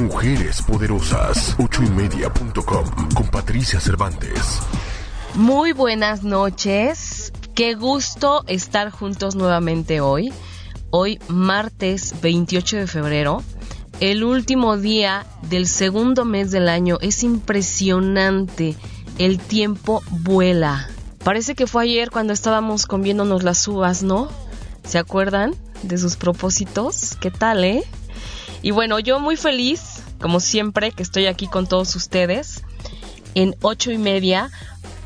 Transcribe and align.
Mujeres 0.00 0.62
poderosas. 0.62 1.54
Ochoymedia.com 1.58 2.86
con 3.14 3.26
Patricia 3.30 3.78
Cervantes. 3.78 4.58
Muy 5.34 5.72
buenas 5.72 6.22
noches. 6.22 7.34
Qué 7.54 7.74
gusto 7.74 8.42
estar 8.46 8.88
juntos 8.90 9.34
nuevamente 9.34 10.00
hoy. 10.00 10.32
Hoy 10.88 11.20
martes 11.28 12.14
28 12.22 12.78
de 12.78 12.86
febrero. 12.86 13.42
El 14.00 14.24
último 14.24 14.78
día 14.78 15.26
del 15.42 15.66
segundo 15.66 16.24
mes 16.24 16.50
del 16.50 16.70
año. 16.70 16.96
Es 17.02 17.22
impresionante. 17.22 18.76
El 19.18 19.38
tiempo 19.38 20.02
vuela. 20.08 20.88
Parece 21.22 21.54
que 21.54 21.66
fue 21.66 21.82
ayer 21.82 22.10
cuando 22.10 22.32
estábamos 22.32 22.86
comiéndonos 22.86 23.42
las 23.42 23.68
uvas, 23.68 24.02
¿no? 24.02 24.30
¿Se 24.82 24.96
acuerdan 24.96 25.54
de 25.82 25.98
sus 25.98 26.16
propósitos? 26.16 27.16
¿Qué 27.20 27.30
tal, 27.30 27.64
eh? 27.64 27.84
Y 28.62 28.72
bueno, 28.72 28.98
yo 28.98 29.20
muy 29.20 29.36
feliz, 29.36 30.02
como 30.20 30.40
siempre, 30.40 30.92
que 30.92 31.02
estoy 31.02 31.26
aquí 31.26 31.46
con 31.46 31.66
todos 31.66 31.96
ustedes 31.96 32.62
en 33.34 33.56
ocho 33.62 33.90
y 33.90 33.98
media 33.98 34.50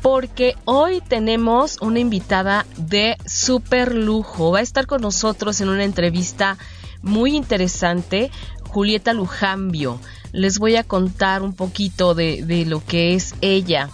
porque 0.01 0.55
hoy 0.65 1.01
tenemos 1.01 1.77
una 1.81 1.99
invitada 1.99 2.65
de 2.77 3.17
super 3.25 3.95
lujo. 3.95 4.51
Va 4.51 4.59
a 4.59 4.61
estar 4.61 4.85
con 4.85 5.01
nosotros 5.01 5.61
en 5.61 5.69
una 5.69 5.83
entrevista 5.83 6.57
muy 7.01 7.35
interesante, 7.35 8.29
Julieta 8.67 9.13
Lujambio. 9.13 9.99
Les 10.31 10.59
voy 10.59 10.75
a 10.75 10.83
contar 10.83 11.41
un 11.41 11.55
poquito 11.55 12.13
de, 12.13 12.43
de 12.45 12.65
lo 12.65 12.85
que 12.85 13.15
es 13.15 13.33
ella. 13.41 13.89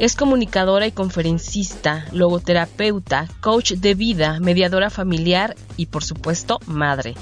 Es 0.00 0.16
comunicadora 0.16 0.86
y 0.86 0.92
conferencista, 0.92 2.06
logoterapeuta, 2.12 3.28
coach 3.42 3.72
de 3.72 3.94
vida, 3.94 4.40
mediadora 4.40 4.88
familiar 4.88 5.56
y 5.76 5.86
por 5.86 6.02
supuesto 6.02 6.58
madre. 6.64 7.14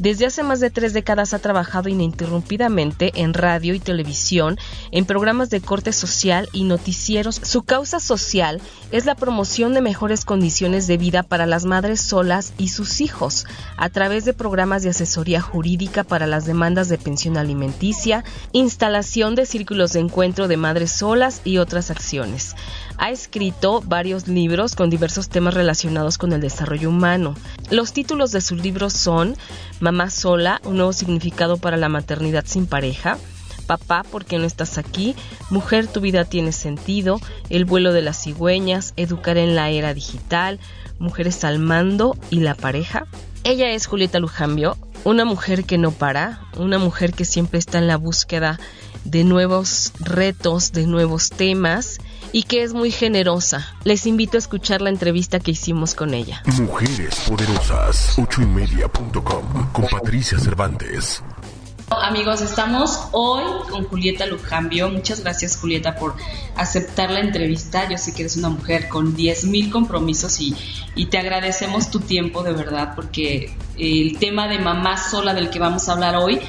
Desde 0.00 0.26
hace 0.26 0.42
más 0.42 0.58
de 0.58 0.70
tres 0.70 0.92
décadas 0.92 1.32
ha 1.32 1.38
trabajado 1.38 1.88
ininterrumpidamente 1.88 3.12
en 3.22 3.34
radio 3.34 3.72
y 3.72 3.78
televisión, 3.78 4.58
en 4.90 5.04
programas 5.04 5.48
de 5.48 5.60
corte 5.60 5.92
social 5.92 6.48
y 6.52 6.64
noticieros. 6.64 7.36
Su 7.36 7.62
causa 7.62 8.00
social 8.00 8.60
es 8.90 9.06
la 9.06 9.14
promoción 9.14 9.72
de 9.72 9.80
mejores 9.80 10.24
condiciones 10.24 10.88
de 10.88 10.96
vida 10.96 11.22
para 11.22 11.46
las 11.46 11.64
madres 11.64 12.00
solas 12.00 12.52
y 12.58 12.70
sus 12.70 13.00
hijos, 13.00 13.46
a 13.76 13.90
través 13.90 14.24
de 14.24 14.34
programas 14.34 14.82
de 14.82 14.90
asesoría 14.90 15.40
jurídica 15.40 16.02
para 16.02 16.26
las 16.26 16.46
demandas 16.46 16.88
de 16.88 16.98
pensión 16.98 17.36
alimenticia, 17.36 18.24
instalación 18.50 19.36
de 19.36 19.46
círculos 19.46 19.92
de 19.92 20.00
encuentro 20.00 20.48
de 20.48 20.56
madres 20.56 20.90
solas 20.90 21.40
y 21.44 21.58
otras 21.58 21.92
acciones. 21.92 22.23
Ha 22.96 23.10
escrito 23.10 23.82
varios 23.84 24.28
libros 24.28 24.74
con 24.74 24.90
diversos 24.90 25.28
temas 25.28 25.54
relacionados 25.54 26.18
con 26.18 26.32
el 26.32 26.40
desarrollo 26.40 26.88
humano. 26.88 27.34
Los 27.70 27.92
títulos 27.92 28.32
de 28.32 28.40
sus 28.40 28.62
libros 28.62 28.92
son 28.92 29.36
Mamá 29.80 30.10
sola, 30.10 30.60
un 30.64 30.76
nuevo 30.76 30.92
significado 30.92 31.56
para 31.56 31.76
la 31.76 31.88
maternidad 31.88 32.44
sin 32.46 32.66
pareja, 32.66 33.18
Papá, 33.66 34.02
¿por 34.02 34.24
qué 34.24 34.38
no 34.38 34.44
estás 34.44 34.78
aquí? 34.78 35.16
Mujer, 35.50 35.86
tu 35.86 36.00
vida 36.00 36.24
tiene 36.24 36.52
sentido, 36.52 37.20
El 37.48 37.64
vuelo 37.64 37.92
de 37.92 38.02
las 38.02 38.22
cigüeñas, 38.22 38.92
Educar 38.96 39.38
en 39.38 39.54
la 39.54 39.70
era 39.70 39.94
digital, 39.94 40.60
Mujeres 40.98 41.44
al 41.44 41.58
mando 41.58 42.16
y 42.30 42.40
la 42.40 42.54
pareja. 42.54 43.06
Ella 43.42 43.70
es 43.70 43.86
Julieta 43.86 44.18
Lujambio, 44.18 44.76
una 45.04 45.24
mujer 45.24 45.64
que 45.64 45.78
no 45.78 45.90
para, 45.90 46.40
una 46.56 46.78
mujer 46.78 47.12
que 47.12 47.24
siempre 47.24 47.58
está 47.58 47.78
en 47.78 47.88
la 47.88 47.96
búsqueda 47.96 48.58
de 49.04 49.24
nuevos 49.24 49.92
retos, 50.00 50.72
de 50.72 50.86
nuevos 50.86 51.30
temas 51.30 51.98
y 52.34 52.42
que 52.42 52.64
es 52.64 52.74
muy 52.74 52.90
generosa. 52.90 53.64
Les 53.84 54.06
invito 54.06 54.36
a 54.36 54.38
escuchar 54.38 54.82
la 54.82 54.90
entrevista 54.90 55.38
que 55.38 55.52
hicimos 55.52 55.94
con 55.94 56.14
ella. 56.14 56.42
Mujeres 56.60 57.14
poderosas. 57.28 58.18
Ochoymedia.com 58.18 59.70
con 59.72 59.86
Patricia 59.86 60.40
Cervantes. 60.40 61.22
Amigos, 61.90 62.40
estamos 62.40 62.98
hoy 63.12 63.44
con 63.70 63.84
Julieta 63.84 64.26
Lujambio. 64.26 64.88
Muchas 64.88 65.20
gracias, 65.20 65.56
Julieta, 65.56 65.94
por 65.94 66.16
aceptar 66.56 67.12
la 67.12 67.20
entrevista. 67.20 67.88
Yo 67.88 67.98
sé 67.98 68.12
que 68.12 68.22
eres 68.22 68.36
una 68.36 68.48
mujer 68.48 68.88
con 68.88 69.16
10.000 69.16 69.70
compromisos 69.70 70.40
y, 70.40 70.56
y 70.96 71.06
te 71.06 71.18
agradecemos 71.18 71.88
tu 71.92 72.00
tiempo 72.00 72.42
de 72.42 72.52
verdad, 72.52 72.94
porque 72.96 73.56
el 73.78 74.18
tema 74.18 74.48
de 74.48 74.58
mamá 74.58 74.96
sola 74.96 75.34
del 75.34 75.50
que 75.50 75.60
vamos 75.60 75.88
a 75.88 75.92
hablar 75.92 76.16
hoy 76.16 76.40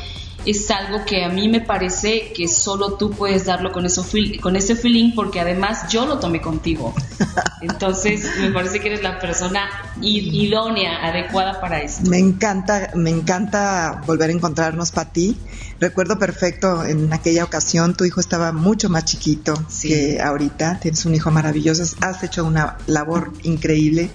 es 0.45 0.69
algo 0.71 1.05
que 1.05 1.23
a 1.23 1.29
mí 1.29 1.47
me 1.49 1.61
parece 1.61 2.31
que 2.33 2.47
solo 2.47 2.93
tú 2.93 3.11
puedes 3.11 3.45
darlo 3.45 3.71
con, 3.71 3.85
eso, 3.85 4.05
con 4.41 4.55
ese 4.55 4.75
feeling 4.75 5.13
porque 5.15 5.39
además 5.39 5.89
yo 5.89 6.05
lo 6.05 6.19
tomé 6.19 6.41
contigo. 6.41 6.93
Entonces 7.61 8.25
me 8.39 8.51
parece 8.51 8.79
que 8.79 8.87
eres 8.87 9.03
la 9.03 9.19
persona 9.19 9.69
idónea, 10.01 11.05
adecuada 11.05 11.59
para 11.59 11.81
eso. 11.81 12.03
Me 12.03 12.19
encanta, 12.19 12.91
me 12.95 13.09
encanta 13.09 14.01
volver 14.05 14.29
a 14.29 14.33
encontrarnos, 14.33 14.91
para 14.91 15.11
ti. 15.11 15.37
Recuerdo 15.79 16.19
perfecto 16.19 16.85
en 16.85 17.11
aquella 17.11 17.43
ocasión, 17.43 17.95
tu 17.95 18.05
hijo 18.05 18.19
estaba 18.19 18.51
mucho 18.51 18.89
más 18.89 19.05
chiquito 19.05 19.53
que 19.81 20.21
ahorita, 20.21 20.79
tienes 20.79 21.05
un 21.05 21.15
hijo 21.15 21.31
maravilloso, 21.31 21.83
has 22.01 22.23
hecho 22.23 22.45
una 22.45 22.77
labor 22.87 23.33
increíble 23.43 24.09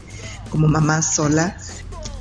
como 0.50 0.68
mamá 0.68 1.02
sola 1.02 1.56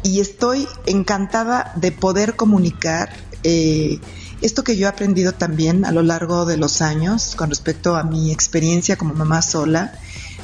y 0.03 0.19
estoy 0.19 0.67
encantada 0.85 1.73
de 1.75 1.91
poder 1.91 2.35
comunicar 2.35 3.11
eh, 3.43 3.99
esto 4.41 4.63
que 4.63 4.77
yo 4.77 4.87
he 4.87 4.89
aprendido 4.89 5.33
también 5.33 5.85
a 5.85 5.91
lo 5.91 6.01
largo 6.01 6.45
de 6.45 6.57
los 6.57 6.81
años 6.81 7.35
con 7.35 7.49
respecto 7.49 7.95
a 7.95 8.03
mi 8.03 8.31
experiencia 8.31 8.97
como 8.97 9.13
mamá 9.13 9.41
sola, 9.41 9.93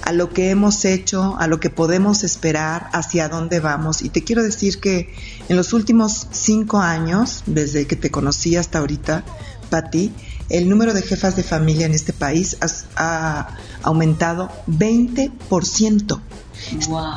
a 0.01 0.11
lo 0.11 0.29
que 0.29 0.49
hemos 0.49 0.85
hecho, 0.85 1.35
a 1.39 1.47
lo 1.47 1.59
que 1.59 1.69
podemos 1.69 2.23
esperar, 2.23 2.89
hacia 2.93 3.29
dónde 3.29 3.59
vamos. 3.59 4.01
Y 4.01 4.09
te 4.09 4.23
quiero 4.23 4.43
decir 4.43 4.79
que 4.79 5.13
en 5.49 5.55
los 5.55 5.73
últimos 5.73 6.27
cinco 6.31 6.79
años, 6.79 7.43
desde 7.45 7.87
que 7.87 7.95
te 7.95 8.11
conocí 8.11 8.55
hasta 8.55 8.79
ahorita, 8.79 9.23
Patti, 9.69 10.11
el 10.49 10.69
número 10.69 10.93
de 10.93 11.01
jefas 11.01 11.35
de 11.35 11.43
familia 11.43 11.85
en 11.85 11.93
este 11.93 12.13
país 12.13 12.57
ha 12.95 13.57
aumentado 13.81 14.51
20%. 14.67 16.21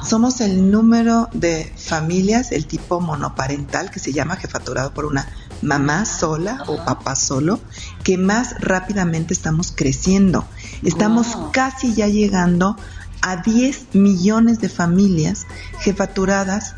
Somos 0.04 0.40
el 0.40 0.70
número 0.70 1.28
de 1.32 1.72
familias, 1.76 2.52
el 2.52 2.66
tipo 2.66 3.00
monoparental, 3.00 3.90
que 3.90 3.98
se 3.98 4.12
llama 4.12 4.36
jefaturado 4.36 4.92
por 4.92 5.04
una 5.04 5.28
mamá 5.62 6.04
sola 6.04 6.64
o 6.66 6.84
papá 6.84 7.14
solo, 7.14 7.60
que 8.04 8.18
más 8.18 8.54
rápidamente 8.60 9.34
estamos 9.34 9.72
creciendo. 9.74 10.46
Estamos 10.82 11.36
casi 11.52 11.94
ya 11.94 12.06
llegando 12.06 12.76
a 13.20 13.36
10 13.36 13.94
millones 13.94 14.60
de 14.60 14.68
familias 14.68 15.46
jefaturadas 15.80 16.74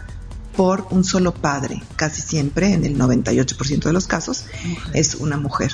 por 0.57 0.87
un 0.91 1.05
solo 1.05 1.33
padre, 1.33 1.83
casi 1.97 2.23
siempre, 2.23 2.73
en 2.73 2.85
el 2.85 2.99
98% 2.99 3.85
de 3.85 3.93
los 3.93 4.07
casos, 4.07 4.45
es 4.93 5.15
una 5.15 5.37
mujer. 5.37 5.73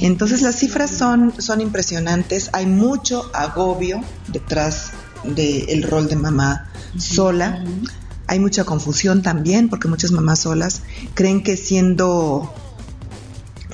Entonces 0.00 0.42
las 0.42 0.56
cifras 0.56 0.90
son, 0.90 1.34
son 1.40 1.60
impresionantes, 1.60 2.50
hay 2.52 2.66
mucho 2.66 3.30
agobio 3.34 4.02
detrás 4.28 4.92
del 5.24 5.82
rol 5.82 6.08
de 6.08 6.16
mamá 6.16 6.70
sola. 6.96 7.64
Hay 8.28 8.38
mucha 8.38 8.64
confusión 8.64 9.22
también 9.22 9.68
porque 9.68 9.88
muchas 9.88 10.12
mamás 10.12 10.40
solas 10.40 10.82
creen 11.14 11.42
que 11.42 11.56
siendo 11.56 12.52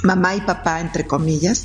mamá 0.03 0.37
y 0.37 0.41
papá, 0.41 0.81
entre 0.81 1.06
comillas, 1.06 1.65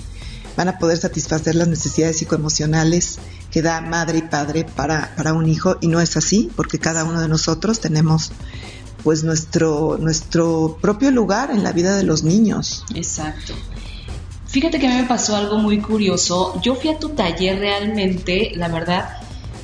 van 0.57 0.67
a 0.67 0.79
poder 0.79 0.97
satisfacer 0.97 1.55
las 1.55 1.67
necesidades 1.67 2.18
psicoemocionales 2.18 3.19
que 3.51 3.62
da 3.62 3.80
madre 3.80 4.18
y 4.18 4.21
padre 4.24 4.65
para, 4.65 5.13
para 5.15 5.33
un 5.33 5.47
hijo 5.47 5.77
y 5.81 5.88
no 5.88 6.01
es 6.01 6.18
así 6.18 6.51
porque 6.56 6.80
cada 6.80 7.03
uno 7.03 7.21
de 7.21 7.27
nosotros 7.27 7.80
tenemos 7.80 8.31
pues 9.03 9.24
nuestro, 9.24 9.97
nuestro 10.00 10.77
propio 10.81 11.12
lugar 11.12 11.51
en 11.51 11.63
la 11.63 11.71
vida 11.71 11.95
de 11.95 12.03
los 12.03 12.24
niños. 12.24 12.83
Exacto. 12.94 13.53
Fíjate 14.47 14.80
que 14.80 14.88
a 14.88 14.89
mí 14.89 15.01
me 15.01 15.07
pasó 15.07 15.35
algo 15.35 15.59
muy 15.59 15.80
curioso. 15.80 16.59
Yo 16.62 16.75
fui 16.75 16.89
a 16.89 16.97
tu 16.97 17.09
taller 17.09 17.59
realmente, 17.59 18.51
la 18.56 18.68
verdad, 18.68 19.09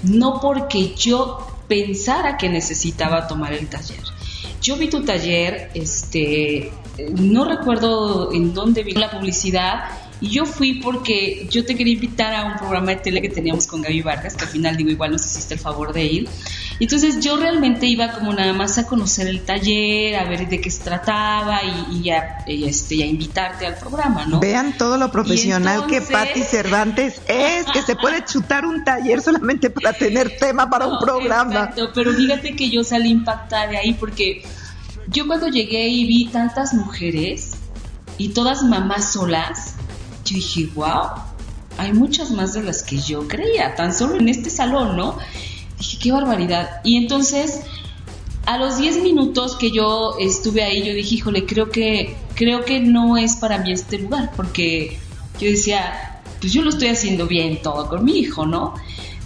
no 0.04 0.40
porque 0.40 0.96
yo 0.96 1.55
pensara 1.68 2.38
que 2.38 2.50
necesitaba 2.50 3.28
tomar 3.28 3.54
el 3.54 3.68
taller. 3.68 4.04
Yo 4.62 4.78
vi 4.78 4.90
tu 4.90 5.04
taller, 5.04 5.70
este, 5.74 6.72
no 7.12 7.46
recuerdo 7.46 8.32
en 8.34 8.54
dónde 8.54 8.84
vi 8.84 8.94
la 8.94 9.12
publicidad, 9.12 9.86
y 10.22 10.30
yo 10.30 10.46
fui 10.46 10.76
porque 10.76 11.48
yo 11.52 11.66
te 11.66 11.76
quería 11.76 11.94
invitar 11.94 12.34
a 12.34 12.46
un 12.46 12.58
programa 12.58 12.92
de 12.92 12.98
tele 12.98 13.22
que 13.22 13.30
teníamos 13.30 13.68
con 13.68 13.82
Gaby 13.82 14.02
Vargas, 14.02 14.36
que 14.36 14.46
al 14.46 14.50
final 14.50 14.78
digo, 14.78 14.90
igual 14.90 15.12
nos 15.12 15.26
hiciste 15.26 15.56
el 15.56 15.60
favor 15.60 15.94
de 15.94 16.06
ir. 16.06 16.30
Entonces 16.80 17.20
yo 17.20 17.38
realmente 17.38 17.86
iba 17.86 18.12
como 18.12 18.34
nada 18.34 18.54
más 18.54 18.78
a 18.78 18.88
conocer 18.88 19.28
el 19.28 19.42
taller, 19.42 20.16
a 20.16 20.24
ver 20.26 20.48
de 20.48 20.62
qué 20.62 20.70
se 20.70 20.84
trataba 20.84 21.60
y, 21.64 22.02
y 22.02 22.10
a, 22.10 22.44
este, 22.48 23.04
a 23.04 23.06
invitarte 23.06 23.66
al 23.66 23.76
programa, 23.76 24.26
¿no? 24.26 24.40
Vean 24.40 24.78
todo 24.78 24.98
lo 24.98 25.12
profesional 25.12 25.86
que 25.88 26.02
Patti 26.02 26.44
Cervantes 26.44 27.22
es, 27.28 27.66
que 27.66 27.82
se 27.82 27.96
puede 27.96 28.24
chutar 28.26 28.66
un 28.66 28.84
taller 28.84 29.22
solamente 29.22 29.70
para 29.70 29.94
tener 29.94 30.38
tema 30.38 30.70
para 30.70 30.88
un 30.88 31.00
programa. 31.00 31.54
Exacto, 31.54 31.92
pero 31.94 32.14
fíjate 32.14 32.56
que 32.56 32.70
yo 32.70 32.84
salí 32.84 33.10
impactada 33.10 33.68
de 33.68 33.78
ahí 33.78 33.94
porque 33.94 34.44
yo 35.08 35.28
cuando 35.28 35.48
llegué 35.48 35.88
y 35.88 36.06
vi 36.06 36.26
tantas 36.26 36.74
mujeres 36.74 37.52
y 38.18 38.30
todas 38.30 38.64
mamás 38.64 39.14
solas, 39.14 39.76
yo 40.26 40.36
dije, 40.36 40.70
wow, 40.76 41.12
hay 41.78 41.94
muchas 41.94 42.32
más 42.32 42.54
de 42.54 42.64
las 42.64 42.84
que 42.84 42.98
yo 42.98 43.28
creía, 43.28 43.76
tan 43.76 43.94
solo 43.94 44.16
en 44.16 44.30
este 44.30 44.50
salón, 44.50 44.98
¿no? 44.98 45.18
Dije, 45.78 45.98
qué 46.02 46.12
barbaridad. 46.12 46.82
Y 46.84 46.98
entonces, 46.98 47.62
a 48.46 48.58
los 48.58 48.78
10 48.78 49.04
minutos 49.04 49.56
que 49.56 49.72
yo 49.72 50.16
estuve 50.20 50.64
ahí, 50.64 50.84
yo 50.84 50.94
dije, 50.94 51.16
híjole, 51.16 51.46
creo 51.46 51.70
que, 51.70 52.18
creo 52.36 52.66
que 52.66 52.80
no 52.80 53.18
es 53.18 53.36
para 53.36 53.60
mí 53.60 53.72
este 53.72 54.00
lugar, 54.00 54.32
porque 54.36 55.00
yo 55.40 55.50
decía, 55.50 56.22
pues 56.40 56.54
yo 56.54 56.62
lo 56.62 56.70
estoy 56.70 56.90
haciendo 56.90 57.28
bien 57.28 57.62
todo 57.62 57.88
con 57.88 58.04
mi 58.04 58.18
hijo, 58.20 58.46
¿no? 58.46 58.74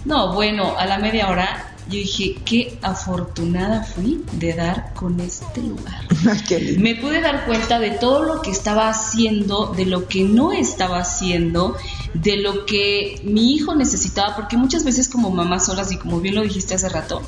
No, 0.04 0.32
bueno, 0.32 0.74
a 0.78 0.86
la 0.86 0.98
media 0.98 1.28
hora 1.28 1.69
yo 1.90 1.98
dije, 1.98 2.36
qué 2.44 2.78
afortunada 2.82 3.82
fui 3.82 4.22
de 4.32 4.54
dar 4.54 4.94
con 4.94 5.18
este 5.18 5.60
lugar. 5.60 6.06
Me 6.78 6.94
pude 6.94 7.20
dar 7.20 7.46
cuenta 7.46 7.80
de 7.80 7.90
todo 7.90 8.22
lo 8.22 8.42
que 8.42 8.50
estaba 8.50 8.88
haciendo, 8.88 9.72
de 9.76 9.86
lo 9.86 10.06
que 10.06 10.22
no 10.22 10.52
estaba 10.52 10.98
haciendo, 10.98 11.76
de 12.14 12.36
lo 12.36 12.64
que 12.64 13.20
mi 13.24 13.54
hijo 13.54 13.74
necesitaba, 13.74 14.36
porque 14.36 14.56
muchas 14.56 14.84
veces 14.84 15.08
como 15.08 15.30
mamás 15.30 15.66
solas, 15.66 15.90
y 15.90 15.96
como 15.96 16.20
bien 16.20 16.36
lo 16.36 16.42
dijiste 16.42 16.74
hace 16.74 16.88
rato, 16.88 17.22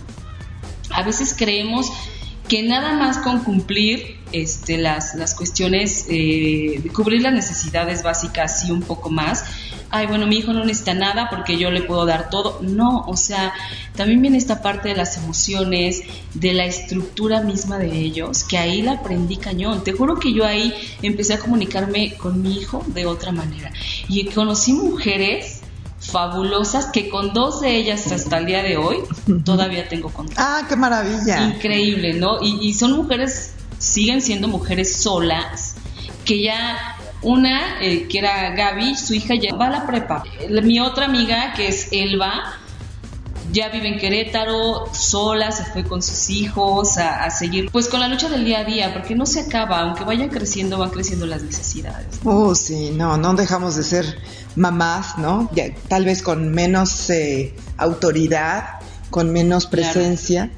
a 0.90 1.02
veces 1.02 1.34
creemos 1.36 1.90
que 2.46 2.62
nada 2.62 2.94
más 2.94 3.18
con 3.18 3.40
cumplir 3.40 4.18
este, 4.30 4.78
las, 4.78 5.14
las 5.16 5.34
cuestiones, 5.34 6.06
eh, 6.08 6.80
de 6.82 6.90
cubrir 6.90 7.22
las 7.22 7.32
necesidades 7.32 8.02
básicas 8.02 8.64
y 8.64 8.70
un 8.70 8.82
poco 8.82 9.10
más, 9.10 9.44
ay, 9.92 10.06
bueno, 10.06 10.26
mi 10.26 10.38
hijo 10.38 10.52
no 10.52 10.64
necesita 10.64 10.94
nada 10.94 11.28
porque 11.30 11.56
yo 11.58 11.70
le 11.70 11.82
puedo 11.82 12.04
dar 12.06 12.30
todo. 12.30 12.58
No, 12.62 13.04
o 13.06 13.16
sea, 13.16 13.52
también 13.94 14.20
viene 14.22 14.38
esta 14.38 14.60
parte 14.62 14.88
de 14.88 14.96
las 14.96 15.16
emociones, 15.18 16.02
de 16.34 16.54
la 16.54 16.64
estructura 16.64 17.42
misma 17.42 17.78
de 17.78 17.90
ellos, 17.96 18.42
que 18.44 18.58
ahí 18.58 18.82
la 18.82 18.92
aprendí 18.94 19.36
cañón. 19.36 19.84
Te 19.84 19.92
juro 19.92 20.16
que 20.18 20.32
yo 20.32 20.44
ahí 20.44 20.74
empecé 21.02 21.34
a 21.34 21.38
comunicarme 21.38 22.14
con 22.16 22.42
mi 22.42 22.56
hijo 22.58 22.82
de 22.88 23.06
otra 23.06 23.30
manera. 23.32 23.70
Y 24.08 24.24
conocí 24.26 24.72
mujeres 24.72 25.60
fabulosas 26.00 26.86
que 26.86 27.08
con 27.08 27.32
dos 27.32 27.60
de 27.60 27.76
ellas 27.76 28.10
hasta 28.10 28.38
el 28.38 28.46
día 28.46 28.62
de 28.62 28.76
hoy 28.76 28.98
todavía 29.44 29.88
tengo 29.88 30.08
contacto 30.10 30.42
Ah, 30.44 30.62
qué 30.68 30.74
maravilla. 30.76 31.46
increíble, 31.48 32.14
¿no? 32.14 32.42
Y, 32.42 32.58
y 32.60 32.74
son 32.74 32.92
mujeres, 32.92 33.54
siguen 33.78 34.20
siendo 34.20 34.48
mujeres 34.48 34.96
solas, 34.96 35.76
que 36.24 36.42
ya 36.42 36.96
una, 37.22 37.80
eh, 37.80 38.06
que 38.08 38.18
era 38.18 38.50
Gaby, 38.54 38.96
su 38.96 39.14
hija 39.14 39.34
ya 39.34 39.54
va 39.54 39.66
a 39.66 39.70
la 39.70 39.86
prepa. 39.86 40.24
Mi 40.48 40.80
otra 40.80 41.06
amiga, 41.06 41.52
que 41.54 41.68
es 41.68 41.88
Elba, 41.92 42.58
ya 43.52 43.68
vive 43.68 43.88
en 43.88 43.98
Querétaro, 43.98 44.86
sola, 44.92 45.52
se 45.52 45.64
fue 45.64 45.84
con 45.84 46.02
sus 46.02 46.30
hijos 46.30 46.96
a, 46.98 47.24
a 47.24 47.30
seguir, 47.30 47.70
pues 47.70 47.88
con 47.88 48.00
la 48.00 48.08
lucha 48.08 48.28
del 48.28 48.44
día 48.44 48.60
a 48.60 48.64
día, 48.64 48.92
porque 48.92 49.14
no 49.14 49.26
se 49.26 49.40
acaba, 49.40 49.80
aunque 49.80 50.04
vayan 50.04 50.30
creciendo, 50.30 50.78
van 50.78 50.90
creciendo 50.90 51.26
las 51.26 51.42
necesidades. 51.42 52.20
Oh, 52.24 52.54
sí, 52.54 52.90
no, 52.94 53.16
no 53.16 53.34
dejamos 53.34 53.76
de 53.76 53.82
ser 53.82 54.18
mamás, 54.56 55.18
¿no? 55.18 55.50
Ya, 55.54 55.64
tal 55.88 56.04
vez 56.04 56.22
con 56.22 56.50
menos 56.50 57.10
eh, 57.10 57.54
autoridad, 57.76 58.80
con 59.10 59.32
menos 59.32 59.66
Claro. 59.66 60.50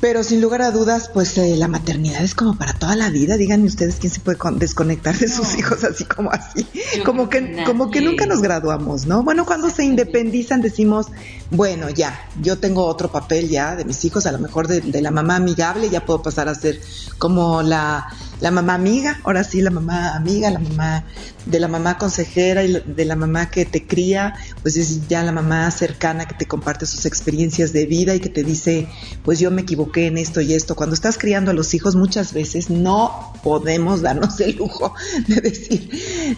Pero 0.00 0.22
sin 0.22 0.40
lugar 0.40 0.62
a 0.62 0.70
dudas, 0.70 1.10
pues 1.12 1.36
eh, 1.38 1.56
la 1.56 1.68
maternidad 1.68 2.22
es 2.22 2.34
como 2.34 2.56
para 2.56 2.72
toda 2.74 2.94
la 2.96 3.10
vida. 3.10 3.36
Díganme 3.36 3.66
ustedes 3.66 3.96
quién 3.96 4.12
se 4.12 4.20
puede 4.20 4.36
con- 4.38 4.58
desconectar 4.58 5.16
de 5.18 5.28
sus 5.28 5.52
No. 5.52 5.58
hijos 5.58 5.84
así 5.84 6.04
como 6.04 6.30
así, 6.30 6.66
Yo 6.96 7.04
como 7.04 7.28
que 7.28 7.62
como 7.64 7.90
que 7.90 8.00
nunca 8.00 8.26
nos 8.26 8.42
graduamos, 8.42 9.06
¿no? 9.06 9.22
Bueno, 9.22 9.46
cuando 9.46 9.70
se 9.70 9.84
independizan 9.84 10.60
decimos, 10.60 11.06
bueno, 11.50 11.88
ya, 11.90 12.18
yo 12.42 12.58
tengo 12.58 12.84
otro 12.86 13.10
papel 13.10 13.48
ya 13.48 13.76
de 13.76 13.84
mis 13.84 14.04
hijos, 14.04 14.26
a 14.26 14.32
lo 14.32 14.38
mejor 14.38 14.68
de, 14.68 14.80
de 14.80 15.00
la 15.00 15.10
mamá 15.10 15.36
amigable, 15.36 15.88
ya 15.90 16.04
puedo 16.04 16.22
pasar 16.22 16.48
a 16.48 16.54
ser 16.54 16.80
como 17.18 17.62
la, 17.62 18.06
la 18.40 18.50
mamá 18.50 18.74
amiga, 18.74 19.20
ahora 19.24 19.44
sí, 19.44 19.60
la 19.62 19.70
mamá 19.70 20.14
amiga, 20.16 20.50
la 20.50 20.58
mamá 20.58 21.04
de 21.46 21.60
la 21.60 21.68
mamá 21.68 21.98
consejera 21.98 22.64
y 22.64 22.82
de 22.86 23.04
la 23.04 23.16
mamá 23.16 23.50
que 23.50 23.64
te 23.64 23.86
cría, 23.86 24.34
pues 24.62 24.76
es 24.76 25.08
ya 25.08 25.22
la 25.22 25.32
mamá 25.32 25.70
cercana 25.70 26.26
que 26.26 26.34
te 26.34 26.46
comparte 26.46 26.86
sus 26.86 27.04
experiencias 27.06 27.72
de 27.72 27.86
vida 27.86 28.14
y 28.14 28.20
que 28.20 28.28
te 28.30 28.42
dice, 28.42 28.88
pues 29.24 29.38
yo 29.38 29.50
me 29.50 29.62
equivoqué 29.62 30.06
en 30.06 30.18
esto 30.18 30.40
y 30.40 30.54
esto. 30.54 30.74
Cuando 30.74 30.94
estás 30.94 31.18
criando 31.18 31.50
a 31.50 31.54
los 31.54 31.74
hijos 31.74 31.96
muchas 31.96 32.32
veces 32.32 32.70
no 32.70 33.32
podemos 33.42 34.02
darnos 34.02 34.40
el 34.40 34.56
lujo 34.56 34.94
de 35.28 35.40
decir, 35.40 35.90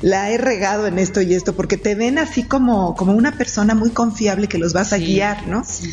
la 0.03 0.31
he 0.31 0.39
regado 0.39 0.87
en 0.87 0.99
esto 0.99 1.23
y 1.23 1.35
esto, 1.35 1.55
porque 1.55 1.77
te 1.77 1.95
ven 1.95 2.19
así 2.19 2.43
como, 2.43 2.95
como 2.95 3.13
una 3.13 3.33
persona 3.39 3.75
muy 3.75 3.91
confiable 3.91 4.49
que 4.49 4.59
los 4.59 4.73
vas 4.73 4.93
a 4.93 4.97
Sí, 4.97 5.07
guiar, 5.07 5.47
¿no? 5.47 5.63
sí. 5.65 5.91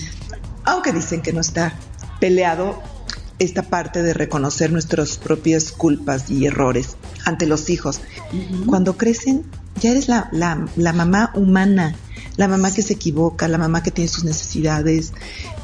aunque 0.65 0.91
dicen 0.91 1.21
que 1.21 1.33
no 1.33 1.41
está 1.41 1.73
peleado 2.19 2.81
esta 3.39 3.63
parte 3.63 4.03
de 4.03 4.13
reconocer 4.13 4.71
nuestras 4.71 5.17
propias 5.17 5.71
culpas 5.71 6.29
y 6.29 6.45
errores 6.45 6.97
ante 7.25 7.45
los 7.45 7.69
hijos. 7.69 8.01
Cuando 8.65 8.97
crecen, 8.97 9.43
ya 9.81 9.91
eres 9.91 10.07
la, 10.07 10.29
la, 10.31 10.67
la 10.75 10.93
mamá 10.93 11.31
humana, 11.35 11.95
la 12.37 12.47
mamá 12.47 12.73
que 12.73 12.81
se 12.81 12.93
equivoca, 12.93 13.47
la 13.47 13.57
mamá 13.57 13.83
que 13.83 13.91
tiene 13.91 14.07
sus 14.07 14.23
necesidades 14.23 15.13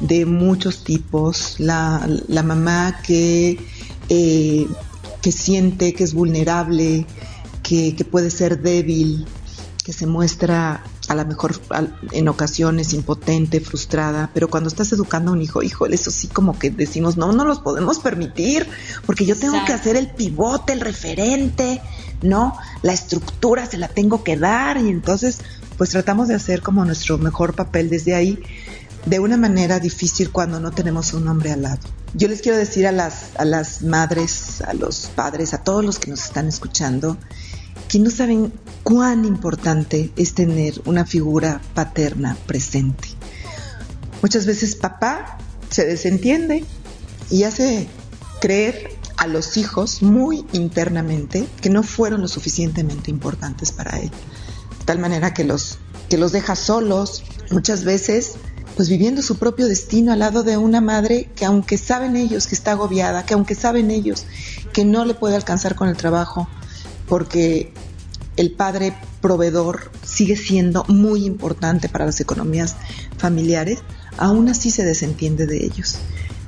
de 0.00 0.26
muchos 0.26 0.84
tipos, 0.84 1.56
la, 1.58 2.08
la 2.28 2.42
mamá 2.42 3.00
que, 3.02 3.58
eh, 4.08 4.66
que 5.22 5.32
siente 5.32 5.94
que 5.94 6.04
es 6.04 6.14
vulnerable, 6.14 7.06
que, 7.62 7.94
que 7.94 8.04
puede 8.04 8.30
ser 8.30 8.60
débil, 8.62 9.26
que 9.84 9.92
se 9.92 10.06
muestra 10.06 10.84
a 11.10 11.14
lo 11.16 11.24
mejor 11.24 11.60
en 12.12 12.28
ocasiones 12.28 12.92
impotente, 12.92 13.58
frustrada, 13.58 14.30
pero 14.32 14.48
cuando 14.48 14.68
estás 14.68 14.92
educando 14.92 15.32
a 15.32 15.34
un 15.34 15.42
hijo, 15.42 15.60
híjole, 15.60 15.96
eso 15.96 16.12
sí 16.12 16.28
como 16.28 16.56
que 16.56 16.70
decimos, 16.70 17.16
no, 17.16 17.32
no 17.32 17.44
los 17.44 17.58
podemos 17.58 17.98
permitir, 17.98 18.64
porque 19.06 19.26
yo 19.26 19.34
tengo 19.34 19.56
que 19.64 19.72
hacer 19.72 19.96
el 19.96 20.12
pivote, 20.12 20.72
el 20.72 20.80
referente, 20.80 21.82
¿no? 22.22 22.56
La 22.82 22.92
estructura 22.92 23.66
se 23.66 23.76
la 23.76 23.88
tengo 23.88 24.22
que 24.22 24.36
dar 24.36 24.76
y 24.76 24.88
entonces 24.88 25.40
pues 25.76 25.90
tratamos 25.90 26.28
de 26.28 26.36
hacer 26.36 26.62
como 26.62 26.84
nuestro 26.84 27.18
mejor 27.18 27.54
papel 27.54 27.90
desde 27.90 28.14
ahí, 28.14 28.40
de 29.04 29.18
una 29.18 29.36
manera 29.36 29.80
difícil 29.80 30.30
cuando 30.30 30.60
no 30.60 30.70
tenemos 30.70 31.12
un 31.12 31.26
hombre 31.26 31.50
al 31.50 31.62
lado. 31.62 31.80
Yo 32.14 32.28
les 32.28 32.40
quiero 32.40 32.56
decir 32.56 32.86
a 32.86 32.92
las, 32.92 33.30
a 33.36 33.44
las 33.44 33.82
madres, 33.82 34.60
a 34.60 34.74
los 34.74 35.10
padres, 35.16 35.54
a 35.54 35.64
todos 35.64 35.84
los 35.84 35.98
que 35.98 36.12
nos 36.12 36.22
están 36.22 36.46
escuchando, 36.46 37.16
que 37.90 37.98
no 37.98 38.08
saben 38.08 38.52
cuán 38.84 39.24
importante 39.24 40.12
es 40.14 40.34
tener 40.34 40.80
una 40.84 41.04
figura 41.04 41.60
paterna 41.74 42.36
presente. 42.46 43.08
Muchas 44.22 44.46
veces 44.46 44.76
papá 44.76 45.38
se 45.70 45.84
desentiende 45.86 46.64
y 47.30 47.42
hace 47.42 47.88
creer 48.40 48.92
a 49.16 49.26
los 49.26 49.56
hijos 49.56 50.02
muy 50.02 50.46
internamente 50.52 51.48
que 51.60 51.68
no 51.68 51.82
fueron 51.82 52.20
lo 52.20 52.28
suficientemente 52.28 53.10
importantes 53.10 53.72
para 53.72 53.98
él. 53.98 54.10
De 54.78 54.84
tal 54.84 55.00
manera 55.00 55.34
que 55.34 55.42
los, 55.42 55.78
que 56.08 56.16
los 56.16 56.30
deja 56.30 56.54
solos, 56.54 57.24
muchas 57.50 57.82
veces 57.82 58.34
pues 58.76 58.88
viviendo 58.88 59.20
su 59.20 59.36
propio 59.36 59.66
destino 59.66 60.12
al 60.12 60.20
lado 60.20 60.44
de 60.44 60.56
una 60.56 60.80
madre 60.80 61.28
que 61.34 61.44
aunque 61.44 61.76
saben 61.76 62.14
ellos 62.14 62.46
que 62.46 62.54
está 62.54 62.70
agobiada, 62.70 63.26
que 63.26 63.34
aunque 63.34 63.56
saben 63.56 63.90
ellos 63.90 64.26
que 64.72 64.84
no 64.84 65.04
le 65.04 65.14
puede 65.14 65.34
alcanzar 65.34 65.74
con 65.74 65.88
el 65.88 65.96
trabajo, 65.96 66.48
porque 67.10 67.72
el 68.36 68.52
padre 68.52 68.94
proveedor 69.20 69.90
sigue 70.04 70.36
siendo 70.36 70.84
muy 70.84 71.26
importante 71.26 71.88
para 71.88 72.06
las 72.06 72.20
economías 72.20 72.76
familiares, 73.18 73.80
aún 74.16 74.48
así 74.48 74.70
se 74.70 74.84
desentiende 74.84 75.46
de 75.46 75.64
ellos. 75.66 75.98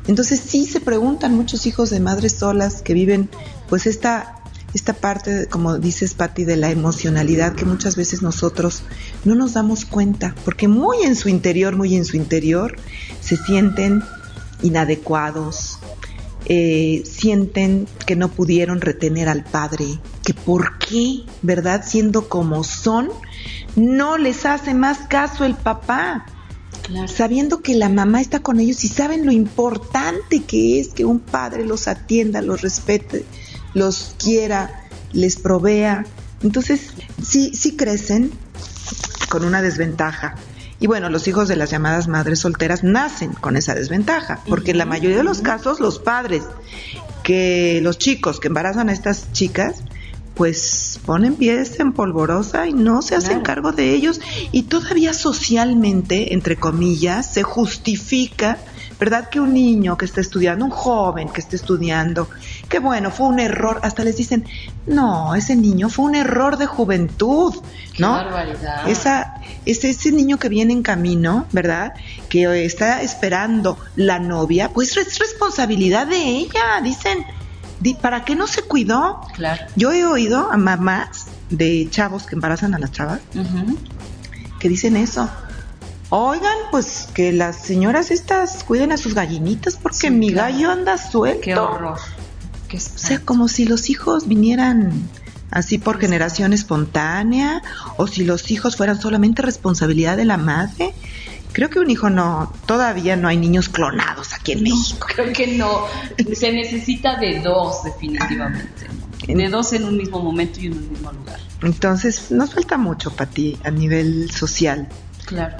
Entonces 0.07 0.41
sí 0.41 0.65
se 0.67 0.81
preguntan 0.81 1.35
muchos 1.35 1.67
hijos 1.67 1.91
de 1.91 1.99
madres 1.99 2.35
solas 2.35 2.81
que 2.81 2.95
viven 2.95 3.29
pues 3.69 3.87
esta 3.87 4.37
esta 4.73 4.95
parte, 4.95 5.49
como 5.49 5.79
dices 5.79 6.15
Patti, 6.15 6.45
de 6.45 6.57
la 6.57 6.71
emocionalidad 6.71 7.55
que 7.55 7.67
muchas 7.67 7.95
veces 7.97 8.23
nosotros 8.23 8.85
no 9.25 9.35
nos 9.35 9.53
damos 9.53 9.85
cuenta, 9.85 10.35
porque 10.47 10.67
muy 10.67 11.03
en 11.03 11.15
su 11.15 11.29
interior, 11.29 11.77
muy 11.77 11.95
en 11.95 12.07
su 12.07 12.17
interior, 12.17 12.77
se 13.21 13.37
sienten 13.37 14.03
inadecuados, 14.63 15.72
eh, 16.47 17.03
sienten 17.05 17.87
que 18.07 18.17
no 18.17 18.29
pudieron 18.29 18.81
retener 18.81 19.29
al 19.29 19.45
padre, 19.45 19.87
que 20.25 20.35
por 20.35 20.79
qué, 20.79 21.23
¿verdad? 21.43 21.85
Siendo 21.87 22.29
como 22.29 22.65
son, 22.65 23.11
no 23.77 24.19
les 24.19 24.45
hace 24.47 24.75
más 24.75 24.99
caso 25.09 25.45
el 25.45 25.55
papá, 25.55 26.27
Claro. 26.83 27.07
sabiendo 27.07 27.61
que 27.63 27.75
la 27.77 27.89
mamá 27.89 28.21
está 28.21 28.41
con 28.41 28.59
ellos 28.59 28.83
y 28.83 28.89
saben 28.89 29.25
lo 29.25 29.31
importante 29.31 30.43
que 30.43 30.81
es 30.81 30.89
que 30.89 31.05
un 31.05 31.21
padre 31.21 31.65
los 31.65 31.87
atienda, 31.87 32.43
los 32.43 32.61
respete, 32.61 33.25
los 33.73 34.17
quiera, 34.19 34.89
les 35.13 35.37
provea. 35.37 36.05
Entonces, 36.43 36.89
sí, 37.23 37.53
sí 37.55 37.77
crecen 37.77 38.33
con 39.29 39.45
una 39.45 39.63
desventaja. 39.63 40.35
Y 40.83 40.89
bueno, 40.89 41.09
los 41.11 41.29
hijos 41.29 41.47
de 41.47 41.55
las 41.55 41.71
llamadas 41.71 42.09
madres 42.09 42.41
solteras 42.41 42.83
nacen 42.83 43.35
con 43.35 43.57
esa 43.57 43.73
desventaja, 43.73 44.41
porque 44.49 44.73
en 44.73 44.79
la 44.79 44.85
mayoría 44.85 45.17
de 45.17 45.23
los 45.23 45.41
casos 45.41 45.79
los 45.79 46.01
padres 46.01 46.43
que 47.23 47.79
los 47.85 47.99
chicos 47.99 48.41
que 48.41 48.49
embarazan 48.49 48.89
a 48.89 48.93
estas 48.93 49.31
chicas 49.31 49.85
pues 50.35 50.99
ponen 51.07 51.37
pies 51.37 51.79
en 51.79 51.93
polvorosa 51.93 52.67
y 52.67 52.73
no 52.73 53.01
se 53.01 53.15
hacen 53.15 53.43
cargo 53.43 53.71
de 53.71 53.95
ellos. 53.95 54.21
Y 54.51 54.65
todavía 54.65 55.15
socialmente, 55.15 56.35
entre 56.35 56.57
comillas, 56.57 57.33
se 57.33 57.45
justifica 57.45 58.59
¿Verdad 59.03 59.29
que 59.31 59.41
un 59.41 59.53
niño 59.53 59.97
que 59.97 60.05
está 60.05 60.21
estudiando, 60.21 60.65
un 60.65 60.71
joven 60.71 61.29
que 61.29 61.41
está 61.41 61.57
estudiando, 61.57 62.31
que 62.69 62.79
bueno, 62.79 63.11
fue 63.11 63.27
un 63.27 63.41
error, 63.41 63.81
hasta 63.83 64.05
les 64.05 64.17
dicen, 64.17 64.45
no, 64.87 65.35
ese 65.35 65.57
niño 65.57 65.89
fue 65.89 66.05
un 66.05 66.15
error 66.15 66.57
de 66.57 66.67
juventud, 66.67 67.53
¿no? 67.99 68.13
barbaridad. 68.13 68.89
Esa, 68.89 69.35
ese, 69.67 69.91
ese 69.91 70.13
niño 70.13 70.39
que 70.39 70.49
viene 70.49 70.73
en 70.73 70.85
camino, 70.85 71.47
¿verdad? 71.51 71.95
Que 72.29 72.65
está 72.65 73.03
esperando 73.03 73.77
la 73.97 74.21
novia, 74.21 74.69
pues 74.73 74.97
es 74.97 75.19
responsabilidad 75.19 76.07
de 76.07 76.23
ella, 76.23 76.81
dicen, 76.81 77.27
¿para 78.01 78.25
qué 78.25 78.37
no 78.37 78.47
se 78.47 78.63
cuidó? 78.63 79.21
Claro. 79.35 79.67
Yo 79.75 79.91
he 79.91 80.07
oído 80.07 80.53
a 80.53 80.57
mamás 80.57 81.27
de 81.51 81.89
chavos 81.91 82.23
que 82.23 82.37
embarazan 82.37 82.73
a 82.73 82.79
las 82.79 82.93
chavas 82.93 83.19
que 84.61 84.69
dicen 84.69 84.97
eso. 84.97 85.29
Oigan, 86.15 86.59
pues 86.71 87.09
que 87.15 87.33
las 87.33 87.57
señoras 87.57 88.11
estas 88.11 88.65
cuiden 88.65 88.93
a 88.93 88.99
sus 88.99 89.15
gallinitas 89.15 89.77
porque 89.77 89.97
Sí, 89.97 90.11
mi 90.11 90.31
claro. 90.31 90.53
gallo 90.53 90.71
anda 90.71 90.99
suelto. 90.99 91.41
Qué 91.41 91.57
horror. 91.57 91.99
Qué 92.69 92.77
O 92.77 92.81
sea, 92.81 93.21
como 93.21 93.49
si 93.49 93.65
los 93.65 93.89
hijos 93.89 94.29
vinieran 94.29 94.93
así 95.51 95.79
por 95.79 95.99
generación 95.99 96.53
espontánea 96.53 97.63
o 97.97 98.07
si 98.07 98.25
los 98.25 98.51
hijos 98.51 98.77
fueran 98.77 99.01
solamente 99.01 99.41
responsabilidad 99.41 100.19
de 100.19 100.27
la 100.27 100.37
madre. 100.37 100.93
Creo 101.53 101.71
que 101.71 101.79
un 101.79 101.89
hijo 101.89 102.11
no, 102.11 102.53
todavía 102.67 103.17
no 103.17 103.29
hay 103.29 103.39
niños 103.39 103.71
clonados 103.71 104.35
aquí 104.35 104.53
en 104.53 104.65
México. 104.65 105.07
Creo 105.15 105.33
que 105.33 105.57
no. 105.57 105.87
Se 106.35 106.53
necesita 106.53 107.17
de 107.17 107.41
dos, 107.41 107.85
definitivamente. 107.85 108.87
De 109.27 109.49
dos 109.49 109.73
en 109.73 109.85
un 109.85 109.97
mismo 109.97 110.21
momento 110.21 110.61
y 110.61 110.67
en 110.67 110.75
un 110.75 110.91
mismo 110.91 111.11
lugar. 111.11 111.41
Entonces, 111.63 112.31
nos 112.31 112.53
falta 112.53 112.77
mucho 112.77 113.11
para 113.13 113.31
ti 113.31 113.59
a 113.65 113.71
nivel 113.71 114.31
social 114.31 114.89
Claro. 115.25 115.57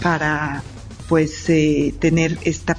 Para, 0.00 0.62
pues, 1.08 1.48
eh, 1.48 1.94
tener 1.98 2.38
esta 2.42 2.76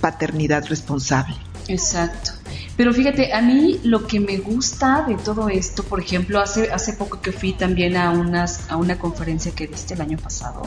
paternidad 0.00 0.66
responsable. 0.66 1.36
Exacto. 1.68 2.32
Pero 2.76 2.92
fíjate, 2.92 3.32
a 3.32 3.40
mí 3.42 3.78
lo 3.84 4.06
que 4.06 4.20
me 4.20 4.38
gusta 4.38 5.04
de 5.06 5.16
todo 5.16 5.48
esto, 5.48 5.82
por 5.82 6.00
ejemplo, 6.00 6.40
hace, 6.40 6.72
hace 6.72 6.94
poco 6.94 7.20
que 7.20 7.30
fui 7.32 7.52
también 7.52 7.96
a, 7.96 8.10
unas, 8.10 8.70
a 8.70 8.76
una 8.76 8.98
conferencia 8.98 9.52
que 9.52 9.66
diste 9.66 9.94
el 9.94 10.00
año 10.00 10.18
pasado, 10.18 10.62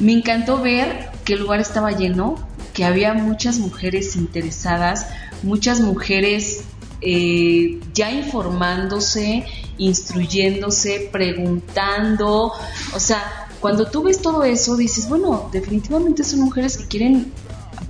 me 0.00 0.12
encantó 0.12 0.60
ver 0.60 1.10
que 1.24 1.34
el 1.34 1.40
lugar 1.40 1.60
estaba 1.60 1.92
lleno, 1.92 2.36
que 2.72 2.84
había 2.84 3.14
muchas 3.14 3.58
mujeres 3.58 4.16
interesadas, 4.16 5.06
muchas 5.42 5.80
mujeres 5.80 6.64
eh, 7.02 7.78
ya 7.92 8.10
informándose, 8.10 9.44
instruyéndose, 9.76 11.08
preguntando, 11.12 12.52
o 12.94 13.00
sea, 13.00 13.41
cuando 13.62 13.86
tú 13.86 14.02
ves 14.02 14.20
todo 14.20 14.44
eso, 14.44 14.76
dices, 14.76 15.08
bueno, 15.08 15.48
definitivamente 15.52 16.22
son 16.24 16.40
mujeres 16.40 16.76
que 16.76 16.86
quieren 16.88 17.32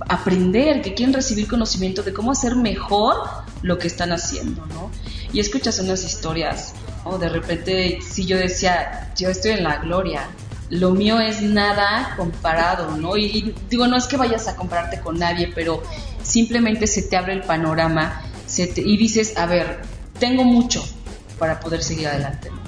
aprender, 0.07 0.81
que 0.81 0.93
quieren 0.93 1.13
recibir 1.13 1.47
conocimiento 1.47 2.03
de 2.03 2.13
cómo 2.13 2.31
hacer 2.31 2.55
mejor 2.55 3.15
lo 3.61 3.77
que 3.77 3.87
están 3.87 4.11
haciendo, 4.11 4.65
¿no? 4.67 4.89
Y 5.33 5.39
escuchas 5.39 5.79
unas 5.79 6.03
historias, 6.05 6.73
¿no? 7.03 7.17
De 7.17 7.27
repente, 7.27 7.99
si 8.07 8.25
yo 8.25 8.37
decía, 8.37 9.11
yo 9.17 9.29
estoy 9.29 9.51
en 9.51 9.63
la 9.63 9.77
gloria, 9.77 10.27
lo 10.69 10.91
mío 10.91 11.19
es 11.19 11.41
nada 11.41 12.13
comparado, 12.17 12.95
¿no? 12.97 13.17
Y, 13.17 13.25
y 13.25 13.55
digo, 13.69 13.87
no 13.87 13.97
es 13.97 14.05
que 14.05 14.15
vayas 14.17 14.47
a 14.47 14.55
compararte 14.55 14.99
con 15.01 15.17
nadie, 15.19 15.51
pero 15.53 15.81
simplemente 16.21 16.87
se 16.87 17.01
te 17.03 17.17
abre 17.17 17.33
el 17.33 17.41
panorama 17.43 18.21
se 18.45 18.67
te- 18.67 18.81
y 18.81 18.95
dices, 18.97 19.35
a 19.37 19.45
ver, 19.47 19.81
tengo 20.19 20.43
mucho 20.43 20.83
para 21.39 21.59
poder 21.59 21.81
seguir 21.83 22.07
adelante, 22.07 22.49
¿no? 22.51 22.62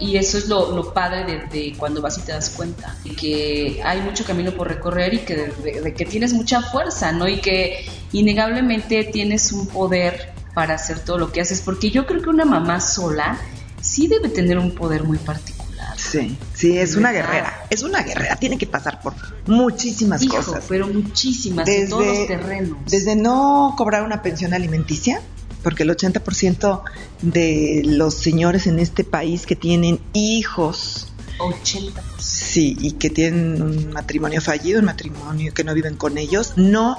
Y 0.00 0.16
eso 0.16 0.38
es 0.38 0.48
lo, 0.48 0.74
lo 0.74 0.92
padre 0.92 1.24
de, 1.24 1.46
de 1.46 1.74
cuando 1.78 2.02
vas 2.02 2.18
y 2.18 2.22
te 2.22 2.32
das 2.32 2.50
cuenta, 2.50 2.96
de 3.04 3.10
que 3.14 3.80
hay 3.84 4.00
mucho 4.00 4.24
camino 4.24 4.52
por 4.52 4.68
recorrer 4.68 5.14
y 5.14 5.18
que 5.18 5.36
de, 5.36 5.94
que 5.94 6.04
tienes 6.04 6.32
mucha 6.32 6.62
fuerza, 6.62 7.12
¿no? 7.12 7.28
Y 7.28 7.40
que 7.40 7.86
innegablemente 8.12 9.04
tienes 9.04 9.52
un 9.52 9.66
poder 9.68 10.32
para 10.54 10.74
hacer 10.74 11.00
todo 11.00 11.18
lo 11.18 11.32
que 11.32 11.40
haces, 11.40 11.60
porque 11.60 11.90
yo 11.90 12.06
creo 12.06 12.22
que 12.22 12.28
una 12.30 12.44
mamá 12.44 12.80
sola 12.80 13.38
sí 13.80 14.08
debe 14.08 14.28
tener 14.28 14.58
un 14.58 14.72
poder 14.74 15.04
muy 15.04 15.18
particular. 15.18 15.64
Sí, 15.96 16.36
sí, 16.54 16.76
es 16.78 16.96
una 16.96 17.12
guerrera, 17.12 17.66
es 17.70 17.82
una 17.82 18.02
guerrera, 18.02 18.36
tiene 18.36 18.58
que 18.58 18.66
pasar 18.66 19.00
por 19.00 19.14
muchísimas 19.46 20.22
Hijo, 20.22 20.36
cosas. 20.36 20.64
pero 20.68 20.88
muchísimas, 20.88 21.68
en 21.68 21.88
todos 21.88 22.06
los 22.06 22.26
terrenos. 22.26 22.78
Desde 22.86 23.14
no 23.16 23.74
cobrar 23.76 24.02
una 24.02 24.22
pensión 24.22 24.54
alimenticia, 24.54 25.20
porque 25.64 25.82
el 25.82 25.90
80% 25.90 26.82
de 27.22 27.82
los 27.84 28.14
señores 28.14 28.68
en 28.68 28.78
este 28.78 29.02
país 29.02 29.46
que 29.46 29.56
tienen 29.56 29.98
hijos, 30.12 31.08
80%. 31.38 31.92
sí, 32.18 32.76
y 32.78 32.92
que 32.92 33.10
tienen 33.10 33.60
un 33.60 33.92
matrimonio 33.92 34.40
fallido, 34.40 34.78
un 34.78 34.86
matrimonio 34.86 35.52
que 35.52 35.64
no 35.64 35.74
viven 35.74 35.96
con 35.96 36.18
ellos, 36.18 36.52
no 36.56 36.96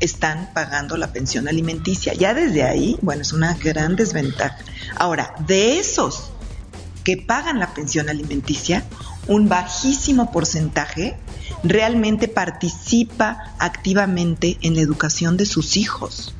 están 0.00 0.50
pagando 0.54 0.96
la 0.96 1.12
pensión 1.12 1.48
alimenticia. 1.48 2.14
Ya 2.14 2.32
desde 2.32 2.62
ahí, 2.62 2.96
bueno, 3.02 3.22
es 3.22 3.32
una 3.32 3.54
gran 3.54 3.96
desventaja. 3.96 4.58
Ahora, 4.96 5.34
de 5.46 5.78
esos 5.78 6.30
que 7.02 7.18
pagan 7.18 7.58
la 7.58 7.74
pensión 7.74 8.08
alimenticia, 8.08 8.84
un 9.26 9.48
bajísimo 9.48 10.32
porcentaje 10.32 11.16
realmente 11.62 12.28
participa 12.28 13.54
activamente 13.58 14.58
en 14.62 14.74
la 14.74 14.80
educación 14.80 15.36
de 15.36 15.46
sus 15.46 15.76
hijos, 15.76 16.34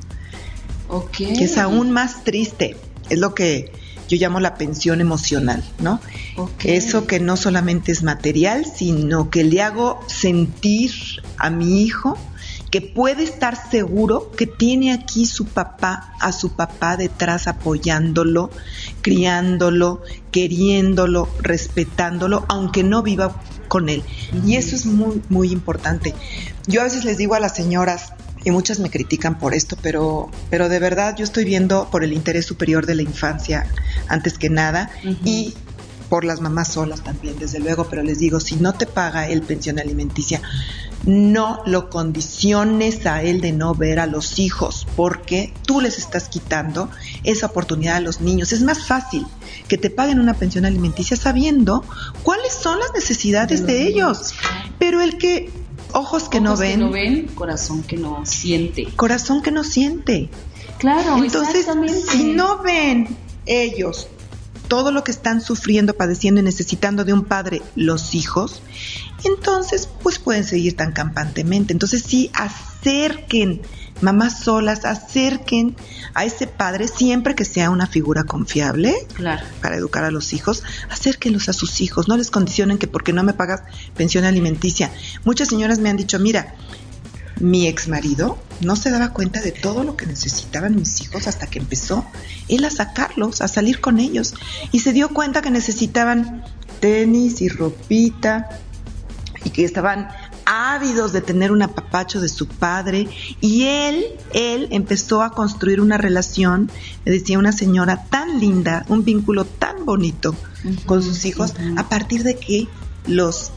Que 1.12 1.44
es 1.44 1.58
aún 1.58 1.90
más 1.90 2.24
triste. 2.24 2.76
Es 3.10 3.18
lo 3.18 3.34
que 3.34 3.72
yo 4.08 4.16
llamo 4.18 4.40
la 4.40 4.54
pensión 4.54 5.00
emocional, 5.00 5.64
¿no? 5.78 6.00
Eso 6.62 7.06
que 7.06 7.20
no 7.20 7.36
solamente 7.36 7.92
es 7.92 8.02
material, 8.02 8.64
sino 8.66 9.30
que 9.30 9.44
le 9.44 9.62
hago 9.62 10.00
sentir 10.06 10.92
a 11.38 11.50
mi 11.50 11.82
hijo 11.82 12.18
que 12.70 12.80
puede 12.80 13.22
estar 13.22 13.56
seguro 13.70 14.32
que 14.32 14.46
tiene 14.46 14.92
aquí 14.92 15.26
su 15.26 15.46
papá, 15.46 16.12
a 16.20 16.32
su 16.32 16.56
papá 16.56 16.96
detrás 16.96 17.46
apoyándolo, 17.46 18.50
criándolo, 19.00 20.02
queriéndolo, 20.32 21.28
respetándolo, 21.40 22.44
aunque 22.48 22.82
no 22.82 23.04
viva 23.04 23.40
con 23.68 23.88
él. 23.88 24.02
Y 24.44 24.56
eso 24.56 24.74
es 24.74 24.86
muy, 24.86 25.22
muy 25.28 25.52
importante. 25.52 26.14
Yo 26.66 26.80
a 26.80 26.84
veces 26.84 27.04
les 27.04 27.16
digo 27.16 27.36
a 27.36 27.40
las 27.40 27.54
señoras, 27.54 28.12
y 28.44 28.50
muchas 28.50 28.78
me 28.78 28.90
critican 28.90 29.38
por 29.38 29.54
esto, 29.54 29.76
pero, 29.82 30.30
pero 30.50 30.68
de 30.68 30.78
verdad 30.78 31.16
yo 31.16 31.24
estoy 31.24 31.44
viendo 31.44 31.88
por 31.90 32.04
el 32.04 32.12
interés 32.12 32.46
superior 32.46 32.86
de 32.86 32.94
la 32.94 33.02
infancia 33.02 33.66
antes 34.08 34.38
que 34.38 34.50
nada 34.50 34.90
y 35.24 35.54
por 36.08 36.24
las 36.24 36.40
mamás 36.40 36.68
solas 36.68 37.02
también, 37.02 37.38
desde 37.38 37.58
luego, 37.58 37.88
pero 37.88 38.02
les 38.02 38.18
digo, 38.18 38.38
si 38.38 38.56
no 38.56 38.74
te 38.74 38.86
paga 38.86 39.26
el 39.26 39.42
pensión 39.42 39.78
alimenticia, 39.78 40.40
no 41.06 41.60
lo 41.66 41.90
condiciones 41.90 43.04
a 43.06 43.22
él 43.22 43.40
de 43.40 43.52
no 43.52 43.74
ver 43.74 43.98
a 43.98 44.06
los 44.06 44.38
hijos, 44.38 44.86
porque 44.96 45.52
tú 45.66 45.80
les 45.80 45.98
estás 45.98 46.28
quitando 46.28 46.88
esa 47.24 47.46
oportunidad 47.46 47.96
a 47.96 48.00
los 48.00 48.20
niños. 48.20 48.52
Es 48.52 48.62
más 48.62 48.86
fácil 48.86 49.26
que 49.68 49.76
te 49.76 49.90
paguen 49.90 50.20
una 50.20 50.34
pensión 50.34 50.64
alimenticia 50.64 51.16
sabiendo 51.16 51.84
cuáles 52.22 52.54
son 52.54 52.78
las 52.78 52.92
necesidades 52.94 53.66
De 53.66 53.72
de, 53.72 53.78
los 53.80 53.88
ellos. 53.88 54.34
Pero 54.78 55.02
el 55.02 55.18
que, 55.18 55.50
ojos 55.94 56.28
que 56.28 56.40
no 56.40 56.56
ven, 56.56 56.72
que 56.72 56.84
no 56.84 56.90
ven, 56.90 57.26
corazón 57.34 57.82
que 57.82 57.96
no 57.96 58.26
siente. 58.26 58.84
corazón 58.96 59.42
que 59.42 59.50
no 59.50 59.64
siente. 59.64 60.28
Claro, 60.78 61.16
Entonces, 61.16 61.66
si 62.10 62.24
no 62.24 62.62
ven 62.62 63.16
ellos 63.46 64.08
todo 64.68 64.90
lo 64.90 65.04
que 65.04 65.12
están 65.12 65.40
sufriendo, 65.40 65.94
padeciendo 65.94 66.40
y 66.40 66.44
necesitando 66.44 67.04
de 67.04 67.12
un 67.12 67.24
padre 67.24 67.62
los 67.76 68.14
hijos, 68.14 68.62
entonces 69.24 69.88
pues 70.02 70.18
pueden 70.18 70.44
seguir 70.44 70.76
tan 70.76 70.92
campantemente. 70.92 71.72
Entonces 71.72 72.02
sí, 72.02 72.30
acerquen, 72.34 73.62
mamás 74.04 74.40
solas, 74.40 74.84
acerquen 74.84 75.75
a 76.14 76.25
ese 76.25 76.46
padre 76.46 76.87
siempre 76.87 77.34
que 77.34 77.44
sea 77.44 77.70
una 77.70 77.87
figura 77.87 78.25
confiable 78.25 78.94
Claro. 79.14 79.42
para 79.61 79.76
educar 79.76 80.04
a 80.04 80.11
los 80.11 80.32
hijos, 80.32 80.62
acérquenlos 80.90 81.49
a 81.49 81.52
sus 81.52 81.80
hijos, 81.80 82.06
no 82.06 82.16
les 82.16 82.30
condicionen 82.30 82.78
que 82.78 82.87
porque 82.87 83.12
no 83.12 83.25
me 83.25 83.32
pagas 83.32 83.62
pensión 83.96 84.25
alimenticia. 84.25 84.90
Muchas 85.25 85.49
señoras 85.49 85.78
me 85.78 85.88
han 85.90 85.96
dicho, 85.96 86.18
mira, 86.18 86.54
mi 87.40 87.66
ex 87.66 87.88
marido 87.88 88.38
no 88.61 88.76
se 88.76 88.90
daba 88.90 89.12
cuenta 89.12 89.40
de 89.40 89.50
todo 89.50 89.82
lo 89.82 89.96
que 89.96 90.06
necesitaban 90.06 90.76
mis 90.76 91.00
hijos 91.00 91.26
hasta 91.26 91.49
que 91.49 91.58
empezó 91.58 92.06
él 92.49 92.64
a 92.64 92.70
sacarlos, 92.70 93.40
a 93.40 93.49
salir 93.49 93.80
con 93.80 93.99
ellos. 93.99 94.34
Y 94.70 94.80
se 94.80 94.92
dio 94.92 95.08
cuenta 95.08 95.42
que 95.42 95.50
necesitaban 95.50 96.44
tenis 96.78 97.40
y 97.40 97.49
ropita 97.49 98.61
y 99.44 99.50
que 99.50 99.64
estaban 99.64 100.08
ávidos 100.46 101.12
de 101.12 101.20
tener 101.20 101.52
un 101.52 101.62
apapacho 101.62 102.20
de 102.20 102.28
su 102.28 102.46
padre 102.46 103.08
y 103.40 103.64
él, 103.64 104.06
él 104.32 104.68
empezó 104.70 105.22
a 105.22 105.30
construir 105.30 105.80
una 105.80 105.98
relación, 105.98 106.70
me 107.04 107.12
decía 107.12 107.38
una 107.38 107.52
señora 107.52 108.04
tan 108.04 108.40
linda, 108.40 108.84
un 108.88 109.04
vínculo 109.04 109.44
tan 109.44 109.84
bonito 109.84 110.34
con 110.86 111.02
sus 111.02 111.24
hijos 111.24 111.54
a 111.76 111.88
partir 111.88 112.22
de 112.22 112.36
que 112.36 112.68
los 113.06 113.52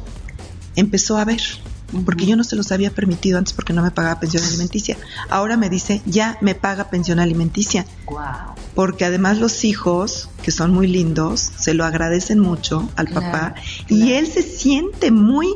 empezó 0.76 1.18
a 1.18 1.26
ver, 1.26 1.42
porque 2.06 2.26
yo 2.26 2.36
no 2.36 2.44
se 2.44 2.56
los 2.56 2.72
había 2.72 2.92
permitido 2.92 3.38
antes 3.38 3.54
porque 3.54 3.74
no 3.74 3.82
me 3.82 3.92
pagaba 3.92 4.20
pensión 4.20 4.44
alimenticia. 4.44 4.98
Ahora 5.30 5.58
me 5.58 5.70
dice, 5.70 6.02
ya 6.06 6.38
me 6.42 6.56
paga 6.56 6.90
pensión 6.90 7.20
alimenticia. 7.20 7.86
Porque 8.76 9.06
además 9.06 9.38
los 9.38 9.64
hijos, 9.64 10.30
que 10.44 10.52
son 10.52 10.74
muy 10.74 10.88
lindos, 10.88 11.40
se 11.40 11.74
lo 11.74 11.86
agradecen 11.86 12.40
mucho 12.40 12.90
al 12.96 13.08
papá 13.08 13.56
y 13.88 14.14
él 14.14 14.28
se 14.28 14.44
siente 14.44 15.12
muy 15.12 15.48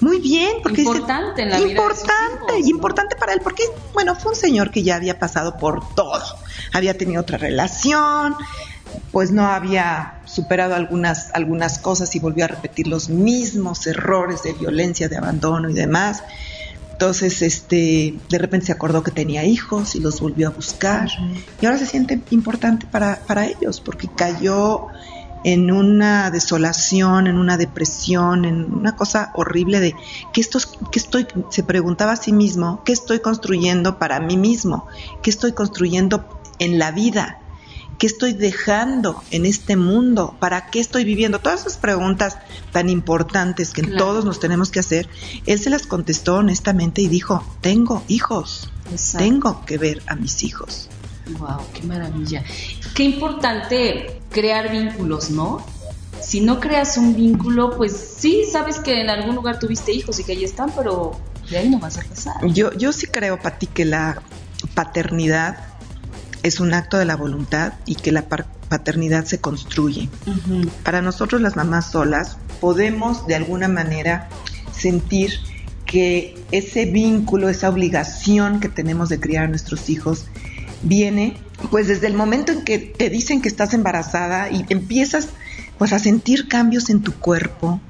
muy 0.00 0.18
bien 0.18 0.56
porque 0.62 0.80
importante 0.80 1.42
en 1.42 1.50
la 1.50 1.60
importante 1.60 2.58
y 2.64 2.70
importante 2.70 3.16
para 3.16 3.34
él 3.34 3.40
porque 3.42 3.64
bueno, 3.92 4.14
fue 4.14 4.32
un 4.32 4.36
señor 4.36 4.70
que 4.70 4.82
ya 4.82 4.96
había 4.96 5.18
pasado 5.18 5.56
por 5.58 5.94
todo. 5.94 6.22
Había 6.72 6.96
tenido 6.96 7.20
otra 7.20 7.36
relación, 7.36 8.34
pues 9.12 9.30
no 9.30 9.46
había 9.46 10.20
superado 10.24 10.74
algunas, 10.74 11.30
algunas 11.34 11.78
cosas 11.78 12.14
y 12.14 12.20
volvió 12.20 12.44
a 12.44 12.48
repetir 12.48 12.86
los 12.86 13.08
mismos 13.08 13.86
errores 13.86 14.42
de 14.42 14.52
violencia, 14.52 15.08
de 15.08 15.16
abandono 15.16 15.68
y 15.70 15.74
demás. 15.74 16.22
Entonces, 16.92 17.40
este, 17.40 18.18
de 18.28 18.38
repente 18.38 18.66
se 18.66 18.72
acordó 18.72 19.02
que 19.02 19.10
tenía 19.10 19.44
hijos 19.44 19.94
y 19.94 20.00
los 20.00 20.20
volvió 20.20 20.48
a 20.48 20.50
buscar. 20.50 21.08
Y 21.60 21.66
ahora 21.66 21.78
se 21.78 21.86
siente 21.86 22.20
importante 22.30 22.86
para, 22.86 23.20
para 23.26 23.46
ellos, 23.46 23.80
porque 23.80 24.08
cayó 24.08 24.88
en 25.44 25.70
una 25.70 26.30
desolación, 26.30 27.26
en 27.26 27.38
una 27.38 27.56
depresión, 27.56 28.44
en 28.44 28.72
una 28.72 28.96
cosa 28.96 29.32
horrible 29.34 29.80
de 29.80 29.94
qué 30.32 30.40
estoy, 30.40 31.26
se 31.50 31.62
preguntaba 31.62 32.12
a 32.12 32.16
sí 32.16 32.32
mismo, 32.32 32.82
qué 32.84 32.92
estoy 32.92 33.20
construyendo 33.20 33.98
para 33.98 34.20
mí 34.20 34.36
mismo, 34.36 34.86
qué 35.22 35.30
estoy 35.30 35.52
construyendo 35.52 36.24
en 36.58 36.78
la 36.78 36.92
vida, 36.92 37.39
¿Qué 38.00 38.06
estoy 38.06 38.32
dejando 38.32 39.22
en 39.30 39.44
este 39.44 39.76
mundo? 39.76 40.34
¿Para 40.40 40.70
qué 40.70 40.80
estoy 40.80 41.04
viviendo? 41.04 41.38
Todas 41.38 41.60
esas 41.60 41.76
preguntas 41.76 42.38
tan 42.72 42.88
importantes 42.88 43.74
que 43.74 43.82
todos 43.82 44.24
nos 44.24 44.40
tenemos 44.40 44.70
que 44.70 44.80
hacer, 44.80 45.06
él 45.44 45.60
se 45.60 45.68
las 45.68 45.86
contestó 45.86 46.36
honestamente 46.36 47.02
y 47.02 47.08
dijo, 47.08 47.44
tengo 47.60 48.02
hijos, 48.08 48.70
tengo 49.18 49.66
que 49.66 49.76
ver 49.76 50.02
a 50.06 50.14
mis 50.14 50.42
hijos. 50.44 50.88
Wow, 51.38 51.58
qué 51.74 51.82
maravilla. 51.82 52.42
Qué 52.94 53.02
importante 53.02 54.22
crear 54.30 54.70
vínculos, 54.70 55.28
¿no? 55.28 55.62
Si 56.22 56.40
no 56.40 56.58
creas 56.58 56.96
un 56.96 57.14
vínculo, 57.14 57.76
pues 57.76 57.92
sí, 58.16 58.44
sabes 58.50 58.78
que 58.78 59.02
en 59.02 59.10
algún 59.10 59.34
lugar 59.34 59.58
tuviste 59.58 59.92
hijos 59.92 60.18
y 60.18 60.24
que 60.24 60.32
ahí 60.32 60.44
están, 60.44 60.72
pero 60.74 61.20
de 61.50 61.58
ahí 61.58 61.68
no 61.68 61.78
vas 61.78 61.98
a 61.98 62.02
pasar. 62.02 62.46
Yo, 62.46 62.72
yo 62.72 62.94
sí 62.94 63.08
creo, 63.08 63.38
Pati, 63.38 63.66
que 63.66 63.84
la 63.84 64.22
paternidad 64.72 65.69
es 66.42 66.60
un 66.60 66.74
acto 66.74 66.98
de 66.98 67.04
la 67.04 67.16
voluntad 67.16 67.74
y 67.86 67.96
que 67.96 68.12
la 68.12 68.26
paternidad 68.26 69.24
se 69.24 69.40
construye. 69.40 70.08
Para 70.84 71.02
nosotros 71.02 71.40
las 71.40 71.56
mamás 71.56 71.90
solas 71.90 72.36
podemos 72.60 73.26
de 73.26 73.34
alguna 73.34 73.68
manera 73.68 74.28
sentir 74.72 75.32
que 75.86 76.38
ese 76.52 76.86
vínculo, 76.86 77.48
esa 77.48 77.68
obligación 77.68 78.60
que 78.60 78.68
tenemos 78.68 79.08
de 79.08 79.18
criar 79.18 79.44
a 79.44 79.48
nuestros 79.48 79.90
hijos 79.90 80.26
viene 80.82 81.36
pues 81.70 81.88
desde 81.88 82.06
el 82.06 82.14
momento 82.14 82.52
en 82.52 82.64
que 82.64 82.78
te 82.78 83.10
dicen 83.10 83.42
que 83.42 83.48
estás 83.48 83.74
embarazada 83.74 84.50
y 84.50 84.64
empiezas 84.68 85.28
pues 85.78 85.92
a 85.92 85.98
sentir 85.98 86.48
cambios 86.48 86.90
en 86.90 87.02
tu 87.02 87.12
cuerpo 87.12 87.80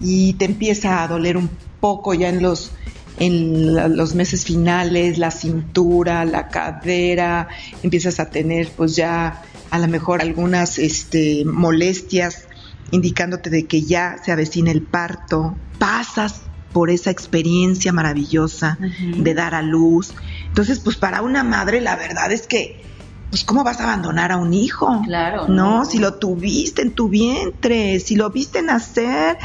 y 0.00 0.34
te 0.34 0.44
empieza 0.44 1.02
a 1.02 1.08
doler 1.08 1.36
un 1.36 1.50
poco 1.80 2.14
ya 2.14 2.28
en 2.28 2.42
los 2.42 2.70
en 3.18 3.96
los 3.96 4.14
meses 4.14 4.44
finales, 4.44 5.18
la 5.18 5.30
cintura, 5.30 6.24
la 6.24 6.48
cadera, 6.48 7.48
empiezas 7.82 8.20
a 8.20 8.30
tener 8.30 8.68
pues 8.76 8.96
ya 8.96 9.42
a 9.70 9.78
lo 9.78 9.88
mejor 9.88 10.20
algunas 10.20 10.78
este, 10.78 11.44
molestias 11.44 12.46
indicándote 12.90 13.50
de 13.50 13.66
que 13.66 13.82
ya 13.82 14.16
se 14.22 14.32
avecina 14.32 14.70
el 14.70 14.82
parto, 14.82 15.56
pasas 15.78 16.42
por 16.72 16.90
esa 16.90 17.10
experiencia 17.10 17.92
maravillosa 17.92 18.78
de 19.00 19.34
dar 19.34 19.54
a 19.54 19.62
luz. 19.62 20.12
Entonces, 20.46 20.80
pues 20.80 20.96
para 20.96 21.22
una 21.22 21.42
madre 21.44 21.80
la 21.80 21.96
verdad 21.96 22.32
es 22.32 22.46
que, 22.46 22.82
pues 23.30 23.44
¿cómo 23.44 23.64
vas 23.64 23.80
a 23.80 23.84
abandonar 23.84 24.32
a 24.32 24.36
un 24.36 24.52
hijo? 24.52 25.02
Claro. 25.04 25.48
No, 25.48 25.84
si 25.84 25.98
lo 25.98 26.14
tuviste 26.14 26.82
en 26.82 26.92
tu 26.92 27.08
vientre, 27.08 28.00
si 28.00 28.16
lo 28.16 28.30
viste 28.30 28.62
nacer, 28.62 29.38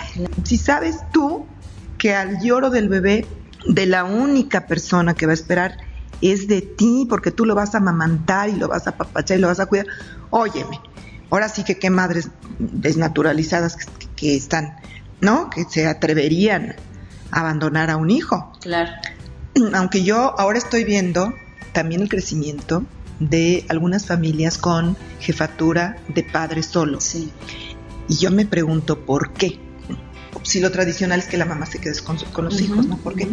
si 0.43 0.57
sabes 0.57 0.97
tú 1.11 1.45
que 1.97 2.13
al 2.13 2.41
lloro 2.41 2.69
del 2.69 2.89
bebé 2.89 3.25
de 3.67 3.85
la 3.85 4.03
única 4.03 4.67
persona 4.67 5.13
que 5.13 5.25
va 5.25 5.31
a 5.31 5.35
esperar 5.35 5.77
es 6.21 6.47
de 6.47 6.61
ti, 6.61 7.05
porque 7.09 7.31
tú 7.31 7.45
lo 7.45 7.55
vas 7.55 7.75
a 7.75 7.79
amamantar 7.79 8.49
y 8.49 8.53
lo 8.53 8.67
vas 8.67 8.87
a 8.87 8.97
papachar 8.97 9.37
y 9.37 9.41
lo 9.41 9.47
vas 9.47 9.59
a 9.59 9.65
cuidar. 9.65 9.87
Óyeme, 10.29 10.79
ahora 11.29 11.49
sí 11.49 11.63
que 11.63 11.77
qué 11.77 11.89
madres 11.89 12.29
desnaturalizadas 12.59 13.77
que, 14.15 14.35
están, 14.35 14.77
¿no? 15.21 15.49
Que 15.49 15.65
se 15.65 15.87
atreverían 15.87 16.75
a 17.31 17.41
abandonar 17.41 17.89
a 17.89 17.97
un 17.97 18.09
hijo. 18.09 18.51
Claro. 18.61 18.91
Aunque 19.73 20.03
yo 20.03 20.39
ahora 20.39 20.57
estoy 20.57 20.83
viendo 20.83 21.33
también 21.73 22.01
el 22.01 22.09
crecimiento 22.09 22.83
de 23.19 23.65
algunas 23.69 24.05
familias 24.05 24.57
con 24.57 24.97
jefatura 25.19 25.97
de 26.07 26.23
padres 26.23 26.67
solos. 26.67 27.03
Sí. 27.03 27.31
Y 28.07 28.17
yo 28.17 28.31
me 28.31 28.45
pregunto 28.45 29.05
por 29.05 29.33
qué. 29.33 29.64
Si 30.43 30.59
lo 30.59 30.71
tradicional 30.71 31.19
es 31.19 31.27
que 31.27 31.37
la 31.37 31.45
mamá 31.45 31.65
se 31.65 31.79
quede 31.79 31.93
con, 32.01 32.45
los 32.45 32.61
hijos, 32.61 32.85
¿no? 32.87 32.97
¿Por 32.97 33.15
qué? 33.15 33.27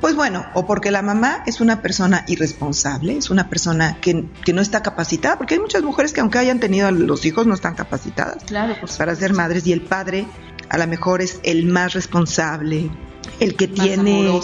Pues 0.00 0.16
bueno, 0.16 0.44
o 0.52 0.66
porque 0.66 0.90
la 0.90 1.00
mamá 1.00 1.42
es 1.46 1.62
una 1.62 1.80
persona 1.80 2.24
irresponsable, 2.28 3.16
es 3.16 3.30
una 3.30 3.48
persona 3.48 4.00
que, 4.02 4.26
no 4.52 4.60
está 4.60 4.82
capacitada, 4.82 5.38
porque 5.38 5.54
hay 5.54 5.60
muchas 5.60 5.82
mujeres 5.82 6.12
que 6.12 6.20
aunque 6.20 6.38
hayan 6.38 6.60
tenido 6.60 6.90
los 6.90 7.24
hijos 7.24 7.46
no 7.46 7.54
están 7.54 7.74
capacitadas 7.74 8.44
claro, 8.44 8.74
para 8.98 9.14
ser 9.16 9.32
madres 9.32 9.66
y 9.66 9.72
el 9.72 9.80
padre 9.80 10.26
a 10.68 10.76
lo 10.76 10.86
mejor 10.86 11.22
es 11.22 11.40
el 11.42 11.64
más 11.64 11.94
responsable, 11.94 12.90
el 13.40 13.56
que 13.56 13.66
tiene 13.68 14.38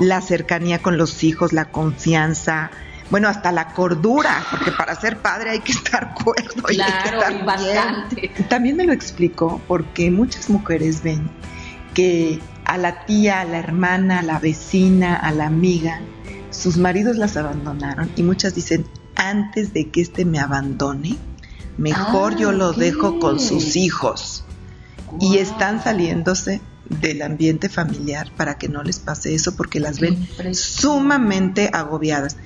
la 0.00 0.20
cercanía 0.20 0.82
con 0.82 0.98
los 0.98 1.24
hijos, 1.24 1.52
la 1.52 1.70
confianza, 1.70 2.70
bueno, 3.10 3.28
hasta 3.28 3.52
la 3.52 3.68
cordura, 3.68 4.44
porque 4.50 4.72
para 4.72 4.94
ser 5.00 5.18
padre 5.18 5.50
hay 5.50 5.60
que 5.60 5.72
estar 5.72 6.14
cuerdo 6.24 6.70
y 6.70 6.80
hay 6.80 6.92
que 7.02 7.08
estar 7.08 7.44
bastante. 7.44 8.32
También 8.48 8.76
me 8.76 8.84
lo 8.84 8.92
explico 8.92 9.60
porque 9.68 10.10
muchas 10.10 10.50
mujeres 10.50 11.02
ven 11.02 11.30
que 11.94 12.40
a 12.64 12.78
la 12.78 13.06
tía, 13.06 13.40
a 13.40 13.44
la 13.44 13.58
hermana, 13.58 14.20
a 14.20 14.22
la 14.22 14.38
vecina, 14.38 15.14
a 15.16 15.32
la 15.32 15.46
amiga, 15.46 16.00
sus 16.50 16.76
maridos 16.76 17.16
las 17.16 17.36
abandonaron 17.36 18.10
y 18.16 18.22
muchas 18.22 18.54
dicen, 18.54 18.86
antes 19.14 19.72
de 19.72 19.90
que 19.90 20.00
éste 20.00 20.24
me 20.24 20.38
abandone, 20.38 21.16
mejor 21.78 22.36
yo 22.36 22.52
lo 22.52 22.72
dejo 22.72 23.18
con 23.18 23.40
sus 23.40 23.76
hijos. 23.76 24.44
Y 25.20 25.38
están 25.38 25.82
saliéndose 25.82 26.60
del 26.88 27.22
ambiente 27.22 27.68
familiar 27.68 28.30
para 28.36 28.58
que 28.58 28.68
no 28.68 28.82
les 28.82 28.98
pase 28.98 29.34
eso 29.34 29.56
porque 29.56 29.80
las 29.80 30.00
ven 30.00 30.28
sumamente 30.52 31.70
agobiadas. 31.72 32.36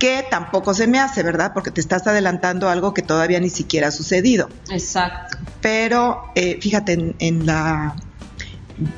Que 0.00 0.26
tampoco 0.28 0.74
se 0.74 0.88
me 0.88 0.98
hace, 0.98 1.22
¿verdad? 1.22 1.52
Porque 1.54 1.70
te 1.70 1.80
estás 1.80 2.06
adelantando 2.08 2.68
algo 2.68 2.92
que 2.92 3.02
todavía 3.02 3.38
ni 3.38 3.50
siquiera 3.50 3.88
ha 3.88 3.90
sucedido. 3.92 4.48
Exacto. 4.70 5.38
Pero 5.60 6.24
eh, 6.34 6.58
fíjate, 6.60 7.14
en 7.18 7.46
la 7.46 7.94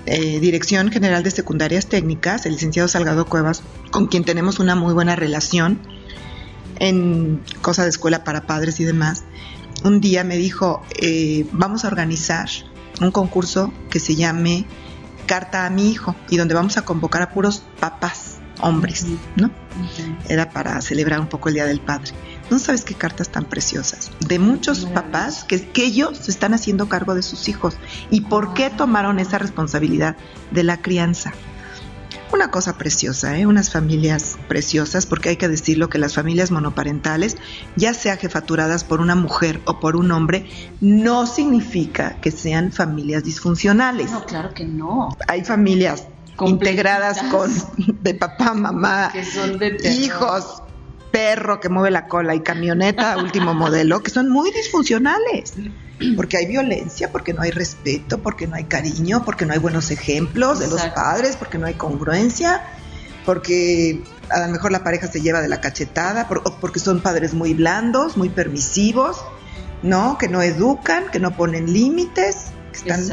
eh, 0.07 0.38
Dirección 0.41 0.91
General 0.91 1.23
de 1.23 1.31
Secundarias 1.31 1.87
Técnicas, 1.87 2.47
el 2.47 2.53
licenciado 2.53 2.88
Salgado 2.88 3.27
Cuevas, 3.27 3.62
con 3.91 4.07
quien 4.07 4.25
tenemos 4.25 4.61
una 4.61 4.75
muy 4.75 4.95
buena 4.95 5.17
relación 5.17 5.81
en 6.79 7.43
cosa 7.61 7.83
de 7.83 7.91
escuela 7.91 8.25
para 8.25 8.47
padres 8.47 8.79
y 8.81 8.85
demás, 8.85 9.25
un 9.85 10.01
día 10.01 10.23
me 10.23 10.37
dijo, 10.37 10.83
eh, 11.01 11.47
vamos 11.53 11.85
a 11.85 11.88
organizar 11.88 12.49
un 13.01 13.11
concurso 13.11 13.73
que 13.91 13.99
se 13.99 14.15
llame 14.15 14.67
Carta 15.27 15.67
a 15.67 15.71
mi 15.71 15.91
hijo 15.91 16.15
y 16.29 16.37
donde 16.37 16.55
vamos 16.55 16.77
a 16.77 16.83
convocar 16.83 17.23
a 17.23 17.31
puros 17.31 17.62
papás, 17.81 18.38
hombres, 18.62 19.07
¿no? 19.37 19.51
Era 20.29 20.51
para 20.51 20.81
celebrar 20.81 21.20
un 21.20 21.29
poco 21.29 21.48
el 21.48 21.57
Día 21.57 21.66
del 21.66 21.81
Padre. 21.81 22.12
No 22.51 22.59
sabes 22.59 22.85
qué 22.85 22.94
cartas 22.94 23.29
tan 23.29 23.44
preciosas. 23.44 24.11
De 24.20 24.38
muchos 24.38 24.87
papás 24.87 25.44
que, 25.44 25.68
que 25.68 25.85
ellos 25.85 26.18
se 26.18 26.31
están 26.31 26.55
haciendo 26.55 26.88
cargo 26.88 27.14
de 27.14 27.22
sus 27.22 27.48
hijos. 27.48 27.77
¿Y 28.11 28.22
por 28.22 28.55
qué 28.55 28.70
tomaron 28.70 29.18
esa 29.18 29.38
responsabilidad 29.38 30.16
de 30.51 30.62
la 30.62 30.81
crianza? 30.81 31.33
Una 32.33 32.51
cosa 32.51 32.79
preciosa, 32.79 33.38
¿eh? 33.38 33.46
unas 33.46 33.70
familias 33.70 34.38
preciosas, 34.48 35.05
porque 35.05 35.29
hay 35.29 35.37
que 35.37 35.48
decirlo 35.48 35.90
que 35.90 35.98
las 35.98 36.14
familias 36.14 36.51
monoparentales, 36.51 37.37
ya 37.77 37.92
sea 37.92 38.16
jefaturadas 38.16 38.85
por 38.85 39.03
una 39.03 39.14
mujer 39.14 39.61
o 39.66 39.81
por 39.81 39.96
un 39.96 40.11
hombre, 40.12 40.46
no 40.81 41.27
significa 41.27 42.16
que 42.22 42.31
sean 42.31 42.72
familias 42.72 43.25
disfuncionales. 43.25 44.11
No, 44.11 44.25
claro 44.25 44.55
que 44.55 44.64
no. 44.64 45.14
Hay 45.29 45.44
familias 45.44 46.07
integradas 46.40 47.23
con 47.25 47.51
de 48.03 48.14
papá, 48.14 48.55
mamá, 48.55 49.11
que 49.12 49.25
son 49.25 49.59
de 49.59 49.77
hijos, 49.85 50.62
perro 51.12 51.61
que 51.61 51.68
mueve 51.68 51.90
la 51.90 52.09
cola 52.09 52.35
y 52.35 52.40
camioneta 52.40 53.18
último 53.18 53.55
modelo, 53.55 54.03
que 54.03 54.11
son 54.11 54.29
muy 54.31 54.51
disfuncionales. 54.51 55.55
Porque 56.16 56.37
hay 56.37 56.47
violencia, 56.47 57.12
porque 57.12 57.33
no 57.33 57.42
hay 57.42 57.53
respeto, 57.53 58.18
porque 58.18 58.49
no 58.49 58.57
hay 58.57 58.64
cariño, 58.64 59.25
porque 59.25 59.47
no 59.47 59.53
hay 59.53 59.61
buenos 59.61 59.92
ejemplos 59.92 60.59
de 60.59 60.66
los 60.66 60.83
padres, 60.87 61.37
porque 61.37 61.59
no 61.59 61.66
hay 61.66 61.75
congruencia, 61.75 62.61
porque 63.25 64.03
a 64.29 64.40
lo 64.40 64.53
mejor 64.53 64.73
la 64.73 64.83
pareja 64.83 65.07
se 65.07 65.21
lleva 65.21 65.40
de 65.40 65.49
la 65.49 65.61
cachetada, 65.61 66.27
porque 66.61 66.81
son 66.81 67.03
padres 67.03 67.35
muy 67.35 67.55
blandos, 67.55 68.16
muy 68.16 68.31
permisivos, 68.31 69.18
¿no? 69.85 70.18
Que 70.18 70.27
no 70.27 70.42
educan, 70.42 71.05
que 71.12 71.21
no 71.21 71.37
ponen 71.37 71.73
límites, 71.73 72.47
que 72.73 72.79
están 72.79 73.05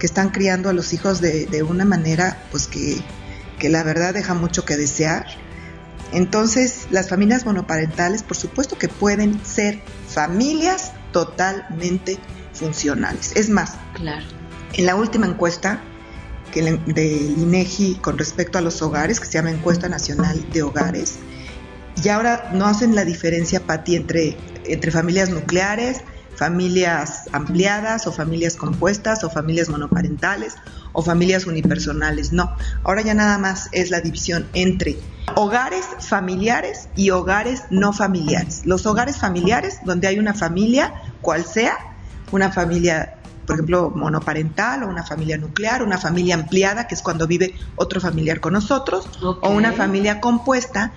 que 0.00 0.06
están 0.06 0.30
criando 0.30 0.68
a 0.68 0.72
los 0.72 0.92
hijos 0.92 1.20
de, 1.20 1.46
de 1.46 1.62
una 1.62 1.84
manera 1.84 2.42
pues 2.50 2.66
que, 2.66 3.00
que 3.60 3.68
la 3.68 3.84
verdad 3.84 4.12
deja 4.14 4.34
mucho 4.34 4.64
que 4.64 4.76
desear. 4.76 5.26
Entonces, 6.12 6.88
las 6.90 7.08
familias 7.08 7.46
monoparentales, 7.46 8.24
por 8.24 8.36
supuesto 8.36 8.76
que 8.76 8.88
pueden 8.88 9.40
ser 9.44 9.80
familias 10.08 10.90
totalmente 11.12 12.18
funcionales. 12.52 13.32
Es 13.36 13.48
más, 13.48 13.74
Claro. 13.94 14.24
en 14.72 14.86
la 14.86 14.96
última 14.96 15.26
encuesta 15.26 15.80
que 16.52 16.62
del 16.62 17.38
INEGI 17.38 17.96
con 18.00 18.18
respecto 18.18 18.58
a 18.58 18.60
los 18.60 18.82
hogares, 18.82 19.20
que 19.20 19.26
se 19.26 19.32
llama 19.34 19.52
Encuesta 19.52 19.88
Nacional 19.88 20.44
de 20.52 20.62
Hogares, 20.64 21.18
y 22.02 22.08
ahora 22.08 22.50
no 22.54 22.66
hacen 22.66 22.96
la 22.96 23.04
diferencia, 23.04 23.60
Pati, 23.60 23.94
entre, 23.94 24.36
entre 24.64 24.90
familias 24.90 25.30
nucleares, 25.30 25.98
familias 26.34 27.28
ampliadas 27.32 28.06
o 28.06 28.12
familias 28.12 28.56
compuestas 28.56 29.24
o 29.24 29.30
familias 29.30 29.68
monoparentales 29.68 30.54
o 30.92 31.02
familias 31.02 31.46
unipersonales. 31.46 32.32
No, 32.32 32.54
ahora 32.84 33.02
ya 33.02 33.14
nada 33.14 33.38
más 33.38 33.68
es 33.72 33.90
la 33.90 34.00
división 34.00 34.46
entre 34.54 34.98
hogares 35.36 35.84
familiares 36.00 36.88
y 36.96 37.10
hogares 37.10 37.64
no 37.70 37.92
familiares. 37.92 38.62
Los 38.64 38.86
hogares 38.86 39.18
familiares, 39.18 39.78
donde 39.84 40.08
hay 40.08 40.18
una 40.18 40.34
familia, 40.34 40.94
cual 41.20 41.44
sea, 41.44 41.78
una 42.32 42.50
familia, 42.50 43.16
por 43.46 43.56
ejemplo, 43.56 43.92
monoparental 43.94 44.82
o 44.84 44.88
una 44.88 45.04
familia 45.04 45.36
nuclear, 45.36 45.82
una 45.82 45.98
familia 45.98 46.34
ampliada, 46.34 46.86
que 46.86 46.94
es 46.94 47.02
cuando 47.02 47.26
vive 47.26 47.54
otro 47.76 48.00
familiar 48.00 48.40
con 48.40 48.52
nosotros, 48.52 49.08
o 49.22 49.50
una 49.50 49.72
familia 49.72 50.20
compuesta, 50.20 50.92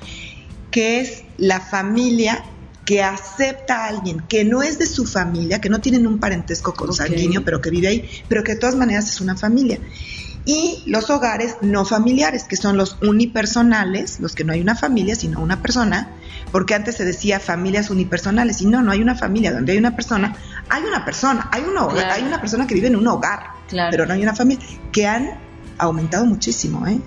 que 0.71 0.99
es 0.99 1.23
la 1.37 1.59
familia 1.59 2.43
que 2.85 3.01
acepta 3.01 3.85
a 3.85 3.87
alguien 3.87 4.21
que 4.27 4.43
no 4.43 4.61
es 4.61 4.77
de 4.79 4.85
su 4.87 5.05
familia, 5.05 5.61
que 5.61 5.69
no 5.69 5.79
tienen 5.79 6.05
un 6.05 6.19
parentesco 6.19 6.73
consanguíneo, 6.73 7.43
pero 7.45 7.61
que 7.61 7.69
vive 7.69 7.87
ahí, 7.87 8.09
pero 8.27 8.43
que 8.43 8.53
de 8.53 8.59
todas 8.59 8.75
maneras 8.75 9.09
es 9.09 9.21
una 9.21 9.37
familia. 9.37 9.79
Y 10.45 10.83
los 10.87 11.09
hogares 11.09 11.55
no 11.61 11.85
familiares, 11.85 12.43
que 12.43 12.57
son 12.57 12.75
los 12.75 12.97
unipersonales, 13.01 14.19
los 14.19 14.35
que 14.35 14.43
no 14.43 14.51
hay 14.51 14.59
una 14.59 14.75
familia, 14.75 15.15
sino 15.15 15.39
una 15.39 15.61
persona, 15.61 16.11
porque 16.51 16.75
antes 16.75 16.95
se 16.95 17.05
decía 17.05 17.39
familias 17.39 17.89
unipersonales, 17.89 18.61
y 18.61 18.65
no, 18.65 18.81
no 18.81 18.91
hay 18.91 19.01
una 19.01 19.15
familia, 19.15 19.53
donde 19.53 19.71
hay 19.71 19.77
una 19.77 19.95
persona, 19.95 20.35
hay 20.69 20.83
una 20.83 21.05
persona, 21.05 21.49
hay, 21.51 21.63
un 21.63 21.77
hogar, 21.77 21.95
Claro. 21.95 22.13
hay 22.15 22.23
una 22.23 22.41
persona 22.41 22.67
que 22.67 22.75
vive 22.75 22.87
en 22.87 22.97
un 22.97 23.07
hogar, 23.07 23.43
Claro. 23.69 23.89
pero 23.91 24.05
no 24.05 24.13
hay 24.13 24.21
una 24.23 24.35
familia, 24.35 24.65
que 24.91 25.07
han 25.07 25.39
aumentado 25.77 26.25
muchísimo, 26.25 26.85
¿eh? 26.87 26.99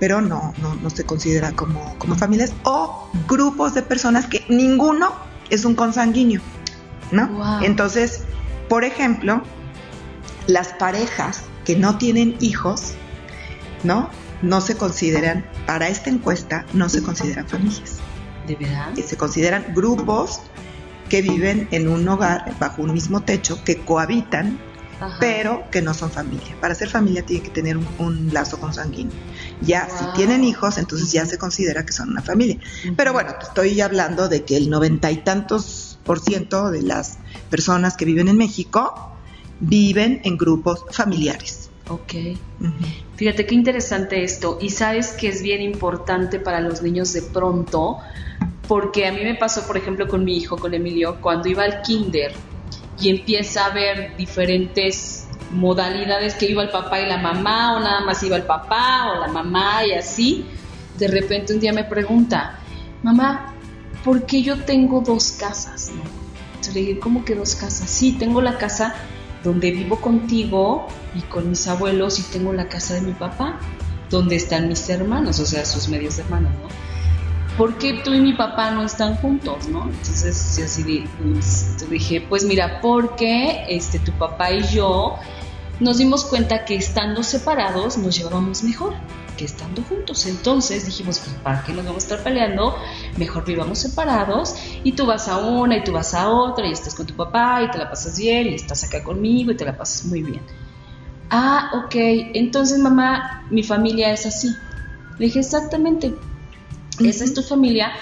Pero 0.00 0.20
no, 0.22 0.54
no, 0.60 0.74
no 0.76 0.90
se 0.90 1.04
considera 1.04 1.52
como, 1.52 1.94
como 1.98 2.16
familias 2.16 2.52
o 2.64 3.10
grupos 3.28 3.74
de 3.74 3.82
personas 3.82 4.26
que 4.26 4.44
ninguno 4.48 5.14
es 5.50 5.64
un 5.64 5.74
consanguíneo, 5.74 6.40
¿no? 7.12 7.28
Wow. 7.28 7.62
Entonces, 7.62 8.22
por 8.68 8.82
ejemplo, 8.84 9.42
las 10.46 10.68
parejas 10.68 11.42
que 11.64 11.76
no 11.76 11.98
tienen 11.98 12.36
hijos, 12.40 12.94
¿no? 13.84 14.08
No 14.42 14.62
se 14.62 14.74
consideran, 14.74 15.44
para 15.66 15.88
esta 15.88 16.08
encuesta, 16.08 16.64
no 16.72 16.88
se 16.88 17.02
consideran 17.02 17.46
familias. 17.46 17.98
¿De 18.46 18.56
verdad? 18.56 18.94
Se 19.06 19.16
consideran 19.16 19.66
grupos 19.74 20.40
que 21.10 21.20
viven 21.20 21.68
en 21.72 21.88
un 21.88 22.08
hogar 22.08 22.54
bajo 22.58 22.82
un 22.82 22.94
mismo 22.94 23.20
techo, 23.20 23.62
que 23.64 23.76
cohabitan, 23.76 24.58
Ajá. 24.98 25.16
pero 25.20 25.64
que 25.70 25.82
no 25.82 25.92
son 25.92 26.10
familia. 26.10 26.56
Para 26.58 26.74
ser 26.74 26.88
familia 26.88 27.22
tiene 27.22 27.42
que 27.42 27.50
tener 27.50 27.76
un, 27.76 27.86
un 27.98 28.32
lazo 28.32 28.58
consanguíneo. 28.58 29.12
Ya, 29.62 29.86
Wow. 29.88 29.98
si 29.98 30.16
tienen 30.16 30.44
hijos, 30.44 30.78
entonces 30.78 31.12
ya 31.12 31.26
se 31.26 31.38
considera 31.38 31.84
que 31.84 31.92
son 31.92 32.10
una 32.10 32.22
familia. 32.22 32.58
Pero 32.96 33.12
bueno, 33.12 33.34
te 33.38 33.46
estoy 33.46 33.80
hablando 33.80 34.28
de 34.28 34.44
que 34.44 34.56
el 34.56 34.70
noventa 34.70 35.10
y 35.10 35.18
tantos 35.18 35.98
por 36.04 36.20
ciento 36.20 36.70
de 36.70 36.82
las 36.82 37.18
personas 37.50 37.96
que 37.96 38.04
viven 38.04 38.28
en 38.28 38.36
México 38.36 39.12
viven 39.60 40.20
en 40.24 40.36
grupos 40.38 40.84
familiares. 40.90 41.70
Ok. 41.88 42.14
Fíjate 43.16 43.46
qué 43.46 43.54
interesante 43.54 44.24
esto. 44.24 44.58
Y 44.60 44.70
sabes 44.70 45.08
que 45.12 45.28
es 45.28 45.42
bien 45.42 45.60
importante 45.60 46.40
para 46.40 46.60
los 46.60 46.82
niños 46.82 47.12
de 47.12 47.22
pronto, 47.22 47.98
porque 48.68 49.06
a 49.06 49.12
mí 49.12 49.22
me 49.24 49.34
pasó, 49.34 49.66
por 49.66 49.76
ejemplo, 49.76 50.08
con 50.08 50.24
mi 50.24 50.36
hijo, 50.36 50.56
con 50.56 50.72
Emilio, 50.72 51.20
cuando 51.20 51.48
iba 51.48 51.64
al 51.64 51.82
kinder 51.82 52.32
y 53.00 53.10
empieza 53.10 53.66
a 53.66 53.74
ver 53.74 54.16
diferentes 54.16 55.26
modalidades 55.50 56.34
que 56.34 56.46
iba 56.46 56.62
el 56.62 56.70
papá 56.70 57.00
y 57.00 57.06
la 57.06 57.18
mamá, 57.18 57.76
o 57.76 57.80
nada 57.80 58.00
más 58.00 58.22
iba 58.22 58.36
el 58.36 58.44
papá 58.44 59.12
o 59.12 59.20
la 59.20 59.28
mamá 59.28 59.84
y 59.84 59.92
así, 59.92 60.46
de 60.98 61.08
repente 61.08 61.52
un 61.54 61.60
día 61.60 61.72
me 61.72 61.84
pregunta, 61.84 62.58
mamá, 63.02 63.54
¿por 64.04 64.26
qué 64.26 64.42
yo 64.42 64.64
tengo 64.64 65.00
dos 65.00 65.32
casas? 65.32 65.90
no?" 65.94 66.02
Entonces 66.50 66.74
le 66.74 66.80
dije, 66.80 67.00
¿cómo 67.00 67.24
que 67.24 67.34
dos 67.34 67.54
casas? 67.54 67.88
Sí, 67.88 68.12
tengo 68.12 68.42
la 68.42 68.58
casa 68.58 68.94
donde 69.42 69.70
vivo 69.70 70.00
contigo 70.00 70.86
y 71.14 71.22
con 71.22 71.48
mis 71.48 71.66
abuelos 71.66 72.18
y 72.18 72.22
tengo 72.24 72.52
la 72.52 72.68
casa 72.68 72.94
de 72.94 73.00
mi 73.00 73.12
papá, 73.12 73.58
donde 74.10 74.36
están 74.36 74.68
mis 74.68 74.88
hermanos, 74.90 75.40
o 75.40 75.46
sea, 75.46 75.64
sus 75.64 75.88
medios 75.88 76.18
hermanos, 76.18 76.52
¿no? 76.62 76.68
¿Por 77.56 77.78
qué 77.78 78.00
tú 78.04 78.12
y 78.12 78.20
mi 78.20 78.32
papá 78.34 78.70
no 78.70 78.84
están 78.84 79.16
juntos, 79.16 79.68
no? 79.68 79.84
Entonces 79.84 80.56
yo 80.58 80.64
así 80.64 81.04
pues, 81.18 81.76
dije, 81.90 82.20
pues 82.20 82.44
mira, 82.44 82.80
porque 82.80 83.64
este, 83.68 83.98
tu 83.98 84.12
papá 84.12 84.52
y 84.52 84.62
yo 84.68 85.16
nos 85.80 85.98
dimos 85.98 86.24
cuenta 86.24 86.64
que 86.64 86.76
estando 86.76 87.22
separados 87.22 87.96
nos 87.96 88.16
llevábamos 88.16 88.62
mejor 88.62 88.94
que 89.36 89.46
estando 89.46 89.82
juntos. 89.82 90.26
Entonces 90.26 90.84
dijimos, 90.84 91.18
pues 91.18 91.34
¿para 91.36 91.64
qué 91.64 91.72
nos 91.72 91.86
vamos 91.86 92.04
a 92.04 92.06
estar 92.06 92.22
peleando? 92.22 92.76
Mejor 93.16 93.44
vivamos 93.44 93.78
separados 93.78 94.54
y 94.84 94.92
tú 94.92 95.06
vas 95.06 95.28
a 95.28 95.38
una 95.38 95.78
y 95.78 95.84
tú 95.84 95.92
vas 95.92 96.12
a 96.12 96.28
otra 96.28 96.66
y 96.66 96.72
estás 96.72 96.94
con 96.94 97.06
tu 97.06 97.14
papá 97.14 97.62
y 97.62 97.70
te 97.70 97.78
la 97.78 97.88
pasas 97.88 98.18
bien 98.18 98.48
y 98.48 98.54
estás 98.54 98.84
acá 98.84 99.02
conmigo 99.02 99.50
y 99.52 99.56
te 99.56 99.64
la 99.64 99.76
pasas 99.76 100.04
muy 100.04 100.22
bien. 100.22 100.42
Ah, 101.30 101.70
ok, 101.74 101.94
entonces 102.34 102.78
mamá, 102.78 103.46
mi 103.50 103.62
familia 103.62 104.12
es 104.12 104.26
así. 104.26 104.54
Le 105.18 105.26
dije, 105.26 105.38
exactamente, 105.40 106.14
esa 106.98 107.24
es 107.24 107.32
tu 107.32 107.42
familia. 107.42 107.92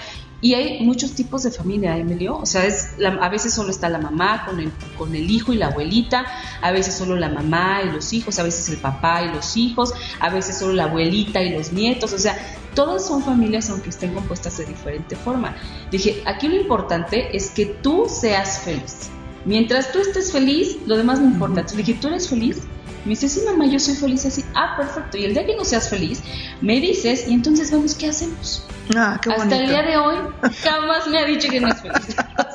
Y 0.41 0.53
hay 0.53 0.81
muchos 0.85 1.13
tipos 1.15 1.43
de 1.43 1.51
familia, 1.51 1.97
Emilio. 1.97 2.37
O 2.37 2.45
sea, 2.45 2.65
es 2.65 2.93
la- 2.97 3.09
a 3.21 3.27
veces 3.29 3.53
solo 3.53 3.71
está 3.71 3.89
la 3.89 3.99
mamá 3.99 4.45
con 4.45 4.59
el, 4.59 4.71
con 4.97 5.13
el 5.13 5.29
hijo 5.29 5.51
y 5.51 5.57
la 5.57 5.67
abuelita, 5.67 6.25
a 6.61 6.71
veces 6.71 6.95
solo 6.95 7.15
la 7.17 7.27
mamá 7.29 7.81
y 7.83 7.91
los 7.91 8.13
hijos, 8.13 8.39
a 8.39 8.43
veces 8.43 8.69
el 8.69 8.77
papá 8.77 9.23
y 9.23 9.33
los 9.33 9.57
hijos, 9.57 9.93
a 10.19 10.29
veces 10.29 10.57
solo 10.57 10.73
la 10.73 10.85
abuelita 10.85 11.41
y 11.41 11.49
los 11.49 11.73
nietos. 11.73 12.13
O 12.13 12.17
sea, 12.17 12.37
todas 12.73 13.05
son 13.05 13.21
familias 13.21 13.69
aunque 13.69 13.89
estén 13.89 14.13
compuestas 14.13 14.57
de 14.57 14.65
diferente 14.65 15.15
forma. 15.17 15.55
Dije, 15.91 16.23
aquí 16.25 16.47
lo 16.47 16.55
importante 16.55 17.35
es 17.35 17.49
que 17.49 17.65
tú 17.65 18.05
seas 18.09 18.59
feliz. 18.61 19.09
Mientras 19.45 19.91
tú 19.91 19.99
estés 19.99 20.31
feliz, 20.31 20.77
lo 20.85 20.95
demás 20.97 21.19
no 21.19 21.25
importa. 21.27 21.61
Entonces 21.61 21.85
dije, 21.85 21.99
¿tú 21.99 22.07
eres 22.07 22.29
feliz? 22.29 22.59
Me 23.05 23.11
dice, 23.11 23.29
sí, 23.29 23.41
mamá, 23.45 23.65
yo 23.65 23.79
soy 23.79 23.95
feliz 23.95 24.25
así. 24.25 24.43
Ah, 24.55 24.75
perfecto. 24.77 25.17
Y 25.17 25.25
el 25.25 25.33
día 25.33 25.45
que 25.45 25.55
no 25.55 25.63
seas 25.63 25.89
feliz, 25.89 26.21
me 26.61 26.79
dices 26.79 27.27
y 27.27 27.33
entonces 27.33 27.71
vemos 27.71 27.95
qué 27.95 28.07
hacemos. 28.07 28.65
Ah, 28.95 29.19
qué 29.21 29.31
Hasta 29.31 29.57
el 29.57 29.69
día 29.69 29.83
de 29.83 29.97
hoy 29.97 30.17
jamás 30.63 31.07
me 31.07 31.19
ha 31.19 31.25
dicho 31.25 31.49
que 31.49 31.59
no 31.59 31.69
es 31.69 31.81
feliz. 31.81 32.15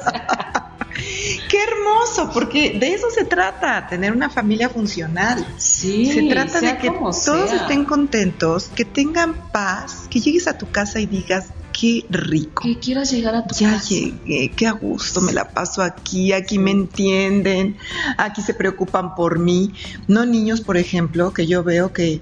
Qué 1.54 1.60
hermoso, 1.62 2.32
porque 2.34 2.76
de 2.80 2.94
eso 2.94 3.06
se 3.14 3.24
trata, 3.24 3.86
tener 3.86 4.10
una 4.12 4.28
familia 4.28 4.68
funcional. 4.68 5.46
Sí, 5.56 6.06
se 6.06 6.24
trata 6.24 6.60
de 6.60 6.78
que 6.78 6.90
todos 6.90 7.22
sea. 7.22 7.54
estén 7.54 7.84
contentos, 7.84 8.70
que 8.74 8.84
tengan 8.84 9.36
paz, 9.52 10.08
que 10.10 10.18
llegues 10.18 10.48
a 10.48 10.58
tu 10.58 10.68
casa 10.68 10.98
y 10.98 11.06
digas, 11.06 11.52
qué 11.72 12.06
rico. 12.10 12.64
Que 12.64 12.80
quieras 12.80 13.12
llegar 13.12 13.36
a 13.36 13.46
tu 13.46 13.54
Ya 13.54 13.74
casa. 13.74 13.88
llegué, 13.88 14.50
qué 14.56 14.66
a 14.66 14.72
gusto, 14.72 15.20
me 15.20 15.32
la 15.32 15.52
paso 15.52 15.80
aquí, 15.80 16.32
aquí 16.32 16.58
me 16.58 16.72
entienden, 16.72 17.76
aquí 18.18 18.42
se 18.42 18.54
preocupan 18.54 19.14
por 19.14 19.38
mí. 19.38 19.74
No 20.08 20.26
niños, 20.26 20.60
por 20.60 20.76
ejemplo, 20.76 21.32
que 21.32 21.46
yo 21.46 21.62
veo 21.62 21.92
que, 21.92 22.20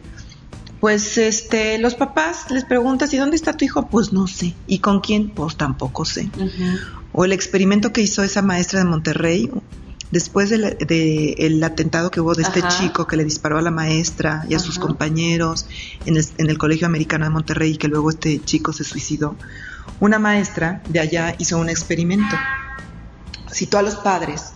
pues, 0.79 1.17
este, 1.17 1.79
los 1.79 1.95
papás 1.95 2.51
les 2.51 2.67
preguntas, 2.67 3.15
¿y 3.15 3.17
dónde 3.17 3.37
está 3.37 3.55
tu 3.55 3.65
hijo? 3.65 3.87
Pues 3.89 4.13
no 4.13 4.27
sé. 4.27 4.55
¿Y 4.67 4.81
con 4.81 5.01
quién? 5.01 5.31
Pues 5.31 5.57
tampoco 5.57 6.05
sé. 6.05 6.31
Ujú. 6.37 7.01
O 7.13 7.25
el 7.25 7.33
experimento 7.33 7.93
que 7.93 8.01
hizo 8.01 8.23
esa 8.23 8.43
maestra 8.43 8.79
de 8.81 8.87
Monterrey, 8.87 9.51
después 10.11 10.51
del 10.51 10.77
de 10.79 11.61
atentado 11.65 12.11
que 12.11 12.21
hubo 12.21 12.35
de 12.35 12.43
este 12.43 12.63
chico 12.69 13.07
que 13.07 13.17
le 13.17 13.25
disparó 13.25 13.59
a 13.59 13.63
la 13.63 13.71
maestra 13.71 14.45
y 14.49 14.55
a 14.55 14.59
sus 14.59 14.79
compañeros 14.79 15.67
en 16.07 16.17
el, 16.17 16.25
en 16.39 16.49
el 16.51 16.59
Colegio 16.59 16.87
Americano 16.87 17.25
de 17.25 17.31
Monterrey 17.31 17.73
y 17.73 17.77
que 17.77 17.89
luego 17.89 18.11
este 18.11 18.41
chico 18.45 18.73
se 18.73 18.85
suicidó. 18.85 19.37
Una 20.01 20.19
maestra 20.19 20.83
de 20.89 21.01
allá 21.01 21.35
hizo 21.39 21.59
un 21.59 21.69
experimento. 21.69 22.35
Citó 23.51 23.79
a 23.79 23.83
los 23.83 23.97
padres 23.97 24.53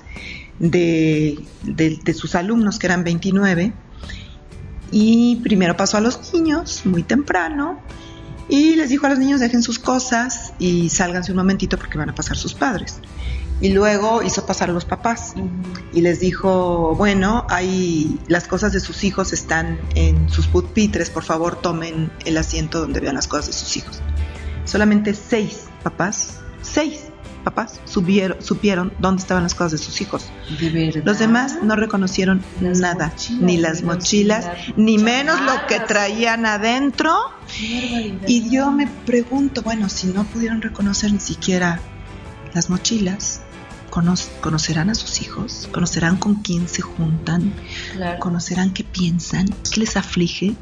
de, 0.58 1.38
de- 1.62 1.98
de 2.02 2.14
sus 2.14 2.34
alumnos, 2.34 2.78
que 2.78 2.86
eran 2.86 3.04
29, 3.04 3.72
y 4.90 5.36
primero 5.42 5.76
pasó 5.76 5.96
a 5.96 6.00
los 6.00 6.32
niños 6.32 6.82
muy 6.86 7.02
temprano 7.02 7.80
y 8.48 8.76
les 8.76 8.90
dijo 8.90 9.06
a 9.06 9.10
los 9.10 9.18
niños 9.18 9.40
dejen 9.40 9.62
sus 9.62 9.78
cosas 9.78 10.52
y 10.58 10.88
sálganse 10.88 11.32
un 11.32 11.38
momentito 11.38 11.76
porque 11.78 11.98
van 11.98 12.10
a 12.10 12.14
pasar 12.14 12.36
sus 12.36 12.54
padres. 12.54 13.00
Y 13.60 13.70
luego 13.70 14.22
hizo 14.22 14.44
pasar 14.44 14.68
a 14.68 14.72
los 14.72 14.84
papás 14.84 15.32
y 15.92 16.02
les 16.02 16.20
dijo, 16.20 16.94
bueno, 16.94 17.46
hay 17.48 18.20
las 18.28 18.46
cosas 18.46 18.72
de 18.72 18.80
sus 18.80 19.02
hijos 19.02 19.32
están 19.32 19.80
en 19.94 20.28
sus 20.28 20.46
pupitres, 20.46 21.08
por 21.08 21.24
favor 21.24 21.56
tomen 21.60 22.10
el 22.26 22.36
asiento 22.36 22.80
donde 22.80 23.00
vean 23.00 23.14
las 23.14 23.28
cosas 23.28 23.46
de 23.46 23.52
sus 23.54 23.76
hijos. 23.78 24.02
Solamente 24.66 25.14
seis 25.14 25.64
papás, 25.82 26.40
seis 26.60 27.06
papás 27.46 27.80
subieron, 27.84 28.42
supieron 28.42 28.92
dónde 28.98 29.22
estaban 29.22 29.42
las 29.44 29.54
cosas 29.54 29.72
de 29.72 29.78
sus 29.78 30.00
hijos. 30.00 30.30
Los 31.04 31.18
demás 31.18 31.58
no 31.62 31.76
reconocieron 31.76 32.42
Las 32.60 32.80
nada, 32.80 33.06
mochilas, 33.06 33.40
ni 33.40 33.56
las 33.56 33.82
mochilas, 33.82 34.44
las 34.44 34.56
ni 34.76 34.98
menos 34.98 35.40
lo 35.40 35.52
que 35.68 35.80
traían 35.80 36.44
adentro. 36.44 37.14
Y 38.26 38.50
yo 38.50 38.70
me 38.70 38.86
pregunto, 38.86 39.62
bueno, 39.62 39.88
si 39.88 40.08
no 40.08 40.24
pudieron 40.24 40.60
reconocer 40.60 41.12
ni 41.12 41.20
siquiera 41.20 41.80
las 42.52 42.68
mochilas, 42.68 43.40
¿cono- 43.40 43.45
¿conocerán 44.40 44.90
a 44.90 44.94
sus 44.94 45.22
hijos? 45.22 45.68
¿Conocerán 45.72 46.16
con 46.16 46.36
quién 46.36 46.68
se 46.68 46.82
juntan? 46.82 47.52
Claro. 47.92 48.18
¿Conocerán 48.20 48.72
qué 48.72 48.84
piensan? 48.84 49.48
¿Qué 49.72 49.80
les 49.80 49.96
aflige? 49.96 50.54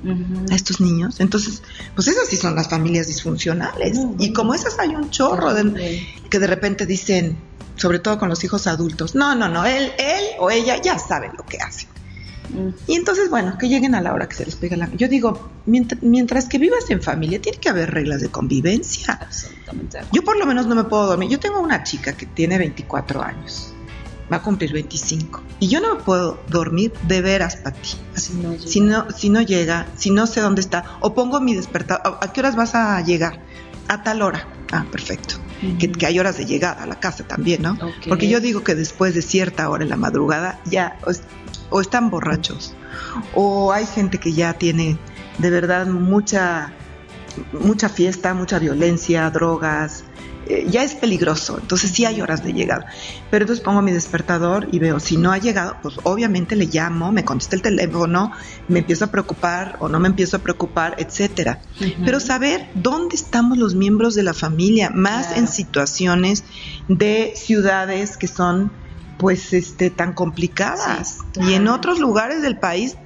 A 0.51 0.55
estos 0.55 0.81
niños. 0.81 1.21
Entonces, 1.21 1.63
pues 1.95 2.09
esas 2.09 2.29
sí 2.29 2.37
son 2.37 2.55
las 2.55 2.69
familias 2.69 3.07
disfuncionales. 3.07 3.99
Y 4.19 4.33
como 4.33 4.55
esas 4.55 4.79
hay 4.79 4.95
un 4.95 5.11
chorro 5.11 5.53
de, 5.55 6.07
que 6.31 6.39
de 6.39 6.47
repente 6.47 6.87
dicen, 6.87 7.37
sobre 7.77 7.99
todo 7.99 8.19
con 8.19 8.29
los 8.29 8.45
hijos 8.45 8.67
adultos, 8.67 9.15
no, 9.15 9.35
no, 9.35 9.49
no, 9.49 9.65
él, 9.65 9.93
él 9.99 10.25
o 10.39 10.51
ella 10.51 10.81
ya 10.81 10.99
saben 10.99 11.33
lo 11.37 11.45
que 11.45 11.59
hacen. 11.59 11.94
Y 12.87 12.95
entonces, 12.95 13.31
bueno, 13.31 13.57
que 13.59 13.69
lleguen 13.69 13.95
a 13.95 14.01
la 14.01 14.13
hora 14.13 14.29
que 14.29 14.37
se 14.37 14.45
les 14.45 14.57
pega 14.57 14.77
la... 14.77 14.91
Yo 14.95 15.09
digo, 15.09 15.51
mientras, 15.67 16.03
mientras 16.03 16.49
que 16.49 16.59
vivas 16.59 16.89
en 16.91 17.03
familia, 17.03 17.41
tiene 17.41 17.59
que 17.59 17.69
haber 17.69 17.91
reglas 17.91 18.21
de 18.21 18.29
convivencia. 18.29 19.19
Absolutamente. 19.21 20.01
Yo 20.13 20.23
por 20.23 20.37
lo 20.37 20.47
menos 20.47 20.67
no 20.67 20.75
me 20.75 20.85
puedo 20.85 21.07
dormir. 21.07 21.29
Yo 21.31 21.41
tengo 21.41 21.61
una 21.61 21.83
chica 21.83 22.13
que 22.15 22.27
tiene 22.27 22.59
24 22.59 23.23
años. 23.23 23.73
Va 24.33 24.39
a 24.39 24.43
cumplir 24.43 24.73
25. 24.73 25.43
Y 25.61 25.69
yo 25.69 25.81
no 25.81 25.97
me 25.97 26.03
puedo 26.03 26.41
dormir 26.49 26.93
de 27.07 27.21
veras, 27.21 27.57
Pati. 27.57 27.91
Si 28.15 28.33
no. 28.35 28.59
Si 28.59 28.81
no, 28.81 29.11
si 29.11 29.29
no 29.29 29.43
llega, 29.43 29.87
si 29.97 30.11
no 30.11 30.27
sé 30.27 30.41
dónde 30.41 30.61
está, 30.61 30.99
o 31.01 31.15
pongo 31.15 31.41
mi 31.41 31.55
despertador, 31.55 32.19
¿a 32.21 32.33
qué 32.33 32.41
horas 32.41 32.57
vas 32.57 32.75
a 32.75 33.01
llegar? 33.03 33.41
A 33.89 34.03
tal 34.03 34.23
hora. 34.23 34.49
Ah, 34.73 34.87
perfecto. 34.91 35.37
Que, 35.79 35.93
que 35.93 36.07
hay 36.07 36.19
horas 36.19 36.37
de 36.37 36.47
llegada 36.47 36.83
a 36.83 36.87
la 36.87 37.01
casa 37.01 37.25
también, 37.25 37.63
¿no? 37.63 37.79
Porque 38.09 38.29
yo 38.29 38.41
digo 38.41 38.65
que 38.65 38.75
después 38.75 39.15
de 39.15 39.23
cierta 39.23 39.69
hora 39.71 39.85
en 39.85 39.91
la 39.91 39.97
madrugada 39.97 40.61
ya 40.65 40.99
o, 41.65 41.67
es- 41.67 41.71
o 41.71 41.81
están 41.81 42.11
borrachos, 42.11 42.75
o 43.35 43.73
hay 43.73 43.87
gente 43.87 44.19
que 44.19 44.33
ya 44.33 44.53
tiene 44.55 44.99
de 45.39 45.51
verdad 45.51 45.87
mucha, 45.87 46.73
mucha 47.53 47.89
fiesta, 47.89 48.35
mucha 48.35 48.59
violencia, 48.59 49.29
drogas, 49.31 50.05
eh, 50.47 50.67
ya 50.71 50.85
es 50.85 50.95
peligroso, 50.95 51.59
entonces 51.59 51.91
sí 51.91 52.05
hay 52.05 52.21
horas 52.21 52.45
de 52.45 52.53
llegada. 52.53 52.85
Pero 53.31 53.45
entonces 53.45 53.65
pongo 53.65 53.81
mi 53.83 53.93
despertador 53.93 54.69
y 54.71 54.79
veo, 54.79 55.01
si 55.01 55.17
no 55.17 55.33
ha 55.33 55.39
llegado, 55.39 55.77
pues 55.83 55.95
obviamente 56.03 56.55
le 56.55 56.67
llamo, 56.67 57.11
me 57.13 57.25
contesta 57.25 57.57
el 57.57 57.63
teléfono, 57.63 58.31
me 58.69 58.81
empiezo 58.81 59.07
a 59.07 59.11
preocupar 59.11 59.77
o 59.81 59.89
no 59.89 59.99
me 60.01 60.09
empiezo 60.09 60.37
a 60.37 60.41
preocupar, 60.41 60.97
etcétera. 60.99 61.63
Pero 62.05 62.21
saber 62.21 62.69
dónde 62.75 63.17
estamos 63.17 63.57
los 63.59 63.75
miembros 63.75 64.15
de 64.15 64.23
la 64.23 64.35
familia, 64.35 64.91
más 64.91 65.29
Claro. 65.29 65.41
en 65.41 65.49
situaciones 65.49 66.45
de 66.89 67.33
ciudades 67.37 68.17
que 68.19 68.29
son 68.29 68.71
pues 69.19 69.53
este 69.53 69.91
tan 69.91 70.13
complicadas. 70.13 71.19
Sí, 71.33 71.41
y 71.41 71.55
en 71.55 71.69
otros 71.69 71.99
lugares 71.99 72.43
del 72.43 72.59
país 72.59 72.97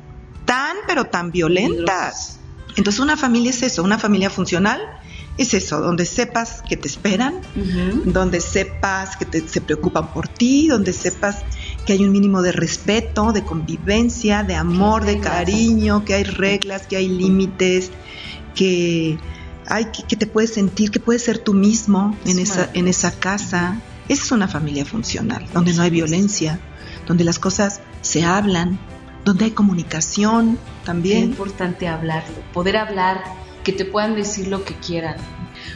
tan 0.44 0.76
pero 0.86 1.04
tan 1.06 1.30
violentas. 1.30 2.38
Entonces 2.76 3.00
una 3.00 3.16
familia 3.16 3.50
es 3.50 3.62
eso, 3.62 3.82
una 3.82 3.98
familia 3.98 4.30
funcional 4.30 4.80
es 5.36 5.54
eso, 5.54 5.80
donde 5.80 6.04
sepas 6.04 6.62
que 6.68 6.76
te 6.76 6.88
esperan, 6.88 7.34
donde 8.04 8.40
sepas 8.40 9.16
que 9.16 9.24
te- 9.24 9.46
se 9.48 9.60
preocupan 9.60 10.12
por 10.12 10.26
ti, 10.28 10.66
donde 10.68 10.92
sepas 10.92 11.38
que 11.86 11.92
hay 11.92 12.04
un 12.04 12.10
mínimo 12.10 12.42
de 12.42 12.50
respeto, 12.52 13.32
de 13.32 13.44
convivencia, 13.44 14.42
de 14.42 14.54
amor, 14.56 15.04
de 15.04 15.20
cariño, 15.20 16.04
que 16.04 16.14
hay 16.14 16.24
reglas, 16.24 16.86
que 16.88 16.96
hay 16.96 17.08
límites, 17.08 17.90
que 18.54 19.18
hay 19.66 19.86
que, 19.92 20.02
que 20.04 20.16
te 20.16 20.26
puedes 20.26 20.54
sentir, 20.54 20.90
que 20.90 20.98
puedes 21.00 21.22
ser 21.24 21.38
tú 21.38 21.54
mismo 21.54 22.16
en 22.24 22.38
Es 22.38 22.50
esa, 22.50 22.70
en 22.74 22.88
esa 22.88 23.12
casa. 23.12 23.80
Esa 24.08 24.24
es 24.24 24.32
una 24.32 24.48
familia 24.48 24.84
funcional, 24.84 25.46
donde 25.52 25.74
no 25.74 25.82
hay 25.82 25.90
violencia, 25.90 26.58
donde 27.06 27.24
las 27.24 27.38
cosas 27.38 27.80
se 28.00 28.24
hablan, 28.24 28.78
donde 29.24 29.46
hay 29.46 29.50
comunicación 29.50 30.58
también. 30.84 31.24
importante 31.24 31.88
hablarlo, 31.88 32.36
poder 32.52 32.76
hablar, 32.76 33.22
que 33.64 33.72
te 33.72 33.84
puedan 33.84 34.14
decir 34.14 34.48
lo 34.48 34.64
que 34.64 34.74
quieran. 34.74 35.16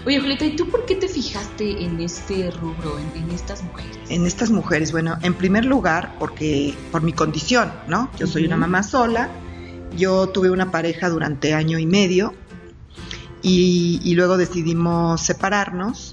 Oye, 0.07 0.19
Julieta, 0.19 0.47
¿y 0.47 0.57
tú 0.57 0.71
por 0.71 0.87
qué 0.87 0.95
te 0.95 1.09
fijaste 1.09 1.85
en 1.85 2.01
este 2.01 2.51
rubro, 2.51 2.99
en, 2.99 3.23
en 3.23 3.31
estas 3.31 3.63
mujeres? 3.63 3.99
en 4.09 4.27
estas 4.27 4.51
mujeres? 4.51 4.93
Bueno, 4.93 5.19
en 5.23 5.35
primer 5.35 5.65
lugar, 5.65 6.15
porque 6.19 6.75
por 6.91 7.03
mi 7.03 7.13
condición, 7.13 7.73
¿no? 7.89 8.11
Yo 8.19 8.27
soy 8.27 8.45
una 8.47 8.57
mamá 8.57 8.83
sola, 8.83 9.31
yo 9.97 10.29
tuve 10.29 10.51
una 10.51 10.71
pareja 10.71 11.09
durante 11.09 11.55
año 11.55 11.79
y 11.79 11.87
medio 11.87 12.35
y, 13.43 14.01
y 14.03 14.15
luego 14.15 14.37
decidimos 14.37 15.21
separarnos. 15.21 16.12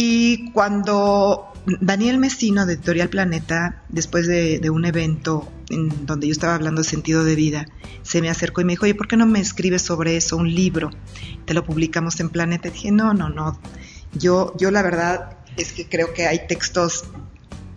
Y 0.00 0.52
cuando 0.52 1.52
Daniel 1.80 2.18
Mesino 2.18 2.66
de 2.66 2.74
Editorial 2.74 3.08
Planeta, 3.08 3.82
después 3.88 4.28
de, 4.28 4.70
un 4.70 4.84
evento 4.84 5.50
en 5.70 6.06
donde 6.06 6.28
yo 6.28 6.30
estaba 6.30 6.54
hablando 6.54 6.82
de 6.82 6.88
sentido 6.88 7.24
de 7.24 7.34
vida, 7.34 7.66
se 8.02 8.20
me 8.20 8.30
acercó 8.30 8.60
y 8.60 8.64
me 8.64 8.74
dijo, 8.74 8.84
oye, 8.84 8.94
¿por 8.94 9.08
qué 9.08 9.16
no 9.16 9.26
me 9.26 9.40
escribes 9.40 9.82
sobre 9.82 10.16
eso, 10.16 10.36
un 10.36 10.54
libro? 10.54 10.90
Te 11.46 11.52
lo 11.52 11.64
publicamos 11.64 12.20
en 12.20 12.28
Planeta. 12.28 12.70
Dije, 12.70 12.92
no, 12.92 13.12
no, 13.12 13.28
no. 13.28 13.58
Yo, 14.12 14.54
yo 14.56 14.70
la 14.70 14.82
verdad 14.82 15.36
es 15.56 15.72
que 15.72 15.88
creo 15.88 16.14
que 16.14 16.28
hay 16.28 16.46
textos 16.46 17.06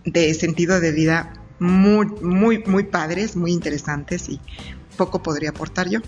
de 0.05 0.31
sentido 0.36 0.79
de 0.79 0.91
vida 0.91 1.34
muy, 1.57 2.05
muy, 2.05 2.63
muy 2.67 2.84
padres, 2.84 3.36
muy 3.36 3.51
interesantes 3.51 4.29
y 4.29 4.39
poco 4.95 5.23
podría 5.23 5.49
aportar 5.49 5.89
yo. 5.89 6.01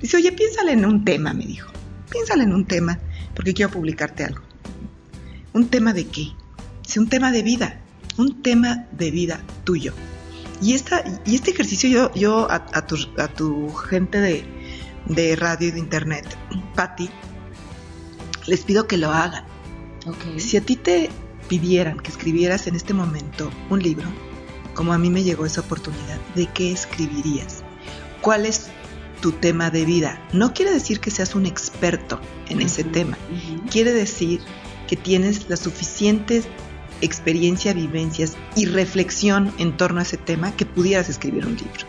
Dice, 0.00 0.16
oye, 0.16 0.30
piénsale 0.30 0.70
en 0.70 0.84
un 0.84 1.04
tema, 1.04 1.34
me 1.34 1.44
dijo. 1.44 1.72
Piénsale 2.08 2.44
en 2.44 2.54
un 2.54 2.66
tema, 2.66 3.00
porque 3.34 3.52
quiero 3.52 3.72
publicarte 3.72 4.22
algo. 4.22 4.42
¿Un 5.52 5.68
tema 5.68 5.92
de 5.92 6.06
qué? 6.06 6.32
Dice, 6.84 7.00
un 7.00 7.08
tema 7.08 7.32
de 7.32 7.42
vida, 7.42 7.80
un 8.16 8.42
tema 8.42 8.86
de 8.92 9.10
vida 9.10 9.40
tuyo. 9.64 9.92
Y, 10.62 10.74
esta, 10.74 11.02
y 11.24 11.34
este 11.34 11.50
ejercicio 11.52 11.88
yo, 11.88 12.14
yo 12.14 12.50
a, 12.50 12.66
a 12.72 12.86
tu, 12.86 12.96
a 13.18 13.28
tu 13.28 13.72
gente 13.72 14.20
de, 14.20 14.44
de 15.06 15.36
radio 15.36 15.68
y 15.68 15.70
de 15.72 15.78
internet, 15.78 16.36
Patti, 16.74 17.08
les 18.46 18.62
pido 18.64 18.86
que 18.86 18.96
lo 18.96 19.10
hagan. 19.10 19.44
Ok. 20.06 20.38
Si 20.38 20.56
a 20.56 20.60
ti 20.60 20.76
te 20.76 21.10
pidieran 21.48 21.98
que 21.98 22.10
escribieras 22.10 22.66
en 22.66 22.76
este 22.76 22.94
momento 22.94 23.50
un 23.70 23.82
libro, 23.82 24.08
como 24.74 24.92
a 24.92 24.98
mí 24.98 25.10
me 25.10 25.24
llegó 25.24 25.46
esa 25.46 25.62
oportunidad, 25.62 26.18
¿de 26.34 26.46
qué 26.46 26.72
escribirías? 26.72 27.64
¿Cuál 28.20 28.46
es 28.46 28.68
tu 29.20 29.32
tema 29.32 29.70
de 29.70 29.84
vida? 29.84 30.26
No 30.32 30.52
quiere 30.54 30.72
decir 30.72 31.00
que 31.00 31.10
seas 31.10 31.34
un 31.34 31.46
experto 31.46 32.20
en 32.48 32.60
ese 32.60 32.84
tema. 32.84 33.18
ujú. 33.30 33.68
Quiere 33.68 33.92
decir 33.92 34.40
que 34.90 34.96
tienes 34.96 35.48
la 35.48 35.56
suficiente 35.56 36.42
experiencia, 37.00 37.72
vivencias 37.72 38.36
y 38.56 38.66
reflexión 38.66 39.52
en 39.58 39.76
torno 39.76 40.00
a 40.00 40.02
ese 40.02 40.16
tema 40.16 40.50
que 40.56 40.66
pudieras 40.66 41.08
escribir 41.08 41.46
un 41.46 41.54
libro. 41.54 41.86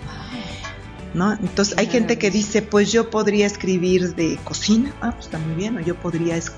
¿no? 1.15 1.33
Entonces 1.33 1.77
hay 1.77 1.87
gente 1.87 2.17
que 2.17 2.31
dice, 2.31 2.61
pues 2.61 2.91
yo 2.91 3.09
podría 3.09 3.45
escribir 3.45 4.15
de 4.15 4.37
cocina, 4.45 4.93
ah, 5.01 5.11
pues 5.11 5.25
está 5.25 5.39
muy 5.39 5.55
bien, 5.55 5.75
o 5.77 5.81
yo 5.81 5.95
podría 5.95 6.37
es- 6.37 6.53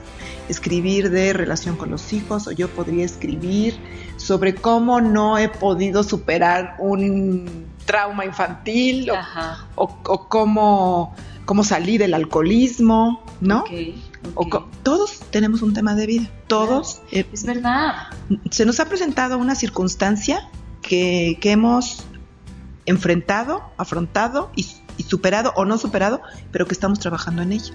escribir 0.47 1.09
de 1.09 1.33
relación 1.33 1.75
con 1.77 1.89
los 1.89 2.13
hijos, 2.13 2.45
o 2.45 2.51
yo 2.51 2.67
podría 2.69 3.03
escribir 3.05 3.79
sobre 4.17 4.53
cómo 4.53 5.01
no 5.01 5.39
he 5.39 5.47
podido 5.49 6.03
superar 6.03 6.75
un 6.77 7.65
trauma 7.85 8.25
infantil, 8.25 9.05
o- 9.75 9.97
o 10.05 10.29
cómo, 10.29 11.15
cómo 11.45 11.63
salí 11.63 11.97
del 11.97 12.13
alcoholismo, 12.13 13.23
¿no? 13.41 13.59
Ok, 13.61 13.71
O 14.35 14.41
ok. 14.43 14.49
co- 14.49 14.69
todos 14.83 15.19
tenemos 15.31 15.61
un 15.61 15.73
tema 15.73 15.95
de 15.95 16.07
vida, 16.07 16.29
todos. 16.47 17.01
eh, 17.11 17.25
Es 17.31 17.43
verdad. 17.45 17.95
se 18.51 18.65
nos 18.65 18.79
ha 18.79 18.85
presentado 18.85 19.37
una 19.37 19.55
circunstancia 19.55 20.49
que, 20.81 21.37
que 21.41 21.51
hemos 21.51 22.03
enfrentado, 22.85 23.61
afrontado 23.77 24.51
y, 24.55 24.67
y 24.97 25.03
superado 25.03 25.53
o 25.55 25.65
no 25.65 25.77
superado, 25.77 26.21
pero 26.51 26.65
que 26.65 26.73
estamos 26.73 26.99
trabajando 26.99 27.41
en 27.41 27.53
ella. 27.53 27.73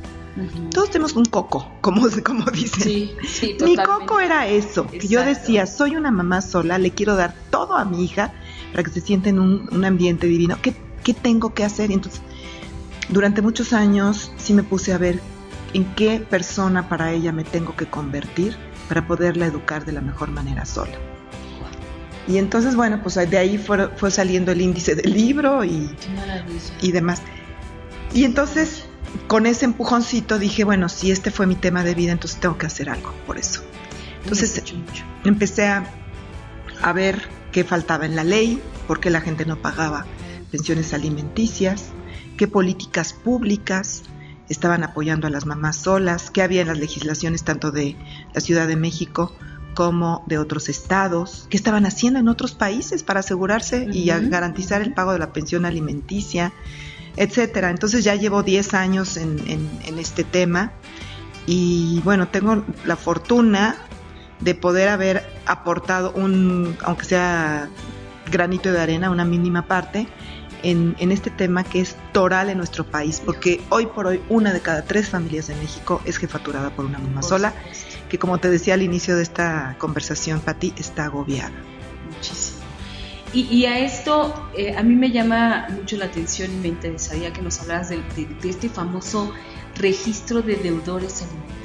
Todos 0.70 0.90
tenemos 0.90 1.14
un 1.16 1.24
coco, 1.24 1.68
como, 1.80 2.06
como 2.24 2.44
dicen. 2.50 2.82
Sí, 2.84 3.12
sí, 3.26 3.56
Mi 3.64 3.76
coco 3.76 4.20
era 4.20 4.46
eso, 4.46 4.86
que 4.86 5.06
yo 5.08 5.22
decía, 5.24 5.66
soy 5.66 5.96
una 5.96 6.10
mamá 6.10 6.42
sola, 6.42 6.78
le 6.78 6.90
quiero 6.92 7.16
dar 7.16 7.34
todo 7.50 7.74
a 7.76 7.84
mi 7.84 8.04
hija 8.04 8.32
para 8.70 8.82
que 8.84 8.90
se 8.90 9.00
sienta 9.00 9.30
en 9.30 9.38
un, 9.40 9.68
un 9.72 9.84
ambiente 9.84 10.26
divino. 10.26 10.56
¿Qué, 10.62 10.74
¿Qué 11.02 11.14
tengo 11.14 11.54
que 11.54 11.64
hacer? 11.64 11.90
Y 11.90 11.94
entonces, 11.94 12.20
durante 13.08 13.42
muchos 13.42 13.72
años 13.72 14.32
sí 14.36 14.54
me 14.54 14.62
puse 14.62 14.92
a 14.92 14.98
ver 14.98 15.20
en 15.74 15.84
qué 15.94 16.20
persona 16.20 16.88
para 16.88 17.12
ella 17.12 17.32
me 17.32 17.44
tengo 17.44 17.76
que 17.76 17.86
convertir 17.86 18.56
para 18.88 19.06
poderla 19.06 19.46
educar 19.46 19.84
de 19.84 19.92
la 19.92 20.00
mejor 20.00 20.30
manera 20.30 20.64
sola. 20.64 20.92
Y 22.26 22.36
entonces, 22.36 22.76
bueno, 22.76 23.00
pues 23.02 23.14
de 23.14 23.38
ahí 23.38 23.56
fue, 23.56 23.88
fue 23.96 24.10
saliendo 24.10 24.52
el 24.52 24.60
índice 24.60 24.94
del 24.94 25.12
libro 25.14 25.64
y, 25.64 25.90
y 26.82 26.92
demás. 26.92 27.22
Y 28.12 28.24
entonces, 28.24 28.84
con 29.26 29.46
ese 29.46 29.64
empujoncito 29.64 30.38
dije, 30.38 30.64
bueno, 30.64 30.90
si 30.90 31.10
este 31.10 31.30
fue 31.30 31.46
mi 31.46 31.54
tema 31.54 31.84
de 31.84 31.94
vida, 31.94 32.12
entonces 32.12 32.38
tengo 32.38 32.58
que 32.58 32.66
hacer 32.66 32.90
algo 32.90 33.14
por 33.26 33.38
eso. 33.38 33.62
Entonces, 34.22 34.62
empecé 35.24 35.68
a, 35.68 35.86
a 36.82 36.92
ver 36.92 37.28
qué 37.50 37.64
faltaba 37.64 38.04
en 38.04 38.14
la 38.14 38.24
ley, 38.24 38.60
por 38.86 39.00
qué 39.00 39.08
la 39.08 39.22
gente 39.22 39.46
no 39.46 39.56
pagaba 39.56 40.04
pensiones 40.50 40.92
alimenticias, 40.92 41.92
qué 42.38 42.48
políticas 42.48 43.12
públicas 43.12 44.04
estaban 44.48 44.82
apoyando 44.82 45.26
a 45.26 45.30
las 45.30 45.44
mamás 45.44 45.76
solas, 45.76 46.30
qué 46.30 46.40
había 46.40 46.62
en 46.62 46.68
las 46.68 46.78
legislaciones 46.78 47.44
tanto 47.44 47.70
de 47.70 47.96
la 48.32 48.40
Ciudad 48.40 48.66
de 48.66 48.76
México 48.76 49.34
como 49.74 50.24
de 50.26 50.38
otros 50.38 50.70
estados, 50.70 51.46
qué 51.50 51.58
estaban 51.58 51.84
haciendo 51.84 52.18
en 52.18 52.28
otros 52.28 52.52
países 52.52 53.02
para 53.02 53.20
asegurarse 53.20 53.86
y 53.92 54.08
a 54.08 54.18
garantizar 54.18 54.80
el 54.80 54.94
pago 54.94 55.12
de 55.12 55.18
la 55.18 55.34
pensión 55.34 55.66
alimenticia, 55.66 56.54
etcétera. 57.16 57.68
Entonces 57.68 58.02
ya 58.04 58.14
llevo 58.14 58.42
10 58.42 58.72
años 58.72 59.18
en, 59.18 59.38
en 59.46 59.98
este 59.98 60.24
tema 60.24 60.72
y 61.46 62.00
bueno, 62.04 62.28
tengo 62.28 62.64
la 62.84 62.96
fortuna 62.96 63.76
de 64.40 64.54
poder 64.54 64.88
haber 64.88 65.24
aportado 65.46 66.12
un, 66.12 66.76
aunque 66.82 67.04
sea 67.04 67.68
granito 68.30 68.70
de 68.72 68.80
arena, 68.80 69.10
una 69.10 69.24
mínima 69.24 69.66
parte, 69.66 70.06
en, 70.62 70.96
en, 70.98 71.12
este 71.12 71.30
tema 71.30 71.64
que 71.64 71.80
es 71.80 71.96
toral 72.12 72.50
en 72.50 72.58
nuestro 72.58 72.84
país, 72.84 73.22
porque 73.24 73.60
hoy 73.70 73.86
por 73.86 74.06
hoy 74.06 74.20
una 74.28 74.52
de 74.52 74.60
cada 74.60 74.82
tres 74.82 75.08
familias 75.08 75.48
de 75.48 75.54
México 75.56 76.00
es 76.04 76.18
jefaturada 76.18 76.70
por 76.70 76.84
una 76.84 76.98
mamá 76.98 77.22
sola, 77.22 77.54
que 78.08 78.18
como 78.18 78.38
te 78.38 78.50
decía 78.50 78.74
al 78.74 78.82
inicio 78.82 79.16
de 79.16 79.22
esta 79.22 79.76
conversación, 79.78 80.40
Pati, 80.40 80.74
está 80.76 81.04
agobiada. 81.04 81.52
Muchísimo. 82.10 82.58
Y, 83.32 83.42
y 83.42 83.66
a 83.66 83.78
esto 83.78 84.50
eh, 84.56 84.74
a 84.76 84.82
mí 84.82 84.96
me 84.96 85.10
llama 85.10 85.66
mucho 85.70 85.96
la 85.96 86.06
atención 86.06 86.50
y 86.50 86.56
me 86.56 86.68
interesaría 86.68 87.32
que 87.32 87.42
nos 87.42 87.60
hablaras 87.60 87.90
de, 87.90 87.98
de, 88.16 88.24
de 88.40 88.48
este 88.48 88.70
famoso 88.70 89.32
registro 89.76 90.40
de 90.40 90.56
deudores 90.56 91.22
alimentarios. 91.22 91.58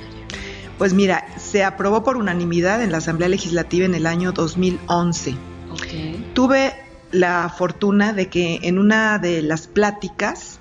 Pues 0.77 0.93
mira, 0.93 1.25
se 1.38 1.63
aprobó 1.63 2.03
por 2.03 2.17
unanimidad 2.17 2.84
en 2.84 2.91
la 2.91 2.97
Asamblea 2.97 3.29
Legislativa 3.29 3.86
en 3.86 3.95
el 3.95 4.06
año 4.06 4.32
2011. 4.34 5.36
Okay. 5.71 6.32
Tuve 6.34 6.73
la 7.13 7.47
fortuna 7.47 8.12
de 8.12 8.28
que 8.28 8.60
en 8.63 8.80
una 8.80 9.19
de 9.19 9.41
las 9.43 9.67
pláticas, 9.67 10.60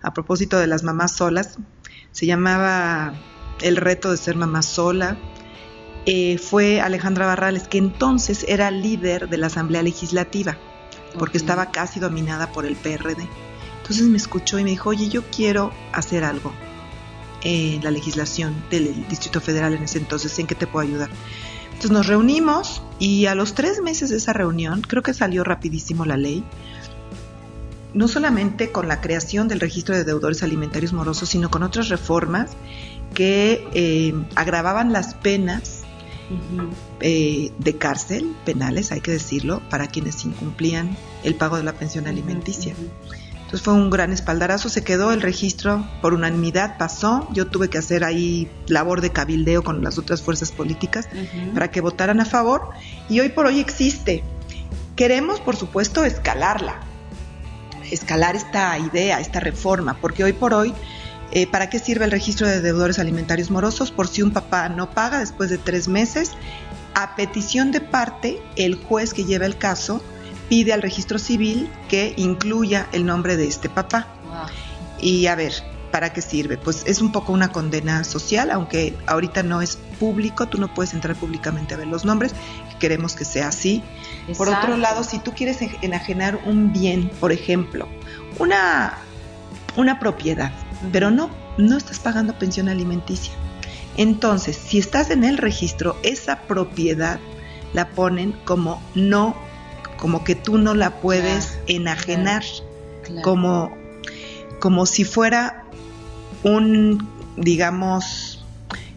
a 0.00 0.14
propósito 0.14 0.58
de 0.58 0.68
las 0.68 0.84
mamás 0.84 1.16
solas, 1.16 1.58
se 2.12 2.24
llamaba 2.24 3.14
El 3.60 3.76
reto 3.76 4.12
de 4.12 4.16
ser 4.16 4.36
mamá 4.36 4.62
sola, 4.62 5.18
eh, 6.06 6.38
fue 6.38 6.80
Alejandra 6.80 7.26
Barrales, 7.26 7.66
que 7.66 7.78
entonces 7.78 8.44
era 8.48 8.70
líder 8.70 9.28
de 9.28 9.38
la 9.38 9.48
Asamblea 9.48 9.82
Legislativa, 9.82 10.56
porque 11.18 11.38
okay. 11.38 11.40
estaba 11.40 11.70
casi 11.72 11.98
dominada 11.98 12.52
por 12.52 12.64
el 12.64 12.76
PRD. 12.76 13.28
Entonces 13.78 14.06
me 14.06 14.16
escuchó 14.16 14.58
y 14.58 14.64
me 14.64 14.70
dijo, 14.70 14.90
oye, 14.90 15.08
yo 15.08 15.22
quiero 15.24 15.72
hacer 15.92 16.22
algo 16.22 16.52
en 17.42 17.82
la 17.82 17.90
legislación 17.90 18.54
del 18.70 19.06
Distrito 19.08 19.40
Federal 19.40 19.74
en 19.74 19.82
ese 19.82 19.98
entonces, 19.98 20.38
¿en 20.38 20.46
qué 20.46 20.54
te 20.54 20.66
puedo 20.66 20.86
ayudar? 20.86 21.10
Entonces 21.68 21.90
nos 21.90 22.06
reunimos 22.06 22.82
y 22.98 23.26
a 23.26 23.34
los 23.34 23.54
tres 23.54 23.80
meses 23.80 24.10
de 24.10 24.16
esa 24.16 24.32
reunión, 24.32 24.82
creo 24.82 25.02
que 25.02 25.14
salió 25.14 25.44
rapidísimo 25.44 26.04
la 26.04 26.16
ley, 26.16 26.44
no 27.94 28.08
solamente 28.08 28.70
con 28.70 28.88
la 28.88 29.00
creación 29.00 29.48
del 29.48 29.60
registro 29.60 29.94
de 29.94 30.04
deudores 30.04 30.42
alimentarios 30.42 30.92
morosos, 30.92 31.28
sino 31.28 31.50
con 31.50 31.62
otras 31.62 31.88
reformas 31.88 32.50
que 33.14 33.66
eh, 33.74 34.14
agravaban 34.34 34.92
las 34.92 35.14
penas 35.14 35.82
uh 36.30 36.34
-huh. 36.34 36.68
eh, 37.00 37.52
de 37.58 37.76
cárcel, 37.78 38.36
penales, 38.44 38.92
hay 38.92 39.00
que 39.00 39.12
decirlo, 39.12 39.62
para 39.70 39.86
quienes 39.86 40.24
incumplían 40.24 40.96
el 41.24 41.34
pago 41.34 41.56
de 41.56 41.62
la 41.62 41.72
pensión 41.72 42.06
alimenticia. 42.06 42.74
Uh 42.76 42.82
-huh. 42.82 43.27
Entonces 43.48 43.64
fue 43.64 43.72
un 43.72 43.88
gran 43.88 44.12
espaldarazo, 44.12 44.68
se 44.68 44.84
quedó 44.84 45.10
el 45.10 45.22
registro 45.22 45.88
por 46.02 46.12
unanimidad, 46.12 46.76
pasó, 46.76 47.26
yo 47.32 47.46
tuve 47.46 47.70
que 47.70 47.78
hacer 47.78 48.04
ahí 48.04 48.46
labor 48.66 49.00
de 49.00 49.08
cabildeo 49.08 49.64
con 49.64 49.82
las 49.82 49.96
otras 49.96 50.20
fuerzas 50.20 50.52
políticas 50.52 51.08
uh 51.10 51.16
-huh. 51.16 51.54
para 51.54 51.70
que 51.70 51.80
votaran 51.80 52.20
a 52.20 52.26
favor 52.26 52.68
y 53.08 53.20
hoy 53.20 53.30
por 53.30 53.46
hoy 53.46 53.58
existe. 53.58 54.22
Queremos, 54.96 55.40
por 55.40 55.56
supuesto, 55.56 56.04
escalarla, 56.04 56.80
escalar 57.90 58.36
esta 58.36 58.78
idea, 58.78 59.18
esta 59.18 59.40
reforma, 59.40 59.96
porque 59.98 60.24
hoy 60.24 60.34
por 60.34 60.52
hoy, 60.52 60.74
eh, 61.32 61.46
¿para 61.46 61.70
qué 61.70 61.78
sirve 61.78 62.04
el 62.04 62.10
registro 62.10 62.46
de 62.46 62.60
deudores 62.60 62.98
alimentarios 62.98 63.50
morosos? 63.50 63.90
Por 63.90 64.08
si 64.08 64.20
un 64.20 64.30
papá 64.30 64.68
no 64.68 64.90
paga 64.90 65.20
después 65.20 65.48
de 65.48 65.56
tres 65.56 65.88
meses, 65.88 66.32
a 66.92 67.16
petición 67.16 67.72
de 67.72 67.80
parte, 67.80 68.42
el 68.56 68.74
juez 68.74 69.14
que 69.14 69.24
lleva 69.24 69.46
el 69.46 69.56
caso 69.56 70.02
pide 70.48 70.72
al 70.72 70.82
registro 70.82 71.18
civil 71.18 71.70
que 71.88 72.14
incluya 72.16 72.88
el 72.92 73.04
nombre 73.06 73.36
de 73.36 73.46
este 73.46 73.68
papá. 73.68 74.06
Wow. 74.24 74.46
Y 75.00 75.26
a 75.26 75.34
ver, 75.34 75.52
¿para 75.90 76.12
qué 76.12 76.22
sirve? 76.22 76.56
Pues 76.56 76.82
es 76.86 77.00
un 77.00 77.12
poco 77.12 77.32
una 77.32 77.52
condena 77.52 78.04
social, 78.04 78.50
aunque 78.50 78.94
ahorita 79.06 79.42
no 79.42 79.62
es 79.62 79.78
público, 79.98 80.46
tú 80.46 80.58
no 80.58 80.72
puedes 80.72 80.94
entrar 80.94 81.16
públicamente 81.16 81.74
a 81.74 81.76
ver 81.76 81.86
los 81.86 82.04
nombres, 82.04 82.32
queremos 82.78 83.14
que 83.14 83.24
sea 83.24 83.48
así. 83.48 83.82
Exacto. 84.28 84.38
Por 84.38 84.48
otro 84.48 84.76
lado, 84.76 85.04
si 85.04 85.18
tú 85.18 85.32
quieres 85.32 85.58
enajenar 85.82 86.40
un 86.46 86.72
bien, 86.72 87.10
por 87.20 87.32
ejemplo, 87.32 87.88
una, 88.38 88.98
una 89.76 89.98
propiedad, 89.98 90.52
pero 90.92 91.10
no, 91.10 91.30
no 91.56 91.76
estás 91.76 91.98
pagando 91.98 92.38
pensión 92.38 92.68
alimenticia. 92.68 93.32
Entonces, 93.96 94.56
si 94.56 94.78
estás 94.78 95.10
en 95.10 95.24
el 95.24 95.38
registro, 95.38 95.96
esa 96.02 96.40
propiedad 96.42 97.18
la 97.72 97.88
ponen 97.88 98.32
como 98.44 98.80
no 98.94 99.34
como 99.98 100.24
que 100.24 100.34
tú 100.34 100.58
no 100.58 100.74
la 100.74 101.00
puedes 101.00 101.58
enajenar, 101.66 102.44
claro, 103.02 103.22
como, 103.22 103.76
como 104.60 104.86
si 104.86 105.04
fuera 105.04 105.64
un, 106.42 107.08
digamos, 107.36 108.44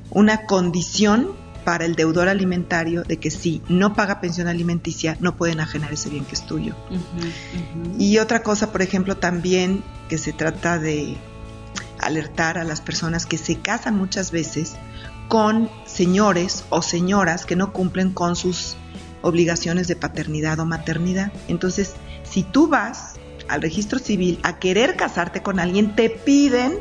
una 0.10 0.46
condición 0.46 1.32
para 1.64 1.86
el 1.86 1.96
deudor 1.96 2.28
alimentario 2.28 3.04
de 3.04 3.18
que 3.18 3.30
si 3.30 3.62
no 3.70 3.94
paga 3.94 4.20
pensión 4.20 4.48
alimenticia 4.48 5.16
no 5.20 5.36
puede 5.36 5.54
enajenar 5.54 5.94
ese 5.94 6.10
bien 6.10 6.26
que 6.26 6.36
es 6.36 6.46
tuyo. 6.46 6.76
Uh 6.90 6.94
-huh, 6.94 6.98
uh 6.98 7.96
-huh. 7.98 8.02
Y 8.02 8.18
otra 8.18 8.42
cosa, 8.42 8.72
por 8.72 8.82
ejemplo, 8.82 9.18
también 9.18 9.84
que 10.10 10.18
se 10.18 10.34
trata 10.34 10.80
de 10.80 11.18
alertar 12.00 12.58
a 12.58 12.64
las 12.64 12.82
personas 12.82 13.26
que 13.26 13.38
se 13.38 13.58
casan 13.60 13.96
muchas 13.96 14.32
veces 14.32 14.74
con 15.28 15.70
señores 15.86 16.66
o 16.70 16.82
señoras 16.82 17.46
que 17.46 17.56
no 17.56 17.72
cumplen 17.72 18.12
con 18.12 18.36
sus 18.36 18.76
obligaciones 19.22 19.88
de 19.88 19.96
paternidad 19.96 20.60
o 20.60 20.66
maternidad. 20.66 21.32
Entonces, 21.48 21.94
si 22.24 22.44
tú 22.44 22.68
vas 22.68 23.16
al 23.48 23.62
registro 23.62 24.00
civil 24.00 24.40
a 24.44 24.60
querer 24.60 24.96
casarte 24.96 25.42
con 25.42 25.60
alguien, 25.60 25.96
te 25.96 26.10
piden 26.10 26.80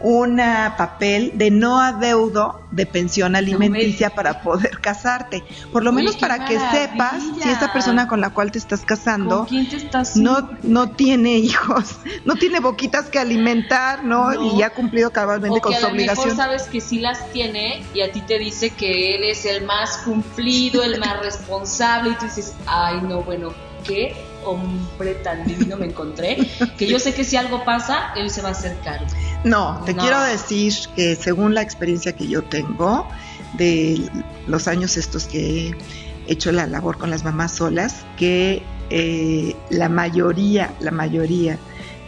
un 0.00 0.36
papel 0.76 1.32
de 1.34 1.50
no 1.50 1.80
adeudo 1.80 2.60
de 2.70 2.86
pensión 2.86 3.36
alimenticia 3.36 4.10
no 4.10 4.14
para 4.14 4.42
poder 4.42 4.80
casarte. 4.80 5.42
Por 5.72 5.82
lo 5.82 5.90
Oye, 5.90 5.96
menos 5.96 6.16
para 6.16 6.38
maravilla. 6.38 6.70
que 6.70 6.76
sepas 6.76 7.22
si 7.42 7.48
esa 7.48 7.72
persona 7.72 8.06
con 8.08 8.20
la 8.20 8.30
cual 8.30 8.52
te 8.52 8.58
estás 8.58 8.82
casando 8.82 9.46
te 9.46 9.76
estás 9.76 10.16
no, 10.16 10.50
no 10.62 10.90
tiene 10.90 11.38
hijos, 11.38 11.96
no 12.24 12.36
tiene 12.36 12.60
boquitas 12.60 13.06
que 13.06 13.18
alimentar, 13.18 14.04
¿no? 14.04 14.32
no. 14.32 14.58
Y 14.58 14.62
ha 14.62 14.70
cumplido 14.70 15.10
cabalmente 15.10 15.58
o 15.58 15.62
con 15.62 15.74
su 15.74 15.86
obligación. 15.86 16.36
sabes 16.36 16.64
que 16.64 16.80
sí 16.80 17.00
las 17.00 17.32
tiene 17.32 17.84
y 17.94 18.02
a 18.02 18.12
ti 18.12 18.20
te 18.20 18.38
dice 18.38 18.70
que 18.70 19.16
él 19.16 19.24
es 19.24 19.44
el 19.44 19.64
más 19.64 19.98
cumplido, 19.98 20.82
el 20.82 20.98
más 20.98 21.20
responsable 21.20 22.10
y 22.10 22.14
tú 22.14 22.24
dices, 22.26 22.54
ay, 22.66 23.00
no, 23.02 23.22
bueno, 23.22 23.52
¿qué? 23.84 24.14
hombre 24.46 25.14
tan 25.14 25.44
divino 25.44 25.76
me 25.76 25.86
encontré, 25.86 26.38
que 26.78 26.86
yo 26.86 26.98
sé 26.98 27.14
que 27.14 27.24
si 27.24 27.36
algo 27.36 27.64
pasa, 27.64 28.12
él 28.16 28.30
se 28.30 28.42
va 28.42 28.50
a 28.50 28.52
hacer 28.52 28.76
cargo. 28.84 29.06
No, 29.46 29.80
te 29.86 29.94
no. 29.94 30.02
quiero 30.02 30.20
decir 30.22 30.74
que 30.96 31.14
según 31.14 31.54
la 31.54 31.62
experiencia 31.62 32.14
que 32.14 32.26
yo 32.26 32.42
tengo 32.42 33.08
de 33.54 34.10
los 34.46 34.66
años 34.66 34.96
estos 34.96 35.26
que 35.26 35.68
he 35.68 36.32
hecho 36.32 36.50
la 36.50 36.66
labor 36.66 36.98
con 36.98 37.10
las 37.10 37.24
mamás 37.24 37.52
solas, 37.52 38.04
que 38.16 38.62
eh, 38.90 39.54
la 39.70 39.88
mayoría, 39.88 40.74
la 40.80 40.90
mayoría 40.90 41.58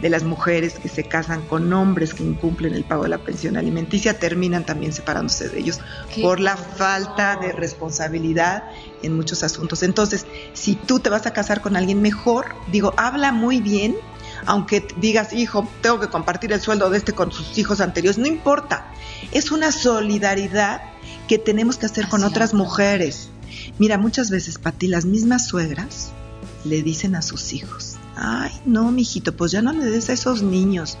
de 0.01 0.09
las 0.09 0.23
mujeres 0.23 0.79
que 0.79 0.87
se 0.87 1.03
casan 1.03 1.41
con 1.43 1.71
hombres 1.73 2.13
que 2.13 2.23
incumplen 2.23 2.73
el 2.73 2.83
pago 2.83 3.03
de 3.03 3.09
la 3.09 3.17
pensión 3.17 3.57
alimenticia 3.57 4.17
terminan 4.17 4.65
también 4.65 4.93
separándose 4.93 5.49
de 5.49 5.59
ellos 5.59 5.79
por 6.21 6.39
la 6.39 6.55
falta 6.57 7.37
de 7.37 7.51
responsabilidad 7.51 8.63
en 9.01 9.15
muchos 9.15 9.43
asuntos. 9.43 9.83
Entonces, 9.83 10.25
si 10.53 10.75
tú 10.75 10.99
te 10.99 11.09
vas 11.09 11.25
a 11.25 11.31
casar 11.31 11.61
con 11.61 11.75
alguien 11.75 12.01
mejor, 12.01 12.55
digo, 12.71 12.93
habla 12.97 13.31
muy 13.31 13.59
bien, 13.59 13.95
aunque 14.45 14.87
digas, 14.97 15.33
hijo, 15.33 15.67
tengo 15.81 15.99
que 15.99 16.07
compartir 16.07 16.51
el 16.51 16.61
sueldo 16.61 16.89
de 16.89 16.97
este 16.97 17.13
con 17.13 17.31
sus 17.31 17.57
hijos 17.57 17.81
anteriores, 17.81 18.17
no 18.17 18.27
importa. 18.27 18.91
Es 19.31 19.51
una 19.51 19.71
solidaridad 19.71 20.81
que 21.27 21.37
tenemos 21.37 21.77
que 21.77 21.85
hacer 21.85 22.07
con 22.07 22.23
otras 22.23 22.53
mujeres. 22.53 23.29
Mira, 23.77 23.97
muchas 23.97 24.29
veces, 24.29 24.57
Pati, 24.57 24.87
las 24.87 25.05
mismas 25.05 25.47
suegras 25.47 26.11
le 26.63 26.81
dicen 26.83 27.15
a 27.15 27.21
sus 27.21 27.53
hijos, 27.53 27.97
ay, 28.15 28.51
no, 28.65 28.91
mijito, 28.91 29.35
pues 29.35 29.51
ya 29.51 29.61
no 29.61 29.71
le 29.71 29.85
des 29.85 30.09
a 30.09 30.13
esos 30.13 30.41
niños 30.41 30.97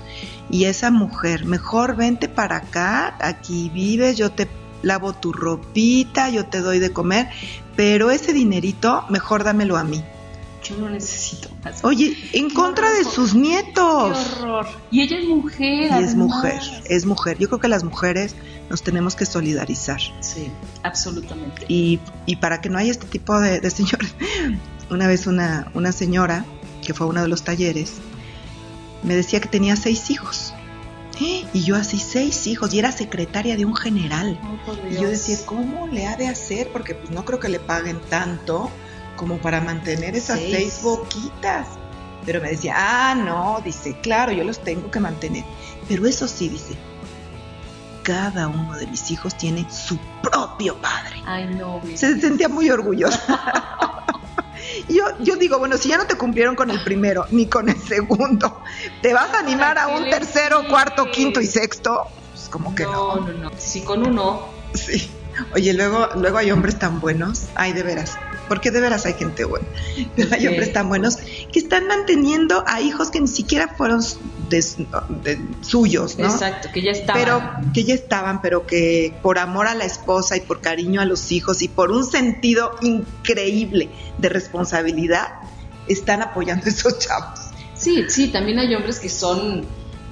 y 0.49 0.65
a 0.65 0.69
esa 0.69 0.89
mujer, 0.89 1.45
mejor 1.45 1.95
vente 1.95 2.29
para 2.29 2.57
acá, 2.57 3.17
aquí 3.19 3.69
vives, 3.73 4.17
yo 4.17 4.31
te 4.31 4.49
lavo 4.81 5.13
tu 5.13 5.33
ropita, 5.33 6.29
yo 6.29 6.45
te 6.45 6.61
doy 6.61 6.79
de 6.79 6.91
comer, 6.91 7.29
pero 7.75 8.11
ese 8.11 8.33
dinerito 8.33 9.05
mejor 9.09 9.43
dámelo 9.43 9.77
a 9.77 9.83
mí. 9.83 10.03
Yo 10.69 10.77
no 10.77 10.89
necesito 10.89 11.49
más. 11.63 11.83
Oye, 11.83 12.15
en 12.33 12.49
contra 12.49 12.91
de 12.91 13.03
sus 13.03 13.33
nietos. 13.33 14.17
Qué 14.17 14.41
horror. 14.43 14.67
Y 14.91 15.01
ella 15.01 15.17
es 15.17 15.27
mujer. 15.27 15.81
Y 15.81 15.85
además. 15.89 16.09
es 16.09 16.15
mujer, 16.15 16.61
es 16.85 17.05
mujer. 17.05 17.37
Yo 17.39 17.47
creo 17.47 17.59
que 17.59 17.67
las 17.67 17.83
mujeres 17.83 18.35
nos 18.69 18.83
tenemos 18.83 19.15
que 19.15 19.25
solidarizar. 19.25 19.99
Sí, 20.19 20.51
absolutamente. 20.83 21.65
Y, 21.67 21.99
y 22.25 22.35
para 22.35 22.61
que 22.61 22.69
no 22.69 22.77
haya 22.77 22.91
este 22.91 23.07
tipo 23.07 23.39
de, 23.39 23.59
de 23.59 23.69
señores, 23.69 24.13
una 24.89 25.07
vez 25.07 25.27
una, 25.27 25.71
una 25.73 25.91
señora 25.91 26.45
que 26.85 26.93
fue 26.93 27.07
a 27.07 27.09
uno 27.09 27.21
de 27.21 27.27
los 27.27 27.43
talleres, 27.43 27.93
me 29.03 29.15
decía 29.15 29.39
que 29.39 29.47
tenía 29.47 29.75
seis 29.75 30.09
hijos. 30.09 30.53
Y 31.53 31.63
yo 31.63 31.75
así, 31.75 31.97
seis 31.97 32.47
hijos, 32.47 32.73
y 32.73 32.79
era 32.79 32.91
secretaria 32.91 33.57
de 33.57 33.65
un 33.65 33.75
general. 33.75 34.39
Oh, 34.67 34.73
Y 34.89 35.01
yo 35.01 35.09
decía, 35.09 35.37
¿cómo 35.45 35.87
le 35.87 36.07
ha 36.07 36.15
de 36.15 36.27
hacer? 36.27 36.69
Porque 36.71 36.95
pues 36.95 37.09
no 37.11 37.25
creo 37.25 37.39
que 37.39 37.49
le 37.49 37.59
paguen 37.59 37.99
tanto 38.09 38.71
como 39.19 39.37
para 39.37 39.59
mantener 39.59 40.15
esas 40.15 40.39
Seis. 40.39 40.55
seis, 40.55 40.79
boquitas. 40.81 41.67
Pero 42.25 42.39
me 42.39 42.51
decía, 42.51 42.73
ah, 42.77 43.15
no, 43.15 43.61
dice, 43.65 43.97
claro, 44.01 44.31
yo 44.31 44.45
los 44.45 44.59
tengo 44.59 44.89
que 44.89 45.01
mantener. 45.01 45.43
Pero 45.89 46.05
eso 46.07 46.25
sí, 46.25 46.47
dice, 46.47 46.75
cada 48.03 48.47
uno 48.47 48.77
de 48.77 48.87
mis 48.87 49.11
hijos 49.11 49.37
tiene 49.37 49.69
su 49.69 49.97
propio 50.23 50.77
padre. 50.77 51.21
Ay, 51.25 51.53
no. 51.53 51.81
Se 51.95 52.19
sentía 52.21 52.47
muy 52.47 52.69
orgullosa. 52.69 53.19
yo, 54.89 55.03
yo 55.19 55.35
digo, 55.35 55.59
bueno, 55.59 55.77
si 55.77 55.89
ya 55.89 55.97
no 55.97 56.05
te 56.05 56.15
cumplieron 56.15 56.55
con 56.55 56.71
el 56.71 56.81
primero 56.85 57.25
ni 57.31 57.47
con 57.47 57.67
el 57.67 57.77
segundo, 57.77 58.61
¿te 59.01 59.13
vas 59.13 59.33
a 59.33 59.39
animar 59.39 59.77
a 59.77 59.85
¿Para 59.87 59.97
qué 59.97 60.03
un 60.03 60.09
tercero, 60.09 60.67
cuarto, 60.69 61.11
quinto 61.11 61.41
y 61.41 61.45
sexto? 61.45 62.07
Pues 62.31 62.47
como 62.47 62.73
que 62.73 62.83
no. 62.83 63.17
no, 63.17 63.27
no, 63.27 63.33
no. 63.33 63.51
Sí, 63.57 63.81
con 63.81 64.07
uno. 64.07 64.47
Sí. 64.73 65.11
Oye, 65.53 65.73
luego, 65.73 66.07
luego 66.15 66.37
hay 66.37 66.51
hombres 66.51 66.79
tan 66.79 67.01
buenos. 67.01 67.47
Ay, 67.55 67.73
de 67.73 67.83
veras. 67.83 68.17
Porque 68.49 68.71
de 68.71 68.81
veras 68.81 69.05
hay 69.05 69.13
gente 69.13 69.45
buena. 69.45 69.65
Pero 70.17 70.29
hay 70.33 70.41
Sí. 70.41 70.47
hombres 70.47 70.73
tan 70.73 70.89
buenos 70.89 71.15
que 71.17 71.59
están 71.59 71.87
manteniendo 71.87 72.63
a 72.67 72.81
hijos 72.81 73.09
que 73.11 73.21
ni 73.21 73.27
siquiera 73.27 73.69
fueron 73.77 74.01
de- 74.49 74.65
de- 75.23 75.39
suyos, 75.61 76.17
¿no? 76.17 76.25
Exacto, 76.25 76.69
que 76.73 76.81
ya 76.81 76.91
estaba. 76.91 77.17
Pero 77.17 77.41
que 77.73 77.83
ya 77.85 77.93
estaban, 77.93 78.41
pero 78.41 78.65
que 78.67 79.13
por 79.21 79.39
amor 79.39 79.67
a 79.67 79.75
la 79.75 79.85
esposa 79.85 80.35
y 80.35 80.41
por 80.41 80.59
cariño 80.59 80.99
a 80.99 81.05
los 81.05 81.31
hijos 81.31 81.61
y 81.61 81.67
por 81.69 81.91
un 81.91 82.03
sentido 82.05 82.71
increíble 82.81 83.89
de 84.17 84.27
responsabilidad, 84.29 85.27
están 85.87 86.21
apoyando 86.21 86.65
a 86.65 86.69
esos 86.69 86.99
chavos. 86.99 87.39
Sí, 87.75 88.05
sí, 88.09 88.27
también 88.27 88.59
hay 88.59 88.75
hombres 88.75 88.99
que 88.99 89.07
son 89.09 89.63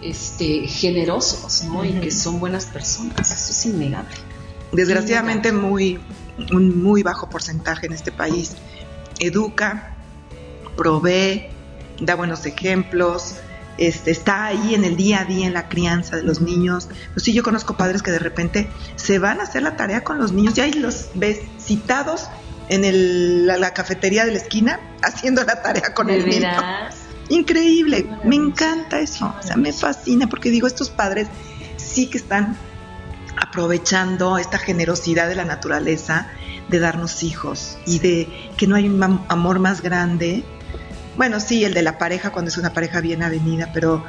este, 0.02 0.68
generosos, 0.68 1.64
¿no? 1.66 1.84
Y 1.84 1.92
que 1.94 2.12
son 2.12 2.40
buenas 2.40 2.66
personas. 2.66 3.32
Eso 3.32 3.52
es 3.52 3.66
innegable. 3.66 4.16
Desgraciadamente 4.72 5.52
muy, 5.52 6.00
un 6.54 6.82
muy 6.84 7.04
bajo 7.04 7.30
porcentaje 7.30 7.88
en 7.88 7.94
este 7.94 8.12
país. 8.12 8.56
Educa, 9.20 9.92
provee, 10.76 11.48
da 12.00 12.16
buenos 12.16 12.46
ejemplos, 12.46 13.36
este, 13.78 14.12
está 14.12 14.46
ahí 14.46 14.74
en 14.76 14.84
el 14.86 14.96
día 14.96 15.22
a 15.22 15.26
día 15.26 15.48
en 15.48 15.54
la 15.54 15.68
crianza 15.70 16.16
de 16.16 16.24
los 16.24 16.42
niños. 16.42 16.88
Pues 17.14 17.24
sí, 17.24 17.34
yo 17.34 17.44
conozco 17.44 17.76
padres 17.78 18.02
que 18.02 18.12
de 18.12 18.20
repente 18.20 18.68
se 18.96 19.20
van 19.20 19.40
a 19.40 19.44
hacer 19.44 19.62
la 19.64 19.76
tarea 19.76 20.04
con 20.04 20.18
los 20.20 20.32
niños 20.32 20.58
y 20.58 20.62
ahí 20.62 20.74
los 20.74 21.10
ves 21.16 21.40
citados 21.60 22.28
en 22.70 22.84
el- 22.86 23.46
la, 23.48 23.58
la 23.58 23.74
cafetería 23.74 24.26
de 24.26 24.32
la 24.32 24.38
esquina 24.40 24.80
haciendo 25.02 25.44
la 25.44 25.62
tarea 25.62 25.94
con 25.94 26.08
¿De 26.08 26.16
el 26.18 26.26
niño. 26.26 26.40
veras? 26.42 26.96
Increíble, 27.30 28.08
me 28.24 28.36
encanta 28.36 29.00
eso, 29.00 29.34
o 29.38 29.44
sea, 29.46 29.58
me 29.58 29.74
fascina 29.74 30.28
porque 30.28 30.50
digo, 30.50 30.66
estos 30.66 30.90
padres 30.90 31.28
sí 31.76 32.08
que 32.10 32.18
están 32.18 32.58
aprovechando 33.40 34.38
esta 34.38 34.58
generosidad 34.58 35.28
de 35.28 35.36
la 35.36 35.46
naturaleza 35.46 36.28
de 36.70 36.80
darnos 36.80 37.24
hijos 37.24 37.78
y 37.86 38.00
de 38.00 38.28
que 38.58 38.68
no 38.68 38.76
hay 38.76 38.88
un 38.88 39.02
amor 39.30 39.60
más 39.60 39.82
grande. 39.82 40.44
Bueno, 41.16 41.40
sí, 41.40 41.64
el 41.66 41.74
de 41.74 41.82
la 41.82 41.98
pareja 41.98 42.32
cuando 42.32 42.50
es 42.50 42.58
una 42.58 42.74
pareja 42.74 43.02
bien 43.02 43.24
avenida, 43.24 43.72
pero 43.74 44.04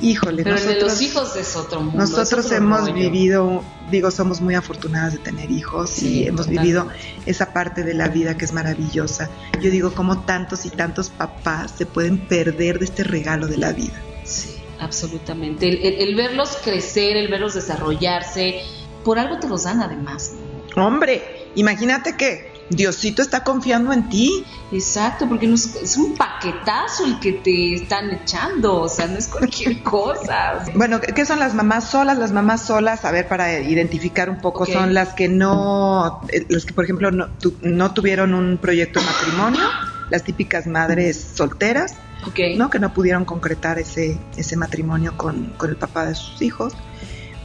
híjole, 0.00 0.42
Pero 0.44 0.56
el 0.56 0.62
de 0.62 0.68
nosotros, 0.74 0.92
los 0.92 1.02
hijos 1.02 1.36
es 1.36 1.56
otro 1.56 1.80
mundo. 1.82 1.98
nosotros 1.98 2.46
otro 2.46 2.56
hemos 2.56 2.80
rollo. 2.82 2.94
vivido, 2.94 3.64
digo, 3.90 4.10
somos 4.10 4.40
muy 4.40 4.54
afortunadas 4.54 5.12
de 5.12 5.18
tener 5.18 5.50
hijos 5.50 5.90
Sí, 5.90 6.20
y 6.22 6.26
hemos 6.26 6.48
vivido 6.48 6.88
esa 7.26 7.52
parte 7.52 7.82
de 7.82 7.92
la 7.92 8.08
vida 8.08 8.36
que 8.38 8.46
es 8.46 8.52
maravillosa. 8.54 9.28
Yo 9.60 9.70
digo, 9.70 9.92
como 9.92 10.20
tantos 10.22 10.64
y 10.64 10.70
tantos 10.70 11.10
papás 11.10 11.72
se 11.76 11.84
pueden 11.84 12.18
perder 12.18 12.78
de 12.78 12.86
este 12.86 13.04
regalo 13.04 13.46
de 13.46 13.58
la 13.58 13.72
vida. 13.72 14.00
Sí, 14.24 14.54
absolutamente. 14.80 15.68
El, 15.68 15.76
el- 15.84 16.08
el 16.08 16.14
verlos 16.14 16.56
crecer, 16.64 17.18
el 17.18 17.28
verlos 17.28 17.52
desarrollarse, 17.52 18.62
por 19.04 19.18
algo 19.18 19.38
te 19.38 19.48
los 19.48 19.64
dan 19.64 19.82
además. 19.82 20.32
Hombre, 20.76 21.22
imagínate 21.54 22.16
que 22.16 22.52
Diosito 22.70 23.22
está 23.22 23.44
confiando 23.44 23.92
en 23.92 24.08
ti. 24.08 24.44
Exacto, 24.72 25.28
porque 25.28 25.46
no 25.46 25.54
es, 25.54 25.76
es 25.76 25.96
un 25.96 26.16
paquetazo 26.16 27.04
el 27.04 27.20
que 27.20 27.32
te 27.34 27.74
están 27.74 28.10
echando, 28.10 28.80
o 28.80 28.88
sea, 28.88 29.06
no 29.06 29.18
es 29.18 29.28
cualquier 29.28 29.82
cosa. 29.84 30.58
o 30.60 30.64
sea, 30.64 30.74
Bueno, 30.74 31.00
¿qué 31.00 31.24
son 31.26 31.38
las 31.38 31.54
mamás 31.54 31.90
solas? 31.90 32.18
Las 32.18 32.32
mamás 32.32 32.62
solas, 32.62 33.04
a 33.04 33.12
ver, 33.12 33.28
para 33.28 33.60
identificar 33.60 34.30
un 34.30 34.40
poco, 34.40 34.66
son 34.66 34.94
las 34.94 35.12
que 35.12 35.28
no, 35.28 36.22
eh, 36.32 36.46
las 36.48 36.64
que 36.64 36.72
por 36.72 36.84
ejemplo 36.84 37.10
no, 37.12 37.28
tu- 37.28 37.54
no 37.62 37.92
tuvieron 37.92 38.34
un 38.34 38.58
proyecto 38.58 38.98
de 38.98 39.06
matrimonio, 39.06 39.68
las 40.10 40.24
típicas 40.24 40.66
madres 40.66 41.32
solteras, 41.34 41.94
ok. 42.26 42.40
¿no? 42.56 42.70
Que 42.70 42.78
no 42.80 42.92
pudieron 42.94 43.24
concretar 43.26 43.78
ese, 43.78 44.18
ese 44.36 44.56
matrimonio 44.56 45.16
con, 45.16 45.52
con 45.56 45.70
el 45.70 45.76
papá 45.76 46.06
de 46.06 46.14
sus 46.16 46.40
hijos 46.42 46.72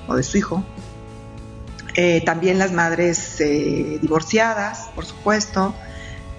o 0.07 0.15
de 0.15 0.23
su 0.23 0.37
hijo. 0.37 0.63
Eh, 1.95 2.21
también 2.25 2.59
las 2.59 2.71
madres 2.71 3.39
eh, 3.41 3.97
divorciadas, 4.01 4.89
por 4.95 5.05
supuesto, 5.05 5.73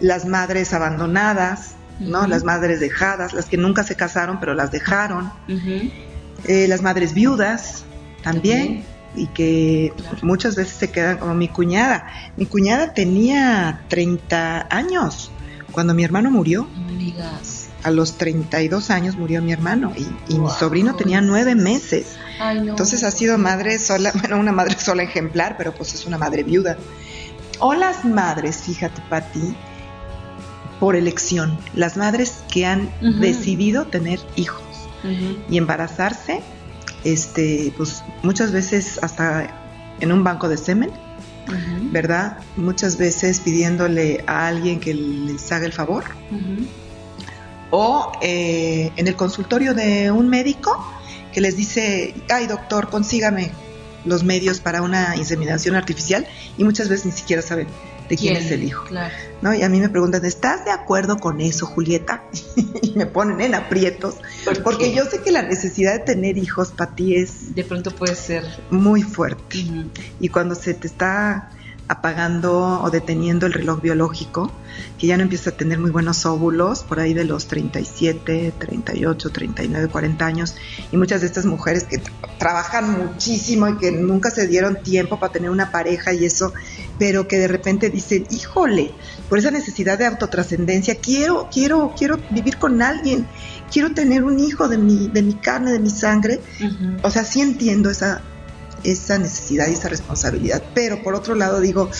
las 0.01 0.24
madres 0.24 0.72
abandonadas, 0.72 1.72
¿no? 1.98 2.26
Las 2.26 2.44
madres 2.44 2.80
dejadas, 2.80 3.32
las 3.34 3.46
que 3.46 3.57
nunca 3.59 3.82
se 3.84 3.94
casaron 3.96 4.38
pero 4.40 4.55
las 4.55 4.70
dejaron, 4.70 5.30
eh, 6.46 6.66
las 6.68 6.80
madres 6.82 7.12
viudas 7.12 7.84
también, 8.22 8.84
y 9.16 9.26
que 9.26 9.92
Claro. 9.96 10.18
muchas 10.22 10.55
veces 10.57 10.74
se 10.76 10.90
quedan 10.90 11.18
como 11.18 11.34
mi 11.34 11.48
cuñada. 11.48 12.07
Mi 12.36 12.46
cuñada 12.46 12.94
tenía 12.94 13.82
30 13.88 14.68
años 14.70 15.30
cuando 15.72 15.94
mi 15.94 16.05
hermano 16.05 16.30
murió. 16.30 16.66
A 17.82 17.90
los 17.90 18.16
32 18.18 18.90
años 18.90 19.16
murió 19.16 19.42
mi 19.42 19.53
hermano 19.53 19.92
y, 19.96 20.03
y 20.32 20.38
mi 20.38 20.48
sobrino 20.51 20.94
tenía 20.96 21.20
nueve 21.20 21.55
meses. 21.55 22.16
Ay, 22.41 22.61
no. 22.61 22.70
Entonces 22.70 23.05
ha 23.05 23.11
sido 23.11 23.38
madre 23.38 23.78
sola, 23.78 24.12
bueno, 24.20 24.38
una 24.38 24.53
madre 24.53 24.76
sola 24.78 25.03
ejemplar, 25.03 25.57
pero 25.57 25.72
pues 25.72 25.95
es 25.95 26.07
una 26.07 26.18
madre 26.18 26.43
viuda. 26.43 26.76
O 27.59 27.74
las 27.74 28.05
madres, 28.05 28.62
fíjate, 28.64 29.03
Pati, 29.09 29.55
por 30.80 30.97
elección, 30.97 31.59
las 31.74 31.99
madres 31.99 32.43
que 32.51 32.64
han 32.64 32.91
decidido 33.20 33.86
tener 33.86 34.18
hijos 34.34 34.62
y 35.51 35.59
embarazarse, 35.59 36.41
este, 37.05 37.72
pues 37.76 38.03
muchas 38.22 38.51
veces 38.51 38.99
hasta 39.03 39.55
en 40.01 40.11
un 40.11 40.24
banco 40.24 40.49
de 40.49 40.57
semen. 40.57 40.91
¿verdad? 41.91 42.38
Muchas 42.57 42.97
veces 42.97 43.41
pidiéndole 43.41 44.22
a 44.28 44.47
alguien 44.47 44.78
que 44.78 44.95
les 44.95 45.51
haga 45.51 45.66
el 45.66 45.72
favor 45.72 46.05
o 47.70 48.12
eh, 48.20 48.93
en 48.97 49.09
el 49.09 49.16
consultorio 49.16 49.74
de 49.74 50.11
un 50.11 50.28
médico 50.28 50.84
que 51.33 51.41
les 51.41 51.57
dice, 51.57 52.14
ay 52.28 52.47
doctor, 52.47 52.91
consígame 52.91 53.51
los 54.05 54.24
medios 54.24 54.61
para 54.61 54.83
una 54.83 55.16
inseminación 55.16 55.74
artificial 55.74 56.26
y 56.57 56.64
muchas 56.64 56.89
veces 56.89 57.07
ni 57.07 57.12
siquiera 57.12 57.43
saben 57.43 57.68
de 58.09 58.16
quién, 58.16 58.37
es 58.37 58.51
el 58.51 58.64
hijo. 58.64 58.85
Claro. 58.87 59.14
¿no? 59.41 59.55
Y 59.55 59.62
a 59.62 59.68
mí 59.68 59.78
me 59.78 59.89
preguntan, 59.89 60.24
¿estás 60.24 60.64
de 60.64 60.72
acuerdo 60.72 61.18
con 61.18 61.41
eso, 61.41 61.66
Julieta? 61.66 62.24
y 62.83 62.93
me 62.97 63.07
ponen 63.07 63.41
en 63.41 63.55
aprietos, 63.55 64.16
¿Por 64.45 64.62
porque 64.62 64.93
yo 64.93 65.05
sé 65.05 65.20
que 65.22 65.31
la 65.31 65.43
necesidad 65.43 65.93
de 65.93 66.01
tener 66.01 66.37
hijos 66.37 66.72
para 66.72 66.95
ti 66.95 67.14
es 67.16 67.55
De 67.55 67.62
pronto 67.62 67.91
puede 67.95 68.16
ser. 68.16 68.45
muy 68.70 69.03
fuerte. 69.03 69.64
Y 70.18 70.28
cuando 70.28 70.55
se 70.55 70.74
te 70.74 70.89
está 70.89 71.51
apagando 71.91 72.80
o 72.82 72.88
deteniendo 72.91 73.47
el 73.47 73.53
reloj 73.53 73.80
biológico, 73.82 74.53
que 74.97 75.09
ya 75.09 75.16
no 75.16 75.24
empiezas 75.24 75.55
a 75.55 75.57
tener 75.57 75.80
muy 75.80 75.91
buenos 75.91 76.24
óvulos, 76.24 76.84
por 76.84 77.01
ahí 77.01 77.14
de 77.14 77.24
los 77.24 77.49
37, 77.49 78.55
38, 78.59 79.30
39, 79.30 79.88
40 79.88 80.24
años, 80.24 80.55
y 80.93 80.97
muchas 80.97 81.20
de 81.20 81.26
estas 81.26 81.47
mujeres 81.47 81.84
que 81.84 81.97
tra- 82.01 82.12
trabajan 82.38 82.97
muchísimo 82.97 83.68
y 83.68 83.76
que 83.76 83.91
nunca 83.91 84.30
se 84.30 84.47
dieron 84.47 84.80
tiempo 84.84 85.18
para 85.18 85.32
tener 85.32 85.51
una 85.51 85.72
pareja 85.72 86.12
y 86.12 86.24
eso, 86.24 86.53
pero 86.97 87.26
que 87.26 87.38
de 87.38 87.49
repente 87.49 87.91
dicen, 87.91 88.24
híjole, 88.30 88.93
por 89.28 89.38
esa 89.41 89.51
necesidad 89.51 89.99
de 89.99 90.07
autotrascendencia, 90.07 90.95
quiero, 90.95 91.49
quiero, 91.53 91.93
quiero 91.99 92.18
vivir 92.30 92.57
con 92.59 92.82
alguien, 92.82 93.26
quiero 93.72 93.93
tener 93.95 94.22
un 94.22 94.38
hijo 94.38 94.68
de 94.68 94.78
mi, 94.78 95.09
de 95.09 95.22
mi 95.22 95.34
carne, 95.34 95.72
de 95.72 95.80
mi 95.80 95.91
sangre, 95.91 96.41
o 97.03 97.11
sea, 97.11 97.24
sí 97.24 97.41
entiendo 97.41 97.91
esa, 97.91 98.22
esa 98.85 99.18
necesidad 99.18 99.68
y 99.68 99.74
esa 99.74 99.89
responsabilidad, 99.89 100.62
pero 100.74 101.03
por 101.03 101.14
otro 101.14 101.35
lado 101.35 101.61
digo, 101.61 101.91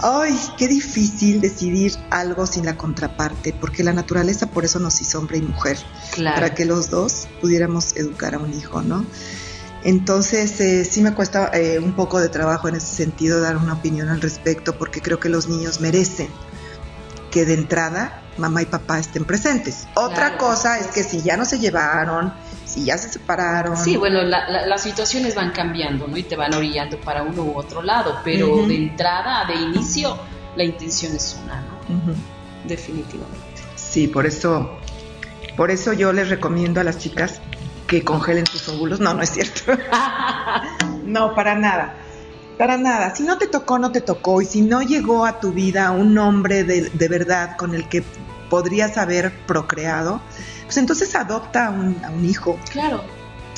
ay, 0.00 0.38
qué 0.56 0.68
difícil 0.68 1.40
decidir 1.40 1.94
algo 2.10 2.46
sin 2.46 2.64
la 2.66 2.76
contraparte, 2.76 3.52
porque 3.52 3.82
la 3.82 3.92
naturaleza 3.92 4.46
por 4.46 4.64
eso 4.64 4.78
nos 4.78 5.00
hizo 5.00 5.18
hombre 5.18 5.38
y 5.38 5.42
mujer, 5.42 5.78
Claro. 6.12 6.36
para 6.36 6.54
que 6.54 6.64
los 6.64 6.90
dos 6.90 7.26
pudiéramos 7.40 7.96
educar 7.96 8.34
a 8.34 8.38
un 8.38 8.52
hijo, 8.54 8.82
¿no? 8.82 9.04
Entonces, 9.82 10.60
eh, 10.60 10.84
sí 10.84 11.02
me 11.02 11.12
cuesta 11.12 11.50
eh, 11.52 11.78
un 11.78 11.94
poco 11.94 12.18
de 12.20 12.28
trabajo 12.30 12.68
en 12.68 12.76
ese 12.76 12.94
sentido 12.94 13.40
dar 13.40 13.56
una 13.56 13.74
opinión 13.74 14.08
al 14.08 14.20
respecto, 14.20 14.78
porque 14.78 15.00
creo 15.02 15.20
que 15.20 15.28
los 15.28 15.48
niños 15.48 15.80
merecen 15.80 16.28
que 17.30 17.44
de 17.44 17.54
entrada 17.54 18.22
mamá 18.38 18.62
y 18.62 18.66
papá 18.66 18.98
estén 18.98 19.24
presentes. 19.24 19.86
Otra 19.94 20.30
Claro. 20.30 20.38
cosa 20.38 20.78
es 20.78 20.86
que 20.88 21.02
si 21.04 21.20
ya 21.22 21.36
no 21.36 21.44
se 21.44 21.58
llevaron, 21.58 22.32
si 22.74 22.84
ya 22.84 22.98
se 22.98 23.08
separaron, 23.08 23.76
Sí, 23.76 23.96
bueno, 23.96 24.22
la- 24.22 24.48
la- 24.48 24.66
las 24.66 24.82
situaciones 24.82 25.34
van 25.36 25.52
cambiando, 25.52 26.08
¿no? 26.08 26.16
Y 26.16 26.24
te 26.24 26.34
van 26.34 26.52
orillando 26.54 26.98
para 27.00 27.22
uno 27.22 27.42
u 27.42 27.56
otro 27.56 27.82
lado, 27.82 28.18
pero 28.24 28.66
de 28.66 28.74
entrada, 28.76 29.44
de 29.46 29.54
inicio, 29.54 30.18
la 30.56 30.64
intención 30.64 31.14
es 31.14 31.38
una, 31.44 31.60
¿no? 31.60 32.14
Definitivamente. 32.66 33.38
Sí, 33.76 34.08
por 34.08 34.26
eso, 34.26 34.78
por 35.56 35.70
eso 35.70 35.92
yo 35.92 36.12
les 36.12 36.28
recomiendo 36.30 36.80
a 36.80 36.84
las 36.84 36.98
chicas 36.98 37.40
que 37.86 38.02
congelen 38.02 38.44
tus 38.44 38.68
óvulos. 38.68 38.98
No, 38.98 39.14
no 39.14 39.22
es 39.22 39.30
cierto. 39.30 39.72
no, 41.04 41.34
para 41.34 41.54
nada. 41.54 41.94
Para 42.58 42.76
nada. 42.76 43.14
Si 43.14 43.22
no 43.24 43.36
te 43.38 43.46
tocó, 43.46 43.78
no 43.78 43.92
te 43.92 44.00
tocó. 44.00 44.40
Y 44.40 44.46
si 44.46 44.62
no 44.62 44.82
llegó 44.82 45.26
a 45.26 45.38
tu 45.40 45.52
vida 45.52 45.90
un 45.90 46.16
hombre 46.18 46.64
de, 46.64 46.88
de 46.90 47.08
verdad 47.08 47.56
con 47.56 47.74
el 47.74 47.88
que 47.88 48.02
podrías 48.54 48.96
haber 48.98 49.32
procreado, 49.46 50.20
pues 50.66 50.76
entonces 50.76 51.16
adopta 51.16 51.66
a 51.66 51.70
un, 51.70 51.96
a 52.04 52.10
un 52.10 52.24
hijo. 52.24 52.56
Claro. 52.70 53.02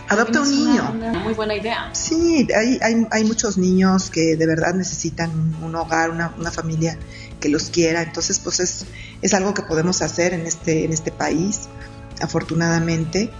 Adopta 0.08 0.40
un 0.40 0.50
niño. 0.50 0.90
Una, 0.94 1.10
una 1.10 1.18
muy 1.18 1.34
buena 1.34 1.54
idea. 1.54 1.90
Sí, 1.92 2.48
hay, 2.56 2.78
hay, 2.80 3.06
hay 3.10 3.24
muchos 3.24 3.58
niños 3.58 4.08
que 4.08 4.36
de 4.36 4.46
verdad 4.46 4.72
necesitan 4.72 5.28
un, 5.30 5.64
un 5.64 5.74
hogar, 5.74 6.08
una, 6.10 6.32
una 6.38 6.50
familia 6.50 6.96
que 7.40 7.50
los 7.50 7.64
quiera. 7.68 8.00
Entonces, 8.00 8.38
pues 8.38 8.58
es, 8.60 8.86
es 9.20 9.34
algo 9.34 9.52
que 9.52 9.60
podemos 9.62 10.00
hacer 10.00 10.32
en 10.32 10.46
este, 10.46 10.84
en 10.86 10.94
este 10.94 11.12
país, 11.12 11.68
afortunadamente. 12.22 13.30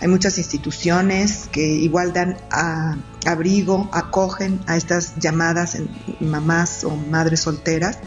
Hay 0.00 0.08
muchas 0.08 0.36
instituciones 0.38 1.48
que 1.52 1.64
igual 1.64 2.12
dan 2.12 2.38
a- 2.50 2.96
abrigo, 3.24 3.88
acogen 3.92 4.58
a 4.66 4.76
estas 4.76 5.14
llamadas 5.20 5.76
en- 5.76 5.88
mamás 6.18 6.82
o 6.82 6.90
madres 6.96 7.40
solteras 7.40 7.98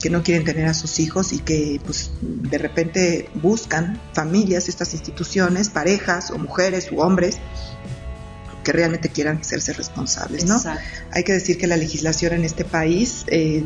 que 0.00 0.10
no 0.10 0.22
quieren 0.22 0.44
tener 0.44 0.66
a 0.66 0.74
sus 0.74 0.98
hijos 0.98 1.32
y 1.32 1.40
que 1.40 1.80
pues 1.84 2.10
de 2.20 2.58
repente 2.58 3.28
buscan 3.34 4.00
familias, 4.14 4.68
estas 4.68 4.94
instituciones, 4.94 5.68
parejas 5.68 6.30
o 6.30 6.38
mujeres 6.38 6.90
u 6.90 7.00
hombres 7.00 7.38
que 8.64 8.72
realmente 8.72 9.10
quieran 9.10 9.38
hacerse 9.38 9.72
responsables, 9.72 10.44
¿no? 10.46 10.56
Exacto. 10.56 10.82
Hay 11.12 11.24
que 11.24 11.32
decir 11.32 11.58
que 11.58 11.66
la 11.66 11.76
legislación 11.76 12.32
en 12.32 12.44
este 12.44 12.64
país 12.64 13.24
eh, 13.28 13.64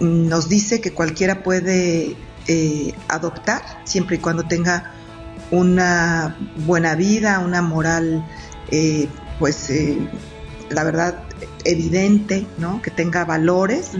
nos 0.00 0.48
dice 0.48 0.80
que 0.80 0.92
cualquiera 0.92 1.42
puede 1.42 2.16
eh, 2.48 2.94
adoptar 3.08 3.62
siempre 3.84 4.16
y 4.16 4.18
cuando 4.18 4.44
tenga 4.44 4.92
una 5.50 6.36
buena 6.66 6.94
vida, 6.94 7.38
una 7.40 7.62
moral, 7.62 8.26
eh, 8.70 9.06
pues 9.38 9.70
eh, 9.70 9.98
la 10.72 10.84
verdad 10.84 11.22
evidente, 11.64 12.46
¿no? 12.58 12.82
Que 12.82 12.90
tenga 12.90 13.24
valores 13.24 13.90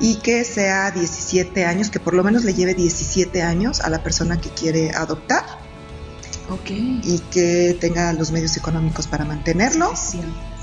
y 0.00 0.16
que 0.16 0.44
sea 0.44 0.90
17 0.90 1.64
años, 1.64 1.90
que 1.90 2.00
por 2.00 2.14
lo 2.14 2.24
menos 2.24 2.44
le 2.44 2.54
lleve 2.54 2.74
17 2.74 3.42
años 3.42 3.80
a 3.80 3.90
la 3.90 4.02
persona 4.02 4.40
que 4.40 4.48
quiere 4.50 4.90
adoptar 4.92 5.44
Ok. 6.50 6.70
y 6.70 7.22
que 7.30 7.76
tenga 7.80 8.12
los 8.12 8.30
medios 8.32 8.56
económicos 8.56 9.06
para 9.06 9.24
mantenerlo 9.24 9.92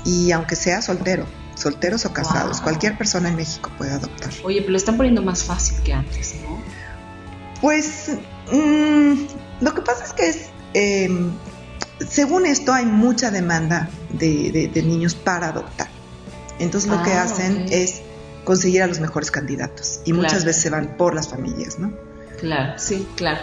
y 0.04 0.30
aunque 0.32 0.56
sea 0.56 0.82
soltero, 0.82 1.26
solteros 1.54 2.04
o 2.06 2.12
casados, 2.12 2.56
Wow. 2.58 2.64
cualquier 2.64 2.98
persona 2.98 3.28
en 3.28 3.36
México 3.36 3.70
puede 3.78 3.92
adoptar. 3.92 4.30
Oye, 4.44 4.60
pero 4.60 4.72
lo 4.72 4.76
están 4.78 4.96
poniendo 4.96 5.22
más 5.22 5.44
fácil 5.44 5.76
que 5.82 5.92
antes, 5.92 6.34
¿no? 6.44 6.60
Pues 7.60 8.08
mm, 8.52 9.12
lo 9.60 9.74
que 9.74 9.82
pasa 9.82 10.04
es 10.04 10.12
que 10.12 10.28
es, 10.28 10.38
eh, 10.74 11.08
según 12.08 12.46
esto 12.46 12.72
hay 12.72 12.84
mucha 12.86 13.30
demanda 13.30 13.88
de, 14.10 14.50
de- 14.52 14.68
de 14.68 14.82
niños 14.82 15.14
para 15.14 15.48
adoptar. 15.48 15.88
Entonces 16.58 16.90
lo 16.90 17.02
que 17.02 17.12
Ah, 17.12 17.22
hacen 17.22 17.66
es 17.70 18.02
conseguir 18.44 18.82
a 18.82 18.86
los 18.86 19.00
mejores 19.00 19.30
candidatos 19.30 20.00
y 20.04 20.12
muchas 20.12 20.44
veces 20.44 20.62
se 20.62 20.70
van 20.70 20.96
por 20.96 21.14
las 21.14 21.28
familias, 21.28 21.78
¿no? 21.78 21.92
Claro, 22.40 22.74
sí, 22.78 23.06
claro. 23.16 23.40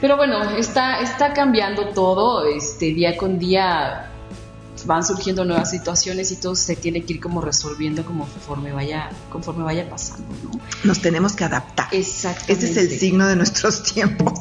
Pero 0.00 0.16
bueno, 0.16 0.56
está, 0.56 1.00
está 1.00 1.32
cambiando 1.32 1.88
todo, 1.90 2.46
este, 2.46 2.86
día 2.86 3.16
con 3.16 3.38
día 3.38 4.10
van 4.86 5.04
surgiendo 5.04 5.44
nuevas 5.44 5.70
situaciones 5.70 6.30
y 6.32 6.36
todo 6.36 6.54
se 6.54 6.76
tiene 6.76 7.02
que 7.04 7.14
ir 7.14 7.20
como 7.20 7.40
resolviendo 7.40 8.04
conforme 8.04 8.72
vaya, 8.72 9.10
conforme 9.30 9.64
vaya 9.64 9.88
pasando, 9.90 10.26
¿no? 10.44 10.60
Nos 10.84 11.00
tenemos 11.00 11.34
que 11.34 11.44
adaptar. 11.44 11.88
Exactamente. 11.92 12.52
Ese 12.52 12.70
es 12.70 12.76
el 12.76 12.98
signo 12.98 13.26
de 13.26 13.36
nuestros 13.36 13.82
tiempos. 13.94 14.38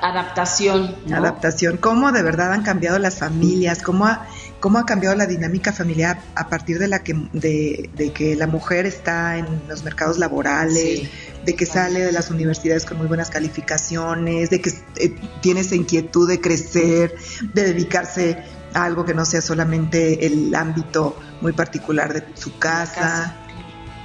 Adaptación, 0.00 0.96
¿no? 1.06 1.16
Adaptación. 1.16 1.76
Cómo 1.76 2.12
de 2.12 2.22
verdad 2.22 2.52
han 2.52 2.62
cambiado 2.62 2.98
las 2.98 3.18
familias, 3.18 3.82
cómo 3.82 4.06
ha, 4.06 4.26
cómo 4.60 4.78
ha 4.78 4.86
cambiado 4.86 5.14
la 5.16 5.26
dinámica 5.26 5.72
familiar 5.72 6.20
a 6.34 6.48
partir 6.48 6.78
de 6.78 6.88
la 6.88 7.02
que 7.02 7.14
de, 7.32 7.90
de 7.94 8.12
que 8.12 8.36
la 8.36 8.46
mujer 8.46 8.86
está 8.86 9.38
en 9.38 9.46
los 9.68 9.84
mercados 9.84 10.18
laborales, 10.18 11.00
Sí. 11.00 11.08
de 11.44 11.54
que 11.54 11.66
sale 11.66 12.00
de 12.00 12.12
las 12.12 12.30
universidades 12.30 12.84
con 12.84 12.98
muy 12.98 13.06
buenas 13.06 13.30
calificaciones, 13.30 14.50
de 14.50 14.60
que 14.60 14.70
eh, 14.96 15.14
tiene 15.40 15.60
esa 15.60 15.74
inquietud 15.74 16.28
de 16.28 16.40
crecer, 16.40 17.14
de 17.52 17.64
dedicarse 17.64 18.38
algo 18.74 19.04
que 19.04 19.14
no 19.14 19.24
sea 19.24 19.40
solamente 19.40 20.26
el 20.26 20.54
ámbito 20.54 21.18
muy 21.40 21.52
particular 21.52 22.12
de 22.12 22.24
su 22.34 22.58
casa, 22.58 22.94
casa. 22.94 23.36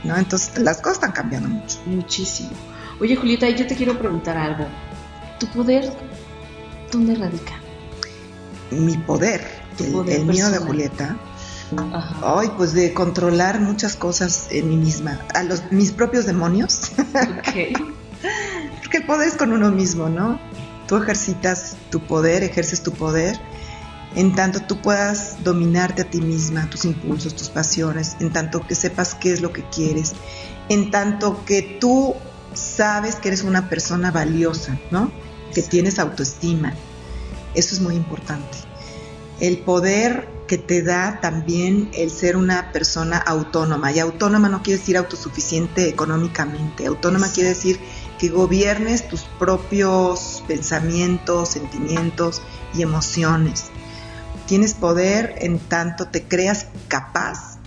¿no? 0.04 0.18
Entonces 0.18 0.58
las 0.60 0.78
cosas 0.78 0.98
están 0.98 1.12
cambiando 1.12 1.50
mucho. 1.50 1.80
Muchísimo. 1.86 2.52
Oye, 3.00 3.16
Julieta, 3.16 3.50
yo 3.50 3.68
te 3.68 3.76
quiero 3.76 3.98
preguntar 3.98 4.38
algo. 4.38 4.66
¿Tu 5.40 5.48
poder 5.48 5.92
dónde 6.92 7.16
radica? 7.16 7.54
Mi 8.72 8.98
poder, 8.98 9.46
el, 9.80 9.92
poder 9.92 10.20
el 10.20 10.26
mío 10.26 10.50
de. 10.50 10.58
Julieta, 10.58 11.16
Ajá. 11.76 12.40
Ay, 12.40 12.52
pues 12.56 12.74
de 12.74 12.94
controlar 12.94 13.60
muchas 13.60 13.96
cosas 13.96 14.48
en 14.52 14.70
mí 14.70 14.78
misma, 14.78 15.20
a 15.34 15.44
los 15.44 15.70
mis 15.72 15.92
propios 15.92 16.26
demonios, 16.26 16.92
Ok. 17.00 17.78
porque 18.80 18.98
el 18.98 19.06
poder 19.06 19.28
es 19.28 19.36
con 19.36 19.52
uno 19.52 19.70
mismo, 19.72 20.08
¿no? 20.08 20.40
Tú 20.88 20.96
ejercitas 20.96 21.76
tu 21.90 22.00
poder, 22.00 22.44
ejerces 22.44 22.82
tu 22.84 22.94
poder, 22.94 23.38
en 24.16 24.36
tanto 24.36 24.62
tú 24.62 24.82
puedas 24.82 25.44
dominarte 25.44 26.04
a 26.04 26.10
ti 26.10 26.22
misma, 26.22 26.70
tus 26.70 26.86
impulsos, 26.86 27.36
tus 27.36 27.50
pasiones, 27.50 28.18
en 28.20 28.32
tanto 28.32 28.66
que 28.66 28.76
sepas 28.76 29.16
qué 29.16 29.34
es 29.34 29.42
lo 29.42 29.54
que 29.54 29.64
quieres, 29.70 30.14
en 30.70 30.92
tanto 30.92 31.46
que 31.46 31.62
tú 31.62 32.16
sabes 32.54 33.16
que 33.16 33.30
eres 33.30 33.44
una 33.44 33.70
persona 33.70 34.12
valiosa, 34.12 34.78
¿no? 34.92 35.12
Que 35.54 35.62
tienes 35.62 36.00
autoestima. 36.00 36.74
Eso 37.54 37.76
es 37.76 37.82
muy 37.82 37.96
importante. 37.96 38.58
El 39.40 39.60
poder 39.60 40.28
que 40.48 40.58
te 40.58 40.82
da 40.82 41.20
también 41.22 41.90
el 41.94 42.10
ser 42.10 42.38
una 42.38 42.72
persona 42.72 43.18
autónoma. 43.18 43.92
Y 43.92 44.00
autónoma 44.00 44.50
no 44.50 44.64
quiere 44.64 44.80
decir 44.80 44.98
autosuficiente 44.98 45.90
económicamente. 45.90 46.88
Autónoma 46.88 47.30
quiere 47.32 47.50
decir 47.50 47.80
que 48.18 48.30
gobiernes 48.30 49.08
tus 49.08 49.24
propios 49.24 50.44
pensamientos, 50.48 51.50
sentimientos 51.50 52.42
y 52.74 52.82
emociones. 52.82 53.66
Tienes 54.48 54.74
poder 54.74 55.36
en 55.40 55.60
tanto 55.60 56.08
te 56.08 56.24
creas 56.24 56.68
capaz 56.88 57.58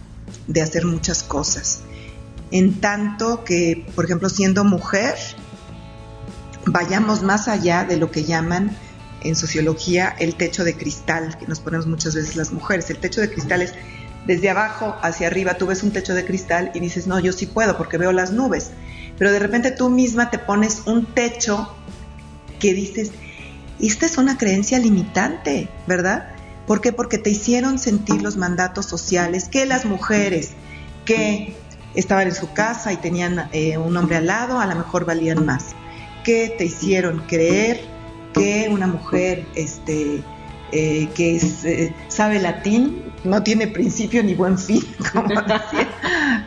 de 0.47 0.63
hacer 0.63 0.87
muchas 0.87 1.23
cosas. 1.23 1.83
En 2.51 2.81
tanto 2.81 3.45
que, 3.45 3.87
por 3.95 4.05
ejemplo, 4.05 4.29
siendo 4.29 4.65
mujer, 4.65 5.15
vayamos 6.67 7.23
más 7.23 7.49
allá 7.49 7.85
de 7.85 7.97
lo 7.97 8.11
que 8.11 8.25
llaman 8.25 8.77
en 9.23 9.37
sociología 9.37 10.15
el 10.19 10.35
techo 10.35 10.65
de 10.65 10.75
cristal, 10.75 11.37
que 11.39 11.47
nos 11.47 11.61
ponemos 11.61 11.87
muchas 11.87 12.15
veces 12.15 12.37
las 12.37 12.53
mujeres. 12.53 12.91
El 12.91 12.99
techo 12.99 13.21
de 13.21 13.31
cristal 13.31 13.63
es 13.63 13.75
desde 14.27 14.51
abajo 14.51 14.97
hacia 15.03 15.27
arriba, 15.27 15.55
tú 15.55 15.67
ves 15.67 15.83
un 15.83 15.93
techo 15.93 16.15
de 16.15 16.25
cristal 16.25 16.71
y 16.75 16.81
dices, 16.81 17.07
no, 17.07 17.19
yo 17.21 17.33
sí 17.33 17.47
puedo 17.47 17.77
porque 17.77 17.99
veo 17.99 18.13
las 18.13 18.33
nubes. 18.33 18.71
Pero 19.19 19.33
de 19.33 19.39
repente 19.39 19.71
tú 19.71 19.91
misma 19.91 20.31
te 20.31 20.39
pones 20.39 20.83
un 20.87 21.07
techo 21.07 21.75
que 22.59 22.75
dices, 22.75 23.13
esta 23.79 24.07
es 24.07 24.19
una 24.19 24.37
creencia 24.37 24.79
limitante, 24.79 25.69
¿verdad? 25.87 26.35
¿Por 26.71 26.81
qué? 26.81 26.93
Porque 26.93 27.19
te 27.19 27.31
hicieron 27.31 27.81
sentir 27.81 28.23
los 28.23 28.37
mandatos 28.37 28.87
sociales 28.87 29.49
que 29.49 29.67
las 29.67 29.87
mujeres 29.87 30.51
que 31.05 31.57
estaban 31.97 32.29
en 32.29 32.35
su 32.37 32.53
casa 32.53 32.93
y 32.93 32.97
tenían 32.97 33.49
eh, 33.51 33.77
un 33.77 33.97
hombre 33.97 34.19
al 34.19 34.29
lado, 34.29 34.61
a 34.61 34.67
lo 34.67 34.77
mejor 34.77 35.05
valían 35.05 35.45
más. 35.45 35.71
Que 36.23 36.55
te 36.57 36.67
hicieron 36.67 37.25
creer 37.27 37.81
que 38.35 38.69
una 38.71 38.87
mujer 38.87 39.47
este, 39.57 40.23
eh, 40.71 41.09
que 41.13 41.35
es, 41.35 41.65
eh, 41.65 41.93
sabe 42.07 42.39
latín 42.39 43.03
no 43.25 43.43
tiene 43.43 43.67
principio 43.67 44.23
ni 44.23 44.35
buen 44.35 44.57
fin, 44.57 44.87
como, 45.13 45.43
decía, 45.43 45.89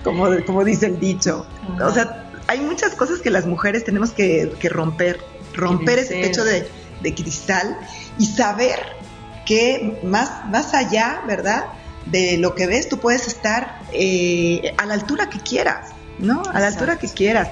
como, 0.05 0.27
como 0.45 0.63
dice 0.63 0.85
el 0.85 1.01
dicho. 1.01 1.45
O 1.83 1.91
sea, 1.91 2.31
hay 2.47 2.61
muchas 2.61 2.95
cosas 2.95 3.19
que 3.19 3.29
las 3.29 3.45
mujeres 3.45 3.83
tenemos 3.83 4.11
que, 4.11 4.53
que 4.57 4.69
romper, 4.69 5.19
romper 5.53 5.99
ese 5.99 6.21
techo 6.21 6.45
de, 6.45 6.65
de 7.01 7.13
cristal 7.13 7.77
y 8.17 8.25
saber 8.25 9.02
que 9.45 9.99
más, 10.03 10.45
más 10.49 10.73
allá, 10.73 11.21
¿verdad? 11.27 11.65
De 12.05 12.37
lo 12.37 12.55
que 12.55 12.67
ves, 12.67 12.89
tú 12.89 12.99
puedes 12.99 13.27
estar 13.27 13.79
eh, 13.91 14.73
a 14.77 14.85
la 14.85 14.93
altura 14.93 15.29
que 15.29 15.39
quieras, 15.39 15.91
¿no? 16.19 16.43
A 16.53 16.59
la 16.59 16.67
altura 16.67 16.97
que 16.97 17.07
quieras. 17.07 17.49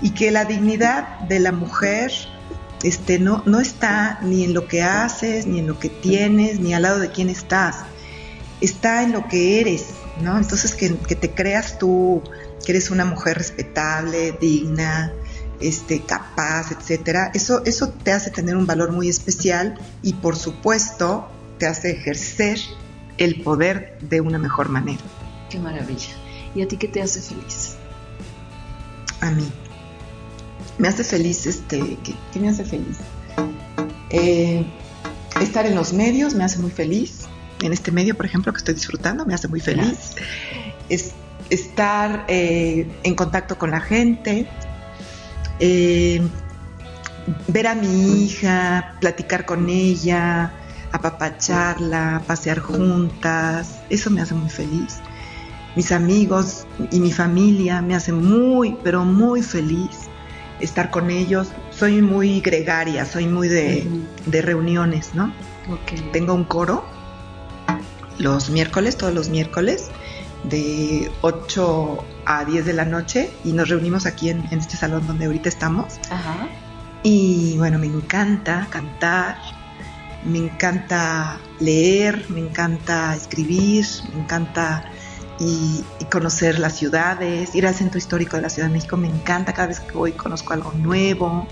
Y 0.00 0.10
que 0.10 0.30
la 0.30 0.44
dignidad 0.44 1.20
de 1.20 1.38
la 1.38 1.52
mujer 1.52 2.12
este, 2.82 3.18
no, 3.18 3.42
no 3.46 3.60
está 3.60 4.18
ni 4.22 4.44
en 4.44 4.54
lo 4.54 4.66
que 4.66 4.82
haces, 4.82 5.46
ni 5.46 5.60
en 5.60 5.68
lo 5.68 5.78
que 5.78 5.88
tienes, 5.88 6.58
ni 6.58 6.74
al 6.74 6.82
lado 6.82 6.98
de 6.98 7.10
quién 7.10 7.28
estás. 7.28 7.76
Está 8.60 9.02
en 9.02 9.12
lo 9.12 9.28
que 9.28 9.60
eres, 9.60 9.86
¿no? 10.20 10.36
Entonces 10.36 10.74
que, 10.74 10.96
que 10.96 11.14
te 11.14 11.30
creas 11.30 11.78
tú, 11.78 12.22
que 12.64 12.72
eres 12.72 12.90
una 12.90 13.04
mujer 13.04 13.38
respetable, 13.38 14.32
digna, 14.40 15.12
este, 15.62 16.00
capaz, 16.02 16.72
etcétera. 16.72 17.30
Eso, 17.34 17.62
eso 17.64 17.88
te 17.88 18.12
hace 18.12 18.30
tener 18.30 18.56
un 18.56 18.66
valor 18.66 18.92
muy 18.92 19.08
especial 19.08 19.78
y 20.02 20.14
por 20.14 20.36
supuesto 20.36 21.28
te 21.58 21.66
hace 21.66 21.92
ejercer 21.92 22.58
el 23.18 23.42
poder 23.42 23.98
de 24.00 24.20
una 24.20 24.38
mejor 24.38 24.68
manera. 24.68 25.02
Qué 25.50 25.58
maravilla. 25.58 26.10
¿Y 26.54 26.62
a 26.62 26.68
ti 26.68 26.76
qué 26.76 26.88
te 26.88 27.02
hace 27.02 27.20
feliz? 27.20 27.74
A 29.20 29.30
mí. 29.30 29.50
Me 30.78 30.88
hace 30.88 31.04
feliz, 31.04 31.46
este, 31.46 31.78
¿qué, 32.02 32.14
qué 32.32 32.40
me 32.40 32.48
hace 32.48 32.64
feliz? 32.64 32.98
Eh, 34.10 34.64
Estar 35.40 35.66
en 35.66 35.74
los 35.74 35.92
medios 35.92 36.34
me 36.34 36.44
hace 36.44 36.58
muy 36.58 36.70
feliz. 36.70 37.22
En 37.62 37.72
este 37.72 37.90
medio, 37.90 38.16
por 38.16 38.26
ejemplo, 38.26 38.52
que 38.52 38.58
estoy 38.58 38.74
disfrutando, 38.74 39.24
me 39.24 39.34
hace 39.34 39.48
muy 39.48 39.60
feliz. 39.60 40.14
Es, 40.88 41.12
estar 41.50 42.24
eh, 42.28 42.86
en 43.02 43.14
contacto 43.14 43.58
con 43.58 43.70
la 43.70 43.80
gente, 43.80 44.46
eh, 45.60 46.22
ver 47.48 47.66
a 47.66 47.74
mi 47.74 48.24
hija, 48.24 48.96
platicar 49.00 49.44
con 49.44 49.68
ella, 49.68 50.52
apapacharla, 50.92 52.22
pasear 52.26 52.58
juntas, 52.60 53.80
eso 53.88 54.10
me 54.10 54.20
hace 54.20 54.34
muy 54.34 54.50
feliz. 54.50 54.98
Mis 55.74 55.90
amigos 55.90 56.66
y 56.90 57.00
mi 57.00 57.12
familia 57.12 57.80
me 57.80 57.94
hacen 57.94 58.22
muy, 58.22 58.76
pero 58.82 59.04
muy 59.04 59.42
feliz 59.42 60.08
estar 60.60 60.90
con 60.90 61.10
ellos. 61.10 61.48
Soy 61.70 62.02
muy 62.02 62.40
gregaria, 62.40 63.06
soy 63.06 63.26
muy 63.26 63.48
de, 63.48 63.86
de 64.26 64.42
reuniones, 64.42 65.14
¿no? 65.14 65.32
Tengo 66.12 66.34
un 66.34 66.44
coro 66.44 66.84
los 68.18 68.50
miércoles, 68.50 68.96
todos 68.96 69.14
los 69.14 69.28
miércoles, 69.28 69.90
de 70.44 71.10
8 71.22 72.04
a 72.24 72.44
10 72.44 72.64
de 72.66 72.72
la 72.72 72.84
noche 72.84 73.30
y 73.44 73.52
nos 73.52 73.68
reunimos 73.68 74.06
aquí 74.06 74.30
en, 74.30 74.44
en 74.50 74.58
este 74.60 74.76
salón 74.76 75.06
donde 75.06 75.26
ahorita 75.26 75.48
estamos. 75.48 75.98
Ajá. 76.10 76.48
Y 77.02 77.56
bueno, 77.58 77.78
me 77.78 77.86
encanta 77.86 78.66
cantar, 78.70 79.36
me 80.24 80.38
encanta 80.38 81.38
leer, 81.58 82.24
me 82.28 82.40
encanta 82.40 83.14
escribir, 83.16 83.84
me 84.14 84.20
encanta 84.22 84.84
y, 85.40 85.82
y 85.98 86.04
conocer 86.04 86.60
las 86.60 86.76
ciudades, 86.76 87.54
ir 87.56 87.66
al 87.66 87.74
centro 87.74 87.98
histórico 87.98 88.36
de 88.36 88.42
la 88.42 88.48
Ciudad 88.50 88.68
de 88.68 88.74
México, 88.74 88.96
me 88.96 89.08
encanta, 89.08 89.52
cada 89.52 89.66
vez 89.68 89.80
que 89.80 89.92
voy 89.92 90.12
conozco 90.12 90.52
algo 90.52 90.72
nuevo. 90.76 91.48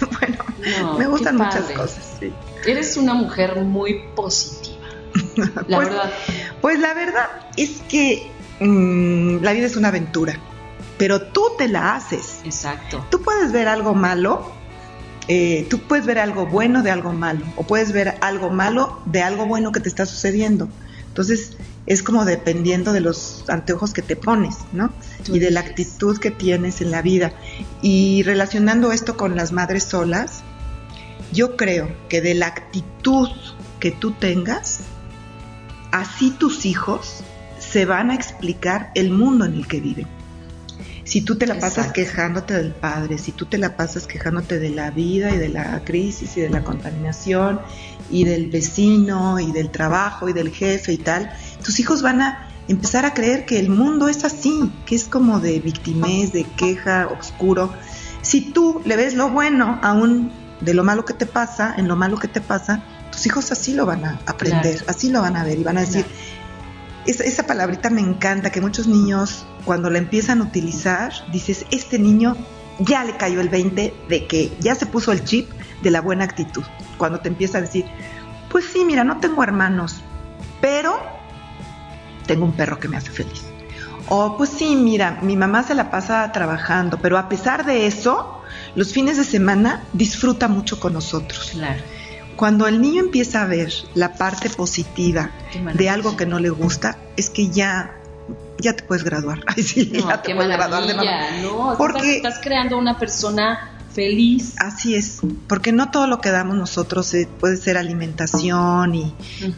bueno, 0.20 0.44
No, 0.80 0.98
me 0.98 1.06
gustan 1.08 1.36
muchas 1.36 1.64
cosas. 1.72 2.16
sí. 2.20 2.32
Eres 2.64 2.96
una 2.96 3.14
mujer 3.14 3.60
muy 3.64 4.04
positiva. 4.14 4.74
La 5.66 5.76
Pues- 5.78 5.88
verdad. 5.88 6.12
Pues 6.60 6.78
la 6.78 6.94
verdad 6.94 7.28
es 7.56 7.82
que 7.88 8.30
mm, 8.60 9.42
la 9.42 9.52
vida 9.52 9.66
es 9.66 9.76
una 9.76 9.88
aventura, 9.88 10.38
pero 10.98 11.22
tú 11.22 11.42
te 11.58 11.68
la 11.68 11.94
haces. 11.94 12.40
Exacto. 12.44 13.04
Tú 13.10 13.22
puedes 13.22 13.52
ver 13.52 13.68
algo 13.68 13.94
malo, 13.94 14.52
eh, 15.28 15.66
tú 15.70 15.80
puedes 15.80 16.06
ver 16.06 16.18
algo 16.18 16.46
bueno 16.46 16.82
de 16.82 16.90
algo 16.90 17.12
malo, 17.12 17.44
o 17.56 17.64
puedes 17.64 17.92
ver 17.92 18.16
algo 18.20 18.50
malo 18.50 19.00
de 19.06 19.22
algo 19.22 19.46
bueno 19.46 19.72
que 19.72 19.80
te 19.80 19.88
está 19.88 20.06
sucediendo. 20.06 20.68
Entonces, 21.08 21.56
es 21.86 22.02
como 22.02 22.24
dependiendo 22.24 22.92
de 22.92 23.00
los 23.00 23.44
anteojos 23.48 23.92
que 23.92 24.02
te 24.02 24.16
pones, 24.16 24.56
¿no? 24.72 24.90
Tú 25.24 25.36
y 25.36 25.38
de 25.38 25.50
la 25.50 25.60
actitud 25.60 26.18
que 26.18 26.30
tienes 26.30 26.80
en 26.80 26.90
la 26.90 27.02
vida. 27.02 27.32
Y 27.82 28.22
relacionando 28.22 28.90
esto 28.90 29.16
con 29.16 29.36
las 29.36 29.52
madres 29.52 29.84
solas, 29.84 30.42
yo 31.32 31.56
creo 31.56 31.94
que 32.08 32.20
de 32.20 32.34
la 32.34 32.46
actitud 32.46 33.28
que 33.80 33.90
tú 33.90 34.12
tengas, 34.12 34.80
así 35.92 36.30
tus 36.30 36.64
hijos 36.64 37.22
se 37.72 37.84
van 37.86 38.10
a 38.10 38.14
explicar 38.14 38.90
el 38.94 39.10
mundo 39.10 39.44
en 39.44 39.54
el 39.54 39.66
que 39.66 39.80
viven. 39.80 40.06
Si 41.04 41.20
tú 41.20 41.36
te 41.36 41.46
la 41.46 41.54
pasas 41.54 41.86
Exacto. 41.88 41.92
quejándote 41.94 42.54
del 42.54 42.72
padre, 42.72 43.18
si 43.18 43.32
tú 43.32 43.44
te 43.44 43.58
la 43.58 43.76
pasas 43.76 44.06
quejándote 44.06 44.58
de 44.58 44.70
la 44.70 44.90
vida 44.90 45.32
y 45.34 45.36
de 45.38 45.50
la 45.50 45.84
crisis 45.84 46.36
y 46.38 46.40
de 46.40 46.48
la 46.48 46.64
contaminación 46.64 47.60
y 48.10 48.24
del 48.24 48.50
vecino 48.50 49.38
y 49.38 49.52
del 49.52 49.70
trabajo 49.70 50.28
y 50.30 50.32
del 50.32 50.50
jefe 50.50 50.94
y 50.94 50.96
tal, 50.96 51.30
tus 51.62 51.78
hijos 51.78 52.00
van 52.00 52.22
a 52.22 52.48
empezar 52.68 53.04
a 53.04 53.12
creer 53.12 53.44
que 53.44 53.58
el 53.60 53.68
mundo 53.68 54.08
es 54.08 54.24
así, 54.24 54.72
que 54.86 54.94
es 54.94 55.04
como 55.04 55.40
de 55.40 55.60
victimez, 55.60 56.32
de 56.32 56.44
queja, 56.56 57.06
oscuro. 57.08 57.74
Si 58.22 58.40
tú 58.40 58.80
le 58.86 58.96
ves 58.96 59.12
lo 59.14 59.28
bueno 59.28 59.78
aún 59.82 60.32
de 60.62 60.72
lo 60.72 60.84
malo 60.84 61.04
que 61.04 61.12
te 61.12 61.26
pasa, 61.26 61.74
en 61.76 61.86
lo 61.86 61.96
malo 61.96 62.16
que 62.16 62.28
te 62.28 62.40
pasa, 62.40 62.82
tus 63.12 63.26
hijos 63.26 63.52
así 63.52 63.74
lo 63.74 63.84
van 63.84 64.06
a 64.06 64.20
aprender, 64.24 64.76
Claro. 64.76 64.86
así 64.90 65.10
lo 65.10 65.20
van 65.20 65.36
a 65.36 65.44
ver 65.44 65.58
y 65.58 65.64
van 65.64 65.76
a 65.76 65.80
decir, 65.82 66.06
esa, 67.06 67.24
esa 67.24 67.46
palabrita 67.46 67.90
me 67.90 68.00
encanta, 68.00 68.50
que 68.50 68.60
muchos 68.60 68.86
niños 68.86 69.46
cuando 69.64 69.90
la 69.90 69.98
empiezan 69.98 70.40
a 70.40 70.44
utilizar, 70.44 71.12
dices, 71.32 71.66
este 71.70 71.98
niño 71.98 72.36
ya 72.78 73.04
le 73.04 73.16
cayó 73.16 73.40
el 73.40 73.48
20 73.48 73.94
de 74.08 74.26
que 74.26 74.52
ya 74.60 74.74
se 74.74 74.86
puso 74.86 75.12
el 75.12 75.24
chip 75.24 75.50
de 75.82 75.90
la 75.90 76.00
buena 76.00 76.24
actitud. 76.24 76.64
Cuando 76.98 77.20
te 77.20 77.28
empieza 77.28 77.58
a 77.58 77.60
decir, 77.60 77.84
pues 78.50 78.64
sí, 78.66 78.84
mira, 78.84 79.04
no 79.04 79.20
tengo 79.20 79.42
hermanos, 79.42 80.00
pero 80.60 80.98
tengo 82.26 82.44
un 82.44 82.52
perro 82.52 82.78
que 82.78 82.88
me 82.88 82.96
hace 82.96 83.10
feliz. 83.10 83.44
O 84.08 84.36
pues 84.36 84.50
sí, 84.50 84.76
mira, 84.76 85.18
mi 85.22 85.36
mamá 85.36 85.62
se 85.62 85.74
la 85.74 85.90
pasa 85.90 86.30
trabajando, 86.32 86.98
pero 86.98 87.16
a 87.16 87.28
pesar 87.28 87.64
de 87.64 87.86
eso, 87.86 88.42
los 88.74 88.92
fines 88.92 89.16
de 89.16 89.24
semana 89.24 89.84
disfruta 89.92 90.48
mucho 90.48 90.78
con 90.78 90.92
nosotros. 90.92 91.50
Claro. 91.52 91.82
Cuando 92.36 92.66
el 92.66 92.80
niño 92.80 93.00
empieza 93.02 93.42
a 93.42 93.46
ver 93.46 93.72
la 93.94 94.14
parte 94.14 94.50
positiva 94.50 95.30
de 95.74 95.88
algo 95.88 96.16
que 96.16 96.26
no 96.26 96.38
le 96.38 96.50
gusta, 96.50 96.98
es 97.16 97.30
que 97.30 97.48
ya, 97.48 97.96
ya 98.58 98.74
te 98.74 98.82
puedes 98.82 99.04
graduar. 99.04 99.40
Ay, 99.46 99.62
sí, 99.62 99.90
No, 99.94 100.08
ya 100.08 100.22
te 100.22 100.34
puedes 100.34 100.50
graduar 100.52 100.86
de 100.86 100.94
mamá. 100.94 101.10
No, 101.42 101.74
Porque- 101.78 102.16
estás, 102.16 102.32
estás 102.34 102.38
creando 102.42 102.76
una 102.78 102.98
persona 102.98 103.70
feliz. 103.92 104.54
Así 104.58 104.96
es, 104.96 105.20
porque 105.46 105.72
no 105.72 105.90
todo 105.92 106.06
lo 106.08 106.20
que 106.20 106.30
damos 106.30 106.56
nosotros 106.56 107.14
eh, 107.14 107.28
puede 107.38 107.56
ser 107.56 107.76
alimentación 107.76 108.92
y, 108.96 109.14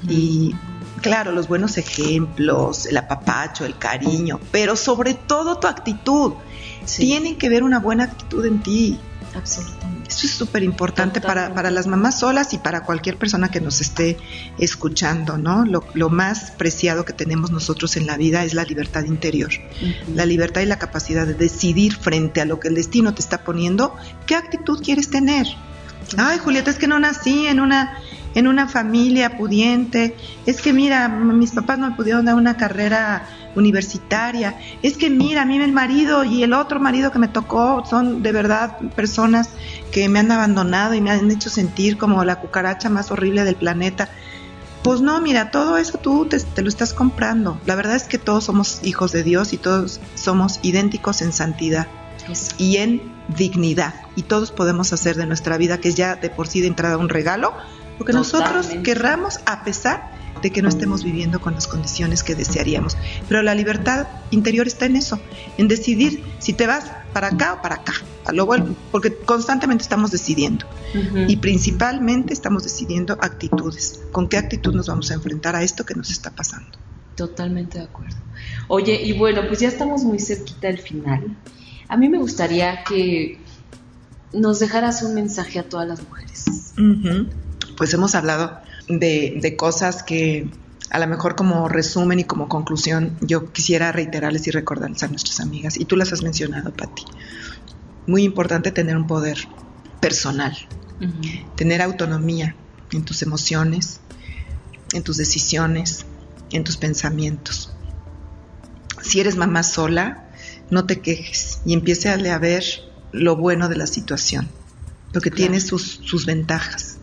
y, 0.08 0.54
claro, 1.00 1.32
los 1.32 1.48
buenos 1.48 1.78
ejemplos, 1.78 2.84
el 2.84 2.98
apapacho, 2.98 3.64
el 3.64 3.78
cariño, 3.78 4.38
pero 4.52 4.76
sobre 4.76 5.14
todo 5.14 5.58
tu 5.58 5.66
actitud. 5.68 6.34
Sí. 6.84 7.06
Tienen 7.06 7.36
que 7.36 7.48
ver 7.48 7.62
una 7.62 7.78
buena 7.80 8.04
actitud 8.04 8.44
en 8.44 8.62
ti. 8.62 8.98
Absolutamente. 9.34 9.95
Eso 10.08 10.26
es 10.26 10.32
súper 10.32 10.62
importante 10.62 11.20
para, 11.20 11.54
para 11.54 11.70
las 11.70 11.86
mamás 11.86 12.20
solas 12.20 12.52
y 12.52 12.58
para 12.58 12.82
cualquier 12.82 13.16
persona 13.16 13.50
que 13.50 13.60
nos 13.60 13.80
esté 13.80 14.16
escuchando, 14.58 15.36
¿no? 15.36 15.64
Lo, 15.64 15.84
lo 15.94 16.10
más 16.10 16.52
preciado 16.52 17.04
que 17.04 17.12
tenemos 17.12 17.50
nosotros 17.50 17.96
en 17.96 18.06
la 18.06 18.16
vida 18.16 18.44
es 18.44 18.54
la 18.54 18.64
libertad 18.64 19.04
interior. 19.04 19.50
La 20.14 20.26
libertad 20.26 20.60
y 20.60 20.66
la 20.66 20.78
capacidad 20.78 21.26
de 21.26 21.34
decidir 21.34 21.96
frente 21.96 22.40
a 22.40 22.44
lo 22.44 22.60
que 22.60 22.68
el 22.68 22.74
destino 22.74 23.14
te 23.14 23.20
está 23.20 23.42
poniendo, 23.42 23.94
qué 24.26 24.34
actitud 24.34 24.80
quieres 24.82 25.10
tener. 25.10 25.46
Ay, 26.16 26.38
Julieta, 26.38 26.70
es 26.70 26.78
que 26.78 26.86
no 26.86 26.98
nací 26.98 27.46
en 27.46 27.60
una 27.60 27.98
en 28.36 28.46
una 28.46 28.68
familia 28.68 29.36
pudiente. 29.38 30.14
Es 30.44 30.60
que 30.60 30.72
mira, 30.74 31.08
mis 31.08 31.52
papás 31.52 31.78
no 31.78 31.90
me 31.90 31.96
pudieron 31.96 32.26
dar 32.26 32.34
una 32.34 32.56
carrera 32.56 33.26
universitaria. 33.56 34.58
Es 34.82 34.98
que 34.98 35.08
mira, 35.08 35.42
a 35.42 35.44
mí 35.46 35.56
el 35.56 35.72
marido 35.72 36.22
y 36.22 36.42
el 36.42 36.52
otro 36.52 36.78
marido 36.78 37.10
que 37.10 37.18
me 37.18 37.28
tocó 37.28 37.84
son 37.86 38.22
de 38.22 38.32
verdad 38.32 38.78
personas 38.94 39.48
que 39.90 40.10
me 40.10 40.18
han 40.18 40.30
abandonado 40.30 40.92
y 40.92 41.00
me 41.00 41.10
han 41.10 41.30
hecho 41.30 41.48
sentir 41.48 41.96
como 41.96 42.22
la 42.24 42.36
cucaracha 42.36 42.90
más 42.90 43.10
horrible 43.10 43.42
del 43.44 43.56
planeta. 43.56 44.10
Pues 44.82 45.00
no, 45.00 45.18
mira, 45.22 45.50
todo 45.50 45.78
eso 45.78 45.96
tú 45.96 46.26
te, 46.26 46.38
te 46.38 46.60
lo 46.60 46.68
estás 46.68 46.92
comprando. 46.92 47.58
La 47.64 47.74
verdad 47.74 47.96
es 47.96 48.04
que 48.04 48.18
todos 48.18 48.44
somos 48.44 48.80
hijos 48.82 49.12
de 49.12 49.22
Dios 49.22 49.54
y 49.54 49.56
todos 49.56 49.98
somos 50.14 50.60
idénticos 50.62 51.22
en 51.22 51.32
santidad 51.32 51.86
Exacto. 52.28 52.62
y 52.62 52.76
en 52.76 53.16
dignidad. 53.34 53.94
Y 54.14 54.22
todos 54.22 54.52
podemos 54.52 54.92
hacer 54.92 55.16
de 55.16 55.24
nuestra 55.24 55.56
vida, 55.56 55.78
que 55.78 55.88
es 55.88 55.94
ya 55.94 56.16
de 56.16 56.28
por 56.28 56.48
sí 56.48 56.60
de 56.60 56.66
entrada 56.66 56.98
un 56.98 57.08
regalo, 57.08 57.54
lo 57.98 58.04
que 58.04 58.12
nosotros 58.12 58.66
Totalmente. 58.66 58.82
querramos 58.82 59.40
a 59.46 59.64
pesar 59.64 60.16
de 60.42 60.50
que 60.50 60.62
no 60.62 60.68
estemos 60.68 61.02
viviendo 61.02 61.40
con 61.40 61.54
las 61.54 61.66
condiciones 61.66 62.22
que 62.22 62.34
desearíamos. 62.34 62.96
Pero 63.28 63.42
la 63.42 63.54
libertad 63.54 64.06
interior 64.30 64.66
está 64.66 64.86
en 64.86 64.96
eso, 64.96 65.20
en 65.58 65.68
decidir 65.68 66.22
si 66.38 66.52
te 66.52 66.66
vas 66.66 66.90
para 67.12 67.28
acá 67.28 67.54
o 67.54 67.62
para 67.62 67.76
acá. 67.76 67.94
A 68.24 68.32
lo 68.32 68.44
bueno, 68.44 68.74
porque 68.90 69.14
constantemente 69.14 69.82
estamos 69.82 70.10
decidiendo 70.10 70.66
y 71.28 71.36
principalmente 71.36 72.32
estamos 72.32 72.64
decidiendo 72.64 73.14
actitudes. 73.14 74.00
¿Con 74.12 74.28
qué 74.28 74.36
actitud 74.36 74.74
nos 74.74 74.88
vamos 74.88 75.10
a 75.10 75.14
enfrentar 75.14 75.54
a 75.54 75.62
esto 75.62 75.86
que 75.86 75.94
nos 75.94 76.10
está 76.10 76.30
pasando? 76.30 76.76
Totalmente 77.14 77.78
de 77.78 77.84
acuerdo. 77.84 78.16
Oye, 78.68 79.00
y 79.00 79.12
bueno, 79.12 79.42
pues 79.46 79.60
ya 79.60 79.68
estamos 79.68 80.02
muy 80.02 80.18
cerquita 80.18 80.66
del 80.66 80.78
final. 80.78 81.36
A 81.88 81.96
mí 81.96 82.08
me 82.08 82.18
gustaría 82.18 82.82
que 82.82 83.38
nos 84.32 84.58
dejaras 84.58 85.02
un 85.02 85.14
mensaje 85.14 85.58
a 85.58 85.62
todas 85.62 85.86
las 85.86 86.02
mujeres. 86.02 86.44
Ujú. 86.76 87.28
Pues 87.76 87.92
hemos 87.94 88.14
hablado 88.14 88.58
de, 88.88 89.38
de 89.40 89.56
cosas 89.56 90.02
que 90.02 90.48
a 90.90 90.98
lo 90.98 91.06
mejor 91.08 91.34
como 91.36 91.68
resumen 91.68 92.20
y 92.20 92.24
como 92.24 92.48
conclusión 92.48 93.16
yo 93.20 93.52
quisiera 93.52 93.92
reiterarles 93.92 94.46
y 94.46 94.50
recordarles 94.50 95.02
a 95.02 95.08
nuestras 95.08 95.40
amigas, 95.40 95.76
y 95.76 95.84
tú 95.84 95.96
las 95.96 96.12
has 96.12 96.22
mencionado, 96.22 96.72
Patti. 96.72 97.02
Muy 98.06 98.22
importante 98.22 98.70
tener 98.70 98.96
un 98.96 99.06
poder 99.06 99.48
personal, 100.00 100.56
tener 101.56 101.82
autonomía 101.82 102.54
en 102.92 103.04
tus 103.04 103.22
emociones, 103.22 104.00
en 104.92 105.02
tus 105.02 105.16
decisiones, 105.16 106.06
en 106.52 106.62
tus 106.62 106.76
pensamientos. 106.76 107.72
Si 109.02 109.18
eres 109.20 109.36
mamá 109.36 109.64
sola, 109.64 110.28
no 110.70 110.86
te 110.86 111.00
quejes 111.00 111.60
y 111.64 111.74
empiece 111.74 112.08
a 112.08 112.38
ver 112.38 112.64
lo 113.12 113.36
bueno 113.36 113.68
de 113.68 113.76
la 113.76 113.86
situación, 113.88 114.48
lo 115.12 115.20
que 115.20 115.30
Claro. 115.30 115.36
tiene 115.36 115.60
sus, 115.60 116.00
sus 116.04 116.26
ventajas. 116.26 116.95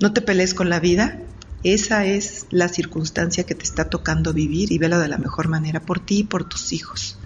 No 0.00 0.12
te 0.12 0.20
pelees 0.20 0.54
con 0.54 0.68
la 0.68 0.80
vida, 0.80 1.20
esa 1.62 2.04
es 2.04 2.46
la 2.50 2.68
circunstancia 2.68 3.44
que 3.44 3.54
te 3.54 3.64
está 3.64 3.88
tocando 3.88 4.32
vivir 4.32 4.70
y 4.70 4.78
velo 4.78 4.98
de 4.98 5.08
la 5.08 5.18
mejor 5.18 5.48
manera 5.48 5.80
por 5.80 5.98
ti 5.98 6.18
y 6.18 6.24
por 6.24 6.48
tus 6.48 6.72
hijos. 6.72 7.18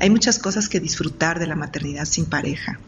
Hay 0.00 0.10
muchas 0.10 0.38
cosas 0.38 0.68
que 0.68 0.80
disfrutar 0.80 1.38
de 1.38 1.46
la 1.46 1.56
maternidad 1.56 2.04
sin 2.04 2.26
pareja. 2.26 2.80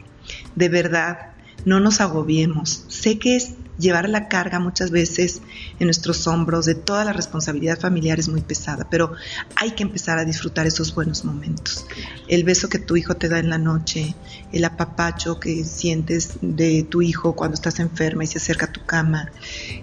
De 0.54 0.68
verdad, 0.68 1.30
no 1.64 1.80
nos 1.80 2.00
agobiemos. 2.00 2.84
Sé 2.88 3.18
que 3.18 3.36
es 3.36 3.54
llevar 3.80 4.08
la 4.08 4.28
carga 4.28 4.60
muchas 4.60 4.90
veces 4.90 5.40
en 5.78 5.86
nuestros 5.86 6.26
hombros 6.26 6.66
de 6.66 6.74
toda 6.74 7.04
la 7.04 7.12
responsabilidad 7.12 7.80
familiar 7.80 8.20
es 8.20 8.28
muy 8.28 8.42
pesada, 8.42 8.86
pero 8.90 9.12
hay 9.56 9.72
que 9.72 9.82
empezar 9.82 10.18
a 10.18 10.24
disfrutar 10.24 10.66
esos 10.66 10.94
buenos 10.94 11.24
momentos. 11.24 11.86
El 12.28 12.44
beso 12.44 12.68
que 12.68 12.78
tu 12.78 12.96
hijo 12.96 13.16
te 13.16 13.28
da 13.28 13.38
en 13.38 13.50
la 13.50 13.58
noche, 13.58 14.14
el 14.52 14.64
apapacho 14.64 15.40
que 15.40 15.64
sientes 15.64 16.34
de 16.40 16.84
tu 16.88 17.02
hijo 17.02 17.34
cuando 17.34 17.54
estás 17.54 17.80
enferma 17.80 18.24
y 18.24 18.26
se 18.26 18.38
acerca 18.38 18.66
a 18.66 18.72
tu 18.72 18.84
cama, 18.84 19.30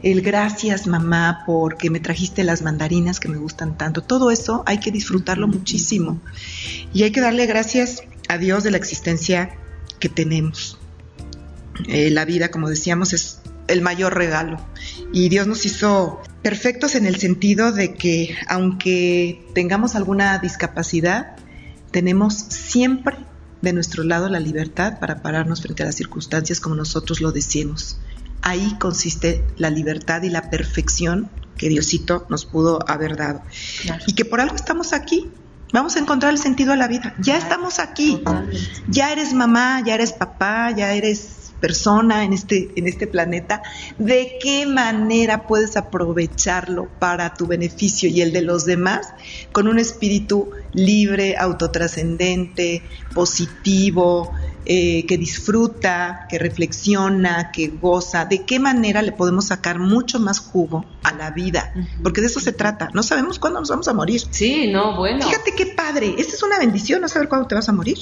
el 0.03 0.21
gracias 0.21 0.87
mamá 0.87 1.43
porque 1.45 1.89
me 1.89 1.99
trajiste 1.99 2.43
las 2.43 2.61
mandarinas 2.61 3.19
que 3.19 3.29
me 3.29 3.37
gustan 3.37 3.77
tanto, 3.77 4.01
todo 4.01 4.31
eso 4.31 4.63
hay 4.65 4.79
que 4.79 4.91
disfrutarlo 4.91 5.47
muchísimo 5.47 6.21
y 6.93 7.03
hay 7.03 7.11
que 7.11 7.21
darle 7.21 7.45
gracias 7.45 8.03
a 8.29 8.37
Dios 8.37 8.63
de 8.63 8.71
la 8.71 8.77
existencia 8.77 9.57
que 9.99 10.09
tenemos. 10.09 10.77
Eh, 11.87 12.09
la 12.09 12.25
vida, 12.25 12.49
como 12.49 12.69
decíamos, 12.69 13.13
es 13.13 13.39
el 13.67 13.81
mayor 13.81 14.15
regalo. 14.15 14.59
Y 15.11 15.29
Dios 15.29 15.47
nos 15.47 15.65
hizo 15.65 16.21
perfectos 16.41 16.95
en 16.95 17.05
el 17.05 17.17
sentido 17.17 17.71
de 17.71 17.93
que 17.93 18.35
aunque 18.47 19.45
tengamos 19.53 19.95
alguna 19.95 20.37
discapacidad, 20.39 21.35
tenemos 21.91 22.35
siempre 22.35 23.17
de 23.61 23.73
nuestro 23.73 24.03
lado 24.03 24.29
la 24.29 24.39
libertad 24.39 24.99
para 24.99 25.21
pararnos 25.21 25.61
frente 25.61 25.83
a 25.83 25.87
las 25.87 25.95
circunstancias 25.95 26.59
como 26.59 26.75
nosotros 26.75 27.21
lo 27.21 27.31
deseemos. 27.31 27.97
Ahí 28.41 28.75
consiste 28.79 29.43
la 29.57 29.69
libertad 29.69 30.21
y 30.23 30.29
la 30.29 30.49
perfección 30.49 31.29
que 31.57 31.69
Diosito 31.69 32.25
nos 32.29 32.45
pudo 32.45 32.79
haber 32.87 33.17
dado. 33.17 33.41
Y 34.05 34.13
que 34.13 34.25
por 34.25 34.39
algo 34.39 34.55
estamos 34.55 34.93
aquí. 34.93 35.29
Vamos 35.73 35.97
a 35.97 35.99
encontrar 35.99 36.31
el 36.31 36.39
sentido 36.39 36.71
a 36.71 36.77
la 36.77 36.87
vida. 36.87 37.13
Ya 37.19 37.37
estamos 37.37 37.79
aquí. 37.79 38.21
Ya 38.87 39.11
eres 39.11 39.33
mamá, 39.33 39.81
ya 39.85 39.95
eres 39.95 40.13
papá, 40.13 40.71
ya 40.71 40.93
eres 40.93 41.46
persona 41.59 42.23
en 42.23 42.33
este, 42.33 42.69
en 42.75 42.87
este 42.87 43.07
planeta, 43.07 43.61
de 43.97 44.37
qué 44.41 44.65
manera 44.65 45.47
puedes 45.47 45.77
aprovecharlo 45.77 46.87
para 46.99 47.33
tu 47.33 47.47
beneficio 47.47 48.09
y 48.09 48.21
el 48.21 48.31
de 48.31 48.41
los 48.41 48.65
demás 48.65 49.13
con 49.51 49.67
un 49.67 49.79
espíritu 49.79 50.51
libre, 50.73 51.35
autotrascendente, 51.37 52.83
positivo, 53.13 54.31
eh, 54.69 55.05
que 55.07 55.17
disfruta, 55.17 56.27
que 56.29 56.37
reflexiona, 56.37 57.51
que 57.53 57.69
goza, 57.69 58.25
de 58.25 58.43
qué 58.43 58.59
manera 58.59 59.01
le 59.01 59.13
podemos 59.13 59.45
sacar 59.45 59.79
mucho 59.79 60.19
más 60.19 60.39
jugo 60.39 60.85
a 61.03 61.13
la 61.13 61.31
vida, 61.31 61.73
porque 62.03 62.19
de 62.19 62.27
eso 62.27 62.41
se 62.41 62.51
trata. 62.51 62.89
No 62.93 63.01
sabemos 63.01 63.39
cuándo 63.39 63.61
nos 63.61 63.69
vamos 63.69 63.87
a 63.87 63.93
morir. 63.93 64.21
Sí, 64.29 64.69
no, 64.69 64.97
bueno. 64.97 65.25
Fíjate 65.25 65.53
qué 65.55 65.67
padre, 65.67 66.15
esta 66.17 66.35
es 66.35 66.43
una 66.43 66.59
bendición, 66.59 66.99
no 66.99 67.07
saber 67.07 67.29
cuándo 67.29 67.47
te 67.47 67.55
vas 67.55 67.69
a 67.69 67.71
morir. 67.71 67.97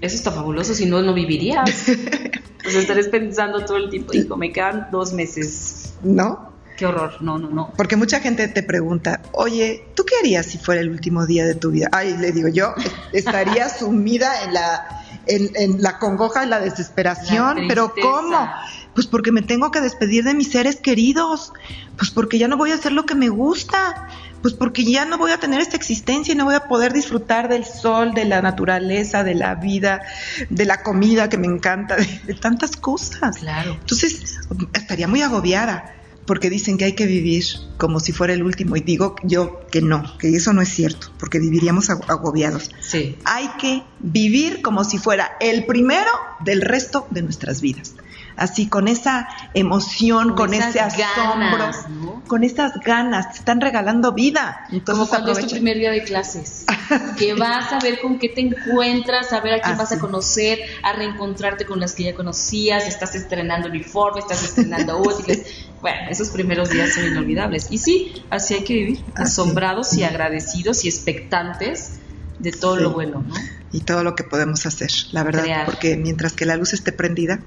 Eso 0.00 0.16
está 0.16 0.32
fabuloso, 0.32 0.74
si 0.74 0.86
no, 0.86 1.02
no 1.02 1.12
vivirías. 1.12 1.86
pues 2.62 2.74
estarías 2.74 3.08
pensando 3.08 3.64
todo 3.64 3.76
el 3.76 3.90
tiempo, 3.90 4.14
hijo, 4.14 4.36
me 4.36 4.52
quedan 4.52 4.88
dos 4.90 5.12
meses. 5.12 5.94
¿No? 6.02 6.50
Qué 6.76 6.86
horror, 6.86 7.20
no, 7.20 7.38
no, 7.38 7.50
no. 7.50 7.74
Porque 7.76 7.96
mucha 7.96 8.20
gente 8.20 8.48
te 8.48 8.62
pregunta, 8.62 9.20
oye, 9.32 9.84
¿tú 9.94 10.04
qué 10.06 10.14
harías 10.18 10.46
si 10.46 10.56
fuera 10.56 10.80
el 10.80 10.88
último 10.88 11.26
día 11.26 11.44
de 11.44 11.54
tu 11.54 11.70
vida? 11.70 11.88
Ay, 11.92 12.16
le 12.16 12.32
digo 12.32 12.48
yo, 12.48 12.72
estaría 13.12 13.68
sumida 13.78 14.44
en 14.44 14.54
la, 14.54 15.04
en, 15.26 15.82
la 15.82 15.98
congoja, 15.98 16.42
en 16.42 16.48
la 16.48 16.58
desesperación, 16.58 17.66
pero 17.68 17.92
¿cómo? 18.00 18.50
Pues 18.94 19.06
porque 19.06 19.30
me 19.30 19.42
tengo 19.42 19.70
que 19.70 19.82
despedir 19.82 20.24
de 20.24 20.32
mis 20.32 20.50
seres 20.50 20.76
queridos, 20.76 21.52
pues 21.98 22.10
porque 22.10 22.38
ya 22.38 22.48
no 22.48 22.56
voy 22.56 22.70
a 22.70 22.76
hacer 22.76 22.92
lo 22.92 23.04
que 23.04 23.14
me 23.14 23.28
gusta, 23.28 24.08
pues 24.42 24.54
porque 24.54 24.84
ya 24.84 25.04
no 25.04 25.18
voy 25.18 25.32
a 25.32 25.38
tener 25.38 25.60
esta 25.60 25.76
existencia 25.76 26.32
y 26.32 26.36
no 26.36 26.44
voy 26.44 26.54
a 26.54 26.68
poder 26.68 26.92
disfrutar 26.92 27.48
del 27.48 27.64
sol, 27.64 28.12
de 28.14 28.24
la 28.24 28.42
naturaleza, 28.42 29.24
de 29.24 29.34
la 29.34 29.54
vida, 29.54 30.02
de 30.48 30.64
la 30.64 30.82
comida 30.82 31.28
que 31.28 31.38
me 31.38 31.46
encanta, 31.46 31.96
de, 32.26 32.34
tantas 32.34 32.76
cosas. 32.76 33.38
Claro. 33.38 33.76
Entonces, 33.80 34.40
estaría 34.72 35.08
muy 35.08 35.22
agobiada 35.22 35.94
porque 36.26 36.48
dicen 36.48 36.78
que 36.78 36.84
hay 36.84 36.92
que 36.92 37.06
vivir 37.06 37.44
como 37.76 37.98
si 37.98 38.12
fuera 38.12 38.32
el 38.32 38.42
último 38.42 38.76
y 38.76 38.80
digo 38.80 39.16
yo 39.24 39.66
que 39.70 39.82
no, 39.82 40.16
que 40.18 40.28
eso 40.28 40.52
no 40.52 40.62
es 40.62 40.68
cierto, 40.68 41.10
porque 41.18 41.38
viviríamos 41.38 41.90
agobiados. 41.90 42.70
Sí. 42.80 43.16
Hay 43.24 43.48
que 43.60 43.82
vivir 43.98 44.62
como 44.62 44.84
si 44.84 44.98
fuera 44.98 45.32
el 45.40 45.66
primero 45.66 46.10
del 46.44 46.60
resto 46.60 47.08
de 47.10 47.22
nuestras 47.22 47.60
vidas 47.60 47.94
así 48.36 48.68
con 48.68 48.88
esa 48.88 49.28
emoción, 49.54 50.34
con, 50.34 50.54
ese 50.54 50.80
asombro, 50.80 52.22
con 52.26 52.44
esas 52.44 52.80
ganas, 52.80 53.32
te 53.32 53.38
están 53.38 53.60
regalando 53.60 54.12
vida. 54.12 54.66
Entonces, 54.70 54.94
Como 54.94 55.08
cuando 55.08 55.32
es 55.32 55.46
tu 55.46 55.50
primer 55.50 55.78
día 55.78 55.90
de 55.90 56.04
clases, 56.04 56.64
que 57.18 57.34
vas 57.34 57.72
a 57.72 57.78
ver 57.80 58.00
con 58.00 58.18
qué 58.18 58.28
te 58.28 58.40
encuentras, 58.40 59.32
a 59.32 59.40
ver 59.40 59.54
a 59.54 59.60
quién 59.60 59.76
vas 59.76 59.92
a 59.92 59.98
conocer, 59.98 60.58
a 60.82 60.92
reencontrarte 60.92 61.64
con 61.64 61.80
las 61.80 61.94
que 61.94 62.04
ya 62.04 62.14
conocías, 62.14 62.86
estás 62.86 63.14
estrenando 63.14 63.68
uniforme, 63.68 64.20
estás 64.20 64.42
estrenando 64.42 64.98
útiles. 65.02 65.66
Bueno, 65.80 66.10
esos 66.10 66.28
primeros 66.28 66.70
días 66.70 66.94
son 66.94 67.06
inolvidables. 67.06 67.68
Y 67.70 67.78
sí, 67.78 68.24
así 68.30 68.54
hay 68.54 68.64
que 68.64 68.74
vivir, 68.74 69.04
asombrados 69.14 69.94
y 69.94 70.04
agradecidos 70.04 70.84
y 70.84 70.88
expectantes 70.88 72.00
de 72.38 72.52
todo 72.52 72.76
lo 72.76 72.90
bueno, 72.92 73.24
¿no? 73.26 73.34
Y 73.72 73.80
todo 73.80 74.02
lo 74.02 74.16
que 74.16 74.24
podemos 74.24 74.66
hacer, 74.66 74.90
la 75.12 75.22
verdad, 75.22 75.64
porque 75.64 75.96
mientras 75.96 76.32
que 76.32 76.44
la 76.44 76.56
luz 76.56 76.72
esté 76.72 76.90
prendida, 76.90 77.40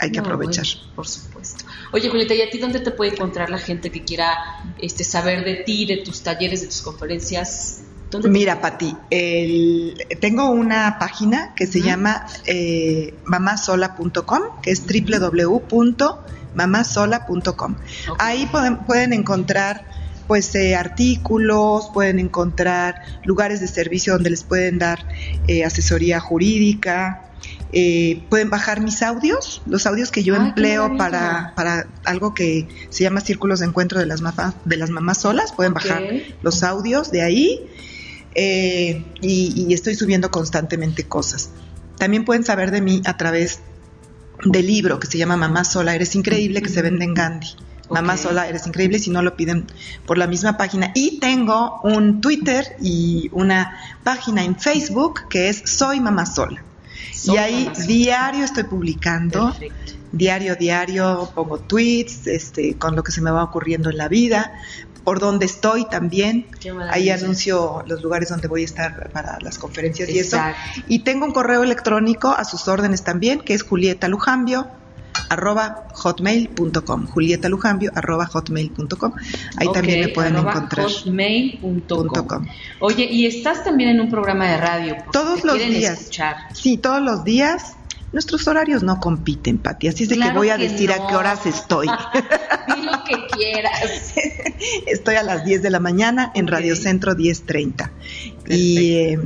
hay 0.00 0.10
que 0.10 0.20
aprovechar. 0.20 0.64
por 0.94 1.06
supuesto. 1.06 1.64
Oye, 1.92 2.08
Julieta, 2.08 2.34
¿y 2.34 2.42
a 2.42 2.50
ti 2.50 2.58
dónde 2.58 2.80
te 2.80 2.90
puede 2.90 3.12
encontrar 3.12 3.50
la 3.50 3.58
gente 3.58 3.90
que 3.90 4.04
quiera 4.04 4.34
este, 4.78 5.04
saber 5.04 5.44
de 5.44 5.56
ti, 5.56 5.86
de 5.86 5.98
tus 5.98 6.22
talleres, 6.22 6.62
de 6.62 6.68
tus 6.68 6.82
conferencias? 6.82 7.82
Mira, 8.24 8.60
Pati, 8.60 8.96
tengo 10.20 10.50
una 10.50 10.98
página 10.98 11.54
que 11.54 11.68
se 11.68 11.80
llama 11.80 12.26
eh, 12.44 13.14
mamasola.com, 13.24 14.60
que 14.62 14.72
es 14.72 14.82
www.mamasola.com. 14.84 17.76
Ahí 18.18 18.46
pueden, 18.46 18.78
pueden 18.78 19.12
encontrar 19.12 19.88
pues 20.26 20.52
eh, 20.54 20.74
artículos, 20.76 21.90
pueden 21.92 22.18
encontrar 22.20 23.02
lugares 23.24 23.60
de 23.60 23.66
servicio 23.66 24.12
donde 24.12 24.30
les 24.30 24.44
pueden 24.44 24.78
dar 24.78 25.04
eh, 25.48 25.64
asesoría 25.64 26.20
jurídica, 26.20 27.29
eh, 27.72 28.24
pueden 28.28 28.50
bajar 28.50 28.80
mis 28.80 29.00
audios, 29.02 29.62
los 29.64 29.86
audios 29.86 30.10
que 30.10 30.24
yo 30.24 30.34
empleo 30.34 30.96
para, 30.96 31.52
para, 31.54 31.86
algo 32.04 32.34
que 32.34 32.66
se 32.88 33.04
llama 33.04 33.20
Círculos 33.20 33.60
de 33.60 33.66
Encuentro 33.66 34.00
de 34.00 34.06
las, 34.06 34.22
mamás, 34.22 34.54
de 34.64 34.76
las 34.76 34.90
mamás 34.90 35.18
solas, 35.18 35.52
pueden 35.52 35.72
bajar 35.72 36.02
los 36.42 36.64
audios 36.64 37.12
de 37.12 37.22
ahí 37.22 37.68
eh, 38.34 39.04
y, 39.20 39.72
estoy 39.72 39.94
subiendo 39.94 40.32
constantemente 40.32 41.04
cosas. 41.04 41.50
También 41.96 42.24
pueden 42.24 42.44
saber 42.44 42.72
de 42.72 42.80
mí 42.80 43.02
a 43.04 43.16
través 43.16 43.60
del 44.44 44.66
libro 44.66 44.98
que 44.98 45.06
se 45.06 45.18
llama 45.18 45.36
Mamá 45.36 45.62
Sola, 45.62 45.94
Eres 45.94 46.16
Increíble, 46.16 46.62
que 46.62 46.70
se 46.70 46.82
vende 46.82 47.04
en 47.04 47.14
Gandhi. 47.14 47.54
Mamá 47.88 48.16
Sola, 48.16 48.48
Eres 48.48 48.66
Increíble, 48.66 48.98
si 48.98 49.10
no 49.10 49.22
lo 49.22 49.36
piden 49.36 49.66
por 50.06 50.18
la 50.18 50.26
misma 50.26 50.56
página. 50.56 50.90
Y 50.94 51.20
tengo 51.20 51.80
un 51.84 52.20
Twitter 52.20 52.76
y 52.80 53.28
una 53.32 53.76
página 54.02 54.42
en 54.42 54.58
Facebook 54.58 55.28
que 55.28 55.50
es 55.50 55.62
Soy 55.66 56.00
Mamá 56.00 56.26
Sola 56.26 56.64
y 57.24 57.36
ahí 57.36 57.70
diario 57.86 58.44
estoy 58.44 58.64
publicando. 58.64 59.54
Diario, 60.12 60.56
diario 60.56 61.30
pongo 61.34 61.58
tweets 61.58 62.26
este, 62.26 62.74
con 62.76 62.96
lo 62.96 63.04
que 63.04 63.12
se 63.12 63.20
me 63.20 63.30
va 63.30 63.44
ocurriendo 63.44 63.90
en 63.90 63.96
la 63.96 64.08
vida, 64.08 64.52
por 65.04 65.20
donde 65.20 65.46
estoy 65.46 65.88
también. 65.88 66.46
Ahí 66.90 67.10
anuncio 67.10 67.84
los 67.86 68.02
lugares 68.02 68.28
donde 68.28 68.48
voy 68.48 68.62
a 68.62 68.64
estar 68.64 69.10
para 69.10 69.38
las 69.40 69.58
conferencias 69.58 70.08
y 70.08 70.18
eso. 70.18 70.38
Y 70.88 71.00
tengo 71.00 71.26
un 71.26 71.32
correo 71.32 71.62
electrónico 71.62 72.28
a 72.28 72.44
sus 72.44 72.66
órdenes 72.66 73.04
también, 73.04 73.40
que 73.40 73.54
es 73.54 73.62
Julieta 73.62 74.08
Lujambio 74.08 74.66
arroba 75.30 75.86
hotmail.com, 75.94 77.06
Julieta 77.06 77.48
Lujambio 77.48 77.92
arroba 77.94 78.26
hotmail.com. 78.26 79.12
Ahí 79.56 79.72
también 79.72 80.00
me 80.00 80.08
pueden 80.08 80.36
encontrar. 80.36 80.86
Hotmail.com. 80.86 82.46
Oye, 82.80 83.04
y 83.04 83.26
estás 83.26 83.64
también 83.64 83.90
en 83.90 84.00
un 84.00 84.10
programa 84.10 84.48
de 84.48 84.56
radio. 84.58 84.96
Todos 85.12 85.44
los 85.44 85.56
días. 85.56 86.00
Escuchar. 86.00 86.36
Sí, 86.52 86.76
todos 86.76 87.00
los 87.00 87.24
días. 87.24 87.76
Nuestros 88.12 88.48
horarios 88.48 88.82
no 88.82 88.98
compiten, 88.98 89.58
Pati, 89.58 89.86
así 89.86 90.02
es 90.02 90.08
de 90.08 90.18
que 90.18 90.32
voy 90.32 90.48
a 90.48 90.58
decir 90.58 90.90
a 90.90 91.06
qué 91.06 91.14
horas 91.14 91.46
estoy. 91.46 91.86
Di 92.74 92.82
lo 92.82 93.04
que 93.04 93.24
quieras. 93.28 94.14
Estoy 94.86 95.14
a 95.14 95.22
las 95.22 95.44
10 95.44 95.62
de 95.62 95.70
la 95.70 95.78
mañana 95.78 96.32
en 96.34 96.48
Radio 96.48 96.74
Centro 96.74 97.14
1030. 97.14 97.92
Y 98.48 98.94
eh, 98.94 99.18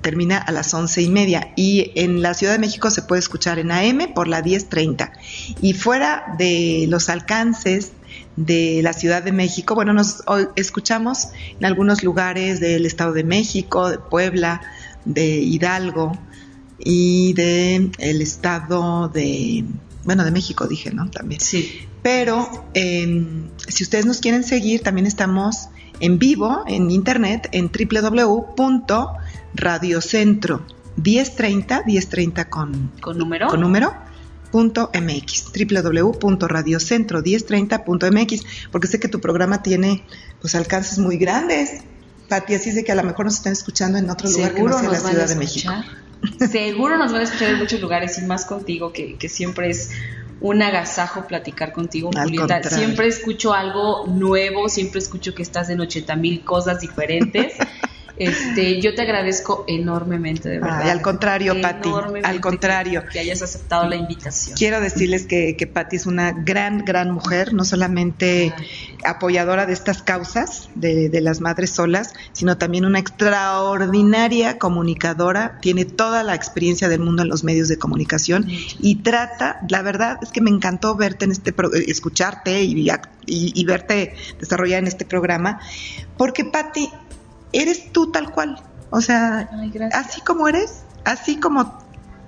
termina 0.00 0.38
a 0.38 0.52
las 0.52 0.72
once 0.74 1.02
y 1.02 1.08
media 1.08 1.52
y 1.56 1.92
en 1.96 2.22
la 2.22 2.34
Ciudad 2.34 2.54
de 2.54 2.58
México 2.58 2.90
se 2.90 3.02
puede 3.02 3.20
escuchar 3.20 3.58
en 3.58 3.70
AM 3.70 4.14
por 4.14 4.28
la 4.28 4.42
10.30 4.42 5.12
y 5.60 5.74
fuera 5.74 6.34
de 6.38 6.86
los 6.88 7.08
alcances 7.08 7.92
de 8.36 8.80
la 8.82 8.92
Ciudad 8.92 9.22
de 9.22 9.32
México, 9.32 9.74
bueno, 9.74 9.92
nos 9.92 10.22
escuchamos 10.56 11.28
en 11.58 11.66
algunos 11.66 12.02
lugares 12.02 12.60
del 12.60 12.86
Estado 12.86 13.12
de 13.12 13.24
México, 13.24 13.90
de 13.90 13.98
Puebla, 13.98 14.62
de 15.04 15.38
Hidalgo 15.40 16.18
y 16.78 17.34
de 17.34 17.90
el 17.98 18.22
Estado 18.22 19.08
de, 19.08 19.64
bueno, 20.04 20.24
de 20.24 20.30
México 20.30 20.66
dije, 20.66 20.90
¿no? 20.92 21.10
También. 21.10 21.40
Sí. 21.40 21.86
Pero 22.02 22.66
em, 22.74 23.48
si 23.68 23.84
ustedes 23.84 24.06
nos 24.06 24.18
quieren 24.18 24.44
seguir, 24.44 24.82
también 24.82 25.06
estamos 25.06 25.68
en 26.02 26.18
vivo 26.18 26.64
en 26.66 26.90
internet 26.90 27.48
en 27.52 27.70
www 27.70 28.44
Radio 29.54 30.00
Centro 30.00 30.66
1030, 30.96 31.84
1030 31.86 32.50
con, 32.50 32.90
con 33.00 33.16
número, 33.16 33.46
con 33.48 33.60
número 33.60 33.94
www.radiocentro1030.mx 34.52 35.54
www.radiocentro1030.mx 35.54 38.44
porque 38.70 38.88
sé 38.88 39.00
que 39.00 39.08
tu 39.08 39.20
programa 39.20 39.62
tiene 39.62 40.04
pues 40.40 40.54
alcances 40.54 40.98
muy 40.98 41.16
grandes. 41.16 41.80
Pati, 42.28 42.54
así 42.54 42.68
es 42.68 42.74
de 42.74 42.84
que 42.84 42.92
a 42.92 42.94
lo 42.94 43.02
mejor 43.02 43.24
nos 43.24 43.36
están 43.36 43.54
escuchando 43.54 43.96
en 43.98 44.10
otro 44.10 44.28
lugar 44.28 44.52
que 44.54 44.62
no 44.62 44.78
sea 44.78 44.90
la 44.90 45.00
Ciudad 45.00 45.26
de 45.28 45.36
México. 45.36 45.72
Seguro 46.50 46.98
nos 46.98 47.12
van 47.12 47.22
a 47.22 47.24
escuchar 47.24 47.48
en 47.50 47.58
muchos 47.58 47.80
lugares 47.80 48.18
y 48.18 48.26
más 48.26 48.44
contigo, 48.44 48.92
que, 48.92 49.16
que 49.16 49.28
siempre 49.28 49.70
es 49.70 49.90
un 50.42 50.60
agasajo 50.60 51.26
platicar 51.26 51.72
contigo, 51.72 52.10
Julieta. 52.12 52.62
Siempre 52.64 53.06
escucho 53.06 53.54
algo 53.54 54.06
nuevo, 54.08 54.68
siempre 54.68 54.98
escucho 54.98 55.34
que 55.34 55.42
estás 55.42 55.70
en 55.70 55.80
80 55.80 56.16
mil 56.16 56.44
cosas 56.44 56.80
diferentes. 56.80 57.54
Este, 58.22 58.80
yo 58.80 58.94
te 58.94 59.02
agradezco 59.02 59.64
enormemente, 59.66 60.48
de 60.48 60.60
verdad. 60.60 60.88
al 60.88 61.02
contrario, 61.02 61.60
Patti, 61.60 61.90
al 62.22 62.40
contrario. 62.40 63.02
Que, 63.10 63.18
hayas 63.18 63.42
aceptado 63.42 63.88
la 63.88 63.96
invitación. 63.96 64.56
Quiero 64.56 64.80
decirles 64.80 65.26
que, 65.26 65.56
que 65.56 65.66
Patti 65.66 65.96
es 65.96 66.06
una 66.06 66.32
gran, 66.32 66.84
gran 66.84 67.10
mujer, 67.10 67.52
no 67.52 67.64
solamente 67.64 68.54
apoyadora 69.04 69.66
de 69.66 69.72
estas 69.72 70.02
causas 70.02 70.70
de, 70.76 71.08
de, 71.08 71.20
las 71.20 71.40
madres 71.40 71.70
solas, 71.70 72.14
sino 72.32 72.58
también 72.58 72.84
una 72.84 73.00
extraordinaria 73.00 74.58
comunicadora, 74.58 75.58
tiene 75.60 75.84
toda 75.84 76.22
la 76.22 76.36
experiencia 76.36 76.88
del 76.88 77.00
mundo 77.00 77.22
en 77.22 77.28
los 77.28 77.42
medios 77.42 77.66
de 77.66 77.78
comunicación 77.78 78.46
y 78.48 78.96
trata, 79.02 79.60
la 79.68 79.82
verdad 79.82 80.18
es 80.22 80.30
que 80.30 80.40
me 80.40 80.50
encantó 80.50 80.94
verte 80.94 81.24
en 81.24 81.32
este, 81.32 81.54
escucharte 81.88 82.62
y, 82.62 82.88
y, 82.88 83.60
y 83.60 83.64
verte 83.64 84.14
desarrollar 84.38 84.78
en 84.78 84.86
este 84.86 85.04
programa, 85.04 85.60
porque 86.16 86.44
Patti 86.44 86.88
eres 87.52 87.92
tú 87.92 88.10
tal 88.10 88.30
cual. 88.30 88.62
O 88.90 89.00
sea, 89.00 89.48
así 89.92 90.20
como 90.20 90.48
eres, 90.48 90.84
así 91.04 91.36
como 91.40 91.78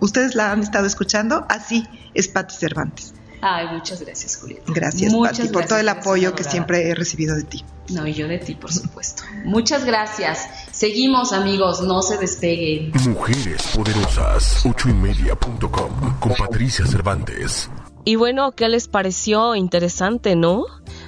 ustedes 0.00 0.34
la 0.34 0.52
han 0.52 0.60
estado 0.60 0.86
escuchando, 0.86 1.46
así 1.48 1.86
es 2.14 2.28
Patti 2.28 2.54
Cervantes. 2.54 3.14
Ay, 3.46 3.66
muchas 3.70 4.00
gracias, 4.00 4.38
Julieta. 4.38 4.72
Gracias, 4.72 5.12
Patti, 5.14 5.48
por 5.48 5.66
todo 5.66 5.78
el 5.78 5.88
apoyo 5.90 6.34
que 6.34 6.44
siempre 6.44 6.88
he 6.88 6.94
recibido 6.94 7.36
de 7.36 7.42
ti. 7.42 7.62
No, 7.90 8.06
y 8.06 8.14
yo 8.14 8.26
de 8.26 8.38
ti, 8.38 8.54
por 8.54 8.72
supuesto. 8.72 9.22
muchas 9.44 9.84
gracias. 9.84 10.48
Seguimos, 10.72 11.34
amigos, 11.34 11.82
no 11.82 12.00
se 12.00 12.16
despeguen. 12.16 12.92
Mujeres 13.10 13.62
Poderosas, 13.74 14.64
ochoymedia.com, 14.64 16.18
con 16.20 16.34
Patricia 16.34 16.86
Cervantes. 16.86 17.68
Y 18.06 18.16
bueno, 18.16 18.52
¿qué 18.52 18.70
les 18.70 18.88
pareció 18.88 19.54
interesante, 19.54 20.36
no? 20.36 20.64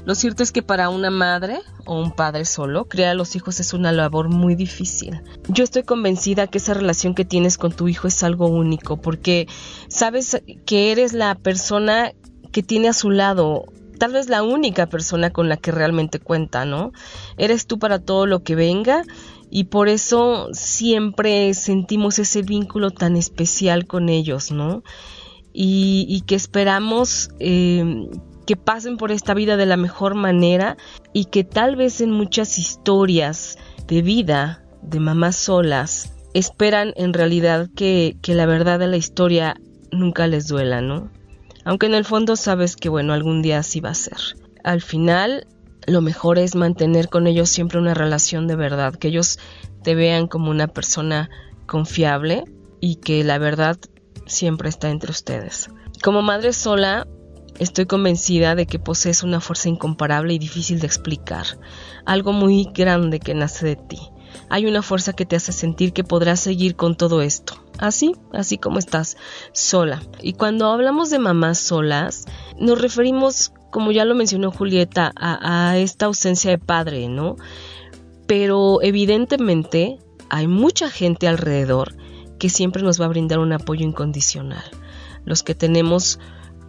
Lo 0.07 0.15
cierto 0.15 0.45
es 0.45 0.53
que 0.53 0.63
para 0.63 0.89
una 0.89 1.11
madre 1.11 1.59
o 1.85 2.01
un 2.01 2.13
padre 2.13 2.45
solo, 2.45 2.85
criar 2.85 3.11
a 3.11 3.15
los 3.15 3.35
hijos 3.35 3.59
es 3.59 3.75
una 3.75 3.91
labor 3.91 4.29
muy 4.29 4.55
difícil. 4.55 5.21
Yo 5.49 5.65
estoy 5.65 5.83
convencida 5.83 6.47
que 6.47 6.59
esa 6.59 6.75
relación 6.75 7.13
que 7.13 7.25
tienes 7.25 7.59
con 7.59 7.73
tu 7.73 7.89
hijo 7.89 8.07
es 8.07 8.23
algo 8.23 8.47
único, 8.47 8.99
porque 8.99 9.49
sabes 9.89 10.41
que 10.65 10.93
eres 10.93 11.13
la 11.13 11.35
persona 11.35 12.13
que 12.53 12.63
tiene 12.63 12.87
a 12.87 12.93
su 12.93 13.11
lado 13.11 13.65
tal 13.99 14.13
vez 14.13 14.29
la 14.29 14.45
única 14.45 14.87
persona 14.87 15.31
con 15.33 15.49
la 15.49 15.57
que 15.57 15.73
realmente 15.73 16.21
cuenta, 16.21 16.65
¿no? 16.65 16.93
Eres 17.37 17.67
tú 17.67 17.81
para 17.81 17.99
todo 17.99 18.27
lo 18.27 18.45
que 18.45 18.55
venga 18.55 19.03
y 19.51 19.65
por 19.65 19.89
eso 19.89 20.51
siempre 20.53 21.53
sentimos 21.55 22.21
ese 22.21 22.43
vínculo 22.43 22.93
tan 22.93 23.17
especial 23.17 23.87
con 23.87 24.09
ellos, 24.09 24.53
¿no? 24.53 24.85
Y, 25.53 26.23
que 26.27 26.35
esperamos 26.35 27.31
eh, 27.41 28.07
que 28.47 28.57
pasen 28.57 28.97
por 28.97 29.13
esta 29.13 29.35
vida 29.35 29.57
de 29.57 29.67
la 29.67 29.77
mejor 29.77 30.15
manera 30.15 30.77
y 31.13 31.27
que 31.27 31.45
tal 31.45 31.77
vez 31.77 32.01
en 32.01 32.11
muchas 32.11 32.59
historias 32.59 33.59
de 33.87 34.03
vida 34.03 34.65
de 34.83 35.01
mamás 35.01 35.37
solas 35.37 36.13
esperan 36.33 36.93
en 36.97 37.13
realidad 37.13 37.69
que, 37.75 38.17
que 38.23 38.35
la 38.35 38.47
verdad 38.47 38.79
de 38.79 38.87
la 38.87 38.97
historia 38.97 39.57
nunca 39.91 40.27
les 40.27 40.47
duela, 40.47 40.81
¿no? 40.81 41.11
Aunque 41.65 41.87
en 41.87 41.95
el 41.95 42.05
fondo 42.05 42.37
sabes 42.37 42.77
que 42.77 42.89
bueno, 42.89 43.13
algún 43.13 43.43
día 43.43 43.59
así 43.59 43.81
va 43.81 43.91
a 43.91 43.95
ser. 43.95 44.19
Al 44.63 44.81
final, 44.81 45.47
lo 45.87 46.01
mejor 46.01 46.39
es 46.39 46.55
mantener 46.55 47.09
con 47.09 47.27
ellos 47.27 47.49
siempre 47.49 47.79
una 47.79 47.95
relación 47.95 48.47
de 48.47 48.57
verdad, 48.57 48.95
que 48.95 49.09
ellos 49.09 49.39
te 49.83 49.95
vean 49.95 50.29
como 50.29 50.51
una 50.51 50.69
persona 50.69 51.31
confiable 51.67 52.45
y 52.81 52.97
que 52.97 53.25
la 53.25 53.39
verdad 53.39 53.77
siempre 54.27 54.69
está 54.69 54.91
entre 54.91 55.11
ustedes. 55.11 55.71
Como 56.03 56.23
madre 56.23 56.53
sola, 56.53 57.07
Estoy 57.59 57.87
convencida 57.87 58.55
de 58.55 58.67
que 58.67 58.79
posees 58.79 59.23
una 59.23 59.41
fuerza 59.41 59.69
incomparable 59.69 60.35
y 60.35 60.39
difícil 60.39 60.79
de 60.79 60.87
explicar, 60.87 61.47
algo 62.05 62.33
muy 62.33 62.69
grande 62.75 63.19
que 63.19 63.35
nace 63.35 63.65
de 63.65 63.77
ti. 63.77 63.99
Hay 64.51 64.67
una 64.67 64.83
fuerza 64.83 65.15
que 65.15 65.25
te 65.25 65.37
hace 65.37 65.53
sentir 65.53 65.95
que 65.95 66.05
podrás 66.05 66.41
seguir 66.41 66.77
con 66.77 66.97
todo 66.97 67.23
esto, 67.23 67.55
así, 67.79 68.15
así 68.33 68.59
como 68.59 68.79
estás, 68.79 69.17
sola. 69.53 70.03
Y 70.21 70.35
cuando 70.35 70.67
hablamos 70.67 71.09
de 71.09 71.19
mamás 71.19 71.59
solas, 71.59 72.27
nos 72.59 72.81
referimos, 72.81 73.53
como 73.71 73.91
ya 73.91 74.05
lo 74.05 74.15
mencionó 74.15 74.51
Julieta, 74.51 75.11
a, 75.17 75.71
a 75.71 75.79
esta 75.79 76.07
ausencia 76.07 76.51
de 76.51 76.59
padre, 76.59 77.09
¿no? 77.09 77.37
Pero 78.27 78.83
evidentemente 78.83 79.99
hay 80.29 80.47
mucha 80.47 80.91
gente 80.91 81.27
alrededor 81.27 81.95
que 82.39 82.51
siempre 82.51 82.83
nos 82.83 83.01
va 83.01 83.07
a 83.07 83.09
brindar 83.09 83.39
un 83.39 83.53
apoyo 83.53 83.87
incondicional. 83.87 84.65
Los 85.25 85.43
que 85.43 85.55
tenemos 85.55 86.21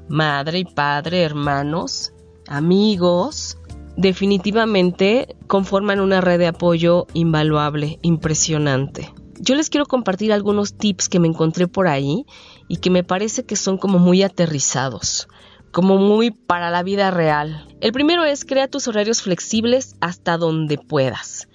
madre 0.09 0.59
y 0.59 0.65
padre, 0.65 1.23
hermanos, 1.23 2.13
amigos, 2.47 3.57
definitivamente 3.97 5.35
conforman 5.47 5.99
una 5.99 6.21
red 6.21 6.39
de 6.39 6.47
apoyo 6.47 7.07
invaluable, 7.13 7.99
impresionante. 8.01 9.13
Yo 9.39 9.55
les 9.55 9.69
quiero 9.69 9.85
compartir 9.85 10.33
algunos 10.33 10.77
tips 10.77 11.09
que 11.09 11.19
me 11.19 11.27
encontré 11.27 11.67
por 11.67 11.87
ahí 11.87 12.25
y 12.67 12.77
que 12.77 12.89
me 12.89 13.03
parece 13.03 13.43
que 13.43 13.55
son 13.55 13.77
como 13.77 13.99
muy 13.99 14.23
aterrizados, 14.23 15.27
como 15.71 15.97
muy 15.97 16.31
para 16.31 16.71
la 16.71 16.83
vida 16.83 17.11
real. 17.11 17.67
El 17.81 17.91
primero 17.91 18.23
es 18.23 18.45
crea 18.45 18.67
tus 18.67 18.87
horarios 18.87 19.21
flexibles 19.21 19.95
hasta 20.01 20.37
donde 20.37 20.77
puedas. 20.77 21.47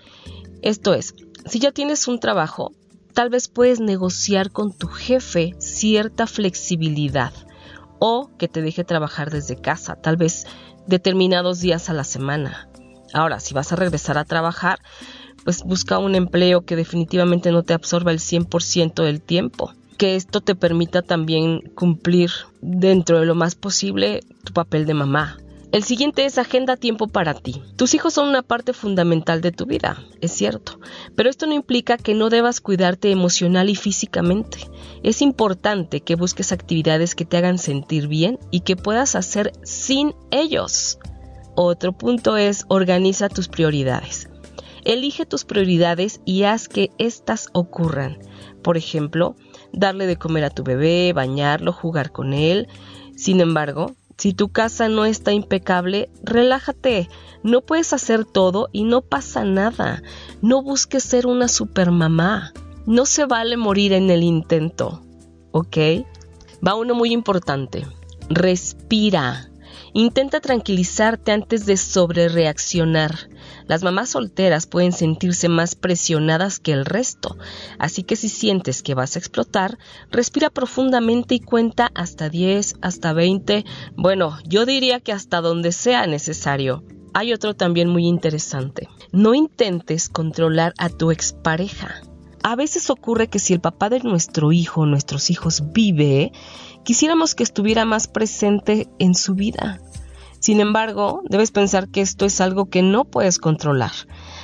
Esto 0.62 0.94
es, 0.94 1.14
si 1.46 1.58
ya 1.58 1.72
tienes 1.72 2.06
un 2.06 2.20
trabajo, 2.20 2.72
tal 3.14 3.30
vez 3.30 3.48
puedes 3.48 3.80
negociar 3.80 4.52
con 4.52 4.72
tu 4.76 4.86
jefe 4.86 5.54
cierta 5.58 6.28
flexibilidad 6.28 7.32
o 8.04 8.36
que 8.36 8.48
te 8.48 8.62
deje 8.62 8.82
trabajar 8.82 9.30
desde 9.30 9.54
casa, 9.54 9.94
tal 9.94 10.16
vez 10.16 10.44
determinados 10.88 11.60
días 11.60 11.88
a 11.88 11.92
la 11.92 12.02
semana. 12.02 12.68
Ahora, 13.14 13.38
si 13.38 13.54
vas 13.54 13.72
a 13.72 13.76
regresar 13.76 14.18
a 14.18 14.24
trabajar, 14.24 14.80
pues 15.44 15.62
busca 15.62 15.98
un 15.98 16.16
empleo 16.16 16.62
que 16.62 16.74
definitivamente 16.74 17.52
no 17.52 17.62
te 17.62 17.74
absorba 17.74 18.10
el 18.10 18.18
100% 18.18 19.04
del 19.04 19.22
tiempo. 19.22 19.72
Que 19.98 20.16
esto 20.16 20.40
te 20.40 20.56
permita 20.56 21.02
también 21.02 21.60
cumplir 21.76 22.32
dentro 22.60 23.20
de 23.20 23.26
lo 23.26 23.36
más 23.36 23.54
posible 23.54 24.18
tu 24.42 24.52
papel 24.52 24.84
de 24.84 24.94
mamá, 24.94 25.36
el 25.72 25.84
siguiente 25.84 26.26
es 26.26 26.36
agenda 26.36 26.76
tiempo 26.76 27.08
para 27.08 27.32
ti. 27.32 27.62
Tus 27.76 27.94
hijos 27.94 28.12
son 28.12 28.28
una 28.28 28.42
parte 28.42 28.74
fundamental 28.74 29.40
de 29.40 29.52
tu 29.52 29.64
vida, 29.64 30.04
es 30.20 30.30
cierto, 30.30 30.78
pero 31.16 31.30
esto 31.30 31.46
no 31.46 31.54
implica 31.54 31.96
que 31.96 32.14
no 32.14 32.28
debas 32.28 32.60
cuidarte 32.60 33.10
emocional 33.10 33.70
y 33.70 33.74
físicamente. 33.74 34.58
Es 35.02 35.22
importante 35.22 36.02
que 36.02 36.14
busques 36.14 36.52
actividades 36.52 37.14
que 37.14 37.24
te 37.24 37.38
hagan 37.38 37.58
sentir 37.58 38.06
bien 38.06 38.38
y 38.50 38.60
que 38.60 38.76
puedas 38.76 39.16
hacer 39.16 39.52
sin 39.62 40.14
ellos. 40.30 40.98
Otro 41.54 41.92
punto 41.92 42.36
es 42.36 42.64
organiza 42.68 43.30
tus 43.30 43.48
prioridades. 43.48 44.28
Elige 44.84 45.26
tus 45.26 45.44
prioridades 45.44 46.20
y 46.24 46.42
haz 46.42 46.68
que 46.68 46.90
éstas 46.98 47.48
ocurran. 47.52 48.18
Por 48.62 48.76
ejemplo, 48.76 49.36
darle 49.72 50.06
de 50.06 50.16
comer 50.16 50.44
a 50.44 50.50
tu 50.50 50.64
bebé, 50.64 51.12
bañarlo, 51.14 51.72
jugar 51.72 52.12
con 52.12 52.34
él. 52.34 52.68
Sin 53.16 53.40
embargo, 53.40 53.94
si 54.18 54.32
tu 54.32 54.48
casa 54.48 54.88
no 54.88 55.04
está 55.04 55.32
impecable, 55.32 56.10
relájate. 56.22 57.08
No 57.42 57.60
puedes 57.60 57.92
hacer 57.92 58.24
todo 58.24 58.68
y 58.72 58.84
no 58.84 59.02
pasa 59.02 59.44
nada. 59.44 60.02
No 60.42 60.62
busques 60.62 61.02
ser 61.02 61.26
una 61.26 61.48
supermamá. 61.48 62.52
No 62.86 63.06
se 63.06 63.26
vale 63.26 63.56
morir 63.56 63.92
en 63.92 64.10
el 64.10 64.22
intento. 64.22 65.02
¿Ok? 65.50 65.76
Va 66.66 66.74
uno 66.74 66.94
muy 66.94 67.12
importante. 67.12 67.86
Respira. 68.28 69.48
Intenta 69.94 70.40
tranquilizarte 70.40 71.32
antes 71.32 71.66
de 71.66 71.76
sobrereaccionar. 71.76 73.28
Las 73.66 73.82
mamás 73.82 74.10
solteras 74.10 74.66
pueden 74.66 74.92
sentirse 74.92 75.50
más 75.50 75.74
presionadas 75.74 76.60
que 76.60 76.72
el 76.72 76.86
resto, 76.86 77.36
así 77.78 78.02
que 78.02 78.16
si 78.16 78.30
sientes 78.30 78.82
que 78.82 78.94
vas 78.94 79.16
a 79.16 79.18
explotar, 79.18 79.78
respira 80.10 80.48
profundamente 80.48 81.34
y 81.34 81.40
cuenta 81.40 81.90
hasta 81.94 82.30
10, 82.30 82.76
hasta 82.80 83.12
20, 83.12 83.66
bueno, 83.94 84.38
yo 84.48 84.64
diría 84.64 85.00
que 85.00 85.12
hasta 85.12 85.42
donde 85.42 85.72
sea 85.72 86.06
necesario. 86.06 86.84
Hay 87.12 87.34
otro 87.34 87.54
también 87.54 87.88
muy 87.90 88.06
interesante. 88.06 88.88
No 89.12 89.34
intentes 89.34 90.08
controlar 90.08 90.72
a 90.78 90.88
tu 90.88 91.10
expareja. 91.10 92.00
A 92.42 92.56
veces 92.56 92.90
ocurre 92.90 93.28
que 93.28 93.38
si 93.38 93.52
el 93.52 93.60
papá 93.60 93.88
de 93.88 94.00
nuestro 94.00 94.52
hijo 94.52 94.84
nuestros 94.84 95.30
hijos 95.30 95.72
vive, 95.72 96.32
quisiéramos 96.84 97.34
que 97.34 97.44
estuviera 97.44 97.84
más 97.84 98.08
presente 98.08 98.88
en 98.98 99.14
su 99.14 99.34
vida. 99.34 99.80
Sin 100.40 100.58
embargo, 100.58 101.22
debes 101.28 101.52
pensar 101.52 101.88
que 101.88 102.00
esto 102.00 102.26
es 102.26 102.40
algo 102.40 102.66
que 102.66 102.82
no 102.82 103.04
puedes 103.04 103.38
controlar. 103.38 103.92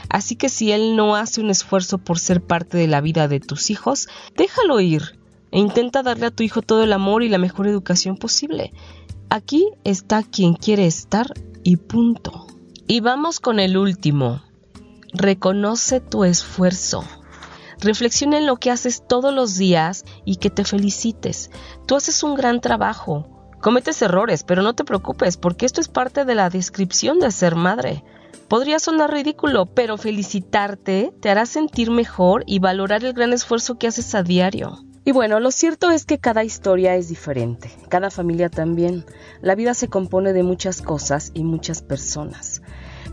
Así 0.08 0.36
que 0.36 0.48
si 0.48 0.70
él 0.70 0.94
no 0.94 1.16
hace 1.16 1.40
un 1.40 1.50
esfuerzo 1.50 1.98
por 1.98 2.20
ser 2.20 2.40
parte 2.40 2.78
de 2.78 2.86
la 2.86 3.00
vida 3.00 3.26
de 3.26 3.40
tus 3.40 3.68
hijos, 3.70 4.08
déjalo 4.36 4.78
ir. 4.80 5.18
e 5.50 5.58
intenta 5.58 6.02
darle 6.02 6.26
a 6.26 6.30
tu 6.30 6.44
hijo 6.44 6.62
todo 6.62 6.84
el 6.84 6.92
amor 6.92 7.24
y 7.24 7.28
la 7.28 7.38
mejor 7.38 7.66
educación 7.66 8.16
posible. 8.16 8.72
Aquí 9.28 9.66
está 9.82 10.22
quien 10.22 10.54
quiere 10.54 10.86
estar 10.86 11.32
y 11.64 11.76
punto. 11.76 12.46
Y 12.86 13.00
vamos 13.00 13.40
con 13.40 13.58
el 13.58 13.76
último. 13.76 14.40
Reconoce 15.12 16.00
tu 16.00 16.22
esfuerzo. 16.24 17.02
Reflexiona 17.80 18.38
en 18.38 18.46
lo 18.46 18.56
que 18.56 18.70
haces 18.70 19.04
todos 19.06 19.32
los 19.32 19.56
días 19.56 20.04
y 20.24 20.36
que 20.36 20.50
te 20.50 20.64
felicites. 20.64 21.50
Tú 21.86 21.96
haces 21.96 22.22
un 22.22 22.34
gran 22.34 22.60
trabajo. 22.60 23.28
Cometes 23.60 24.02
errores, 24.02 24.44
pero 24.44 24.62
no 24.62 24.74
te 24.74 24.84
preocupes, 24.84 25.36
porque 25.36 25.66
esto 25.66 25.80
es 25.80 25.88
parte 25.88 26.24
de 26.24 26.34
la 26.34 26.50
descripción 26.50 27.18
de 27.18 27.30
ser 27.30 27.54
madre. 27.54 28.04
Podría 28.48 28.78
sonar 28.78 29.12
ridículo, 29.12 29.66
pero 29.66 29.96
felicitarte 29.96 31.12
te 31.20 31.30
hará 31.30 31.44
sentir 31.44 31.90
mejor 31.90 32.44
y 32.46 32.60
valorar 32.60 33.04
el 33.04 33.12
gran 33.12 33.32
esfuerzo 33.32 33.78
que 33.78 33.88
haces 33.88 34.14
a 34.14 34.22
diario. 34.22 34.78
Y 35.04 35.12
bueno, 35.12 35.40
lo 35.40 35.50
cierto 35.50 35.90
es 35.90 36.04
que 36.04 36.18
cada 36.18 36.44
historia 36.44 36.94
es 36.96 37.08
diferente, 37.08 37.70
cada 37.88 38.10
familia 38.10 38.48
también. 38.48 39.06
La 39.40 39.54
vida 39.54 39.74
se 39.74 39.88
compone 39.88 40.32
de 40.32 40.42
muchas 40.42 40.82
cosas 40.82 41.30
y 41.34 41.44
muchas 41.44 41.82
personas. 41.82 42.62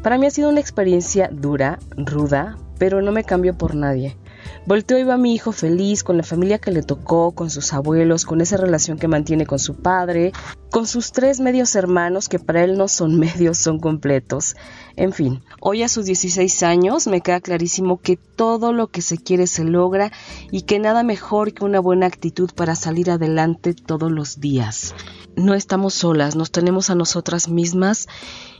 Para 0.03 0.17
mí 0.17 0.25
ha 0.25 0.31
sido 0.31 0.49
una 0.49 0.59
experiencia 0.59 1.29
dura, 1.31 1.79
ruda, 1.95 2.57
pero 2.77 3.01
no 3.01 3.11
me 3.11 3.23
cambio 3.23 3.57
por 3.57 3.75
nadie. 3.75 4.17
Volteo 4.65 4.97
y 4.97 5.03
va 5.03 5.17
mi 5.17 5.33
hijo 5.33 5.51
feliz, 5.51 6.03
con 6.03 6.17
la 6.17 6.23
familia 6.23 6.59
que 6.59 6.71
le 6.71 6.81
tocó, 6.81 7.33
con 7.33 7.49
sus 7.49 7.73
abuelos, 7.73 8.25
con 8.25 8.41
esa 8.41 8.57
relación 8.57 8.97
que 8.97 9.07
mantiene 9.07 9.45
con 9.45 9.59
su 9.59 9.75
padre, 9.75 10.31
con 10.71 10.87
sus 10.87 11.11
tres 11.11 11.39
medios 11.39 11.75
hermanos 11.75 12.27
que 12.29 12.39
para 12.39 12.63
él 12.63 12.77
no 12.77 12.87
son 12.87 13.15
medios, 13.19 13.57
son 13.57 13.79
completos. 13.79 14.55
En 14.95 15.13
fin, 15.13 15.43
hoy 15.59 15.83
a 15.83 15.89
sus 15.89 16.05
16 16.05 16.63
años 16.63 17.07
me 17.07 17.21
queda 17.21 17.41
clarísimo 17.41 17.99
que 18.01 18.17
todo 18.17 18.73
lo 18.73 18.87
que 18.87 19.01
se 19.01 19.17
quiere 19.17 19.47
se 19.47 19.63
logra 19.63 20.11
y 20.51 20.63
que 20.63 20.79
nada 20.79 21.03
mejor 21.03 21.53
que 21.53 21.65
una 21.65 21.79
buena 21.79 22.05
actitud 22.05 22.49
para 22.55 22.75
salir 22.75 23.11
adelante 23.11 23.73
todos 23.73 24.11
los 24.11 24.39
días. 24.39 24.93
No 25.35 25.53
estamos 25.53 25.93
solas, 25.93 26.35
nos 26.35 26.51
tenemos 26.51 26.89
a 26.89 26.95
nosotras 26.95 27.49
mismas 27.49 28.07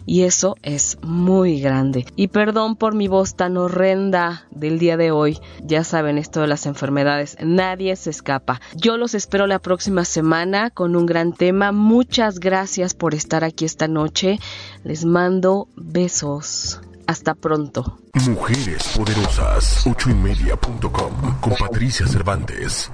y 0.06 0.24
eso 0.24 0.56
es 0.62 0.98
muy 1.02 1.60
grande. 1.60 2.06
Y 2.16 2.28
perdón 2.28 2.76
por 2.76 2.96
mi 2.96 3.08
voz 3.08 3.36
tan 3.36 3.58
horrenda 3.58 4.46
del 4.52 4.80
día 4.80 4.98
de 4.98 5.12
hoy. 5.12 5.40
Ya 5.64 5.84
saben 5.84 6.18
esto 6.18 6.42
de 6.42 6.48
las 6.48 6.66
enfermedades, 6.66 7.38
nadie 7.42 7.96
se 7.96 8.10
escapa. 8.10 8.62
Yo 8.76 8.98
los 8.98 9.14
espero 9.16 9.48
la 9.48 9.60
próxima 9.60 10.06
semana 10.06 10.70
con 10.70 10.96
un 10.96 11.06
gran 11.06 11.34
tema. 11.34 11.72
Muchas 11.72 12.40
gracias 12.40 12.94
por 12.94 13.14
estar 13.14 13.44
aquí 13.44 13.66
esta 13.66 13.88
noche. 13.88 14.40
Les 14.84 15.06
mando 15.06 15.68
besos. 15.76 16.82
Hasta 17.08 17.36
pronto. 17.36 18.00
Mujeres 18.28 18.84
poderosas, 18.98 19.86
ochoymedia.com 19.86 21.40
con 21.40 21.54
Patricia 21.56 22.08
Cervantes. 22.08 22.90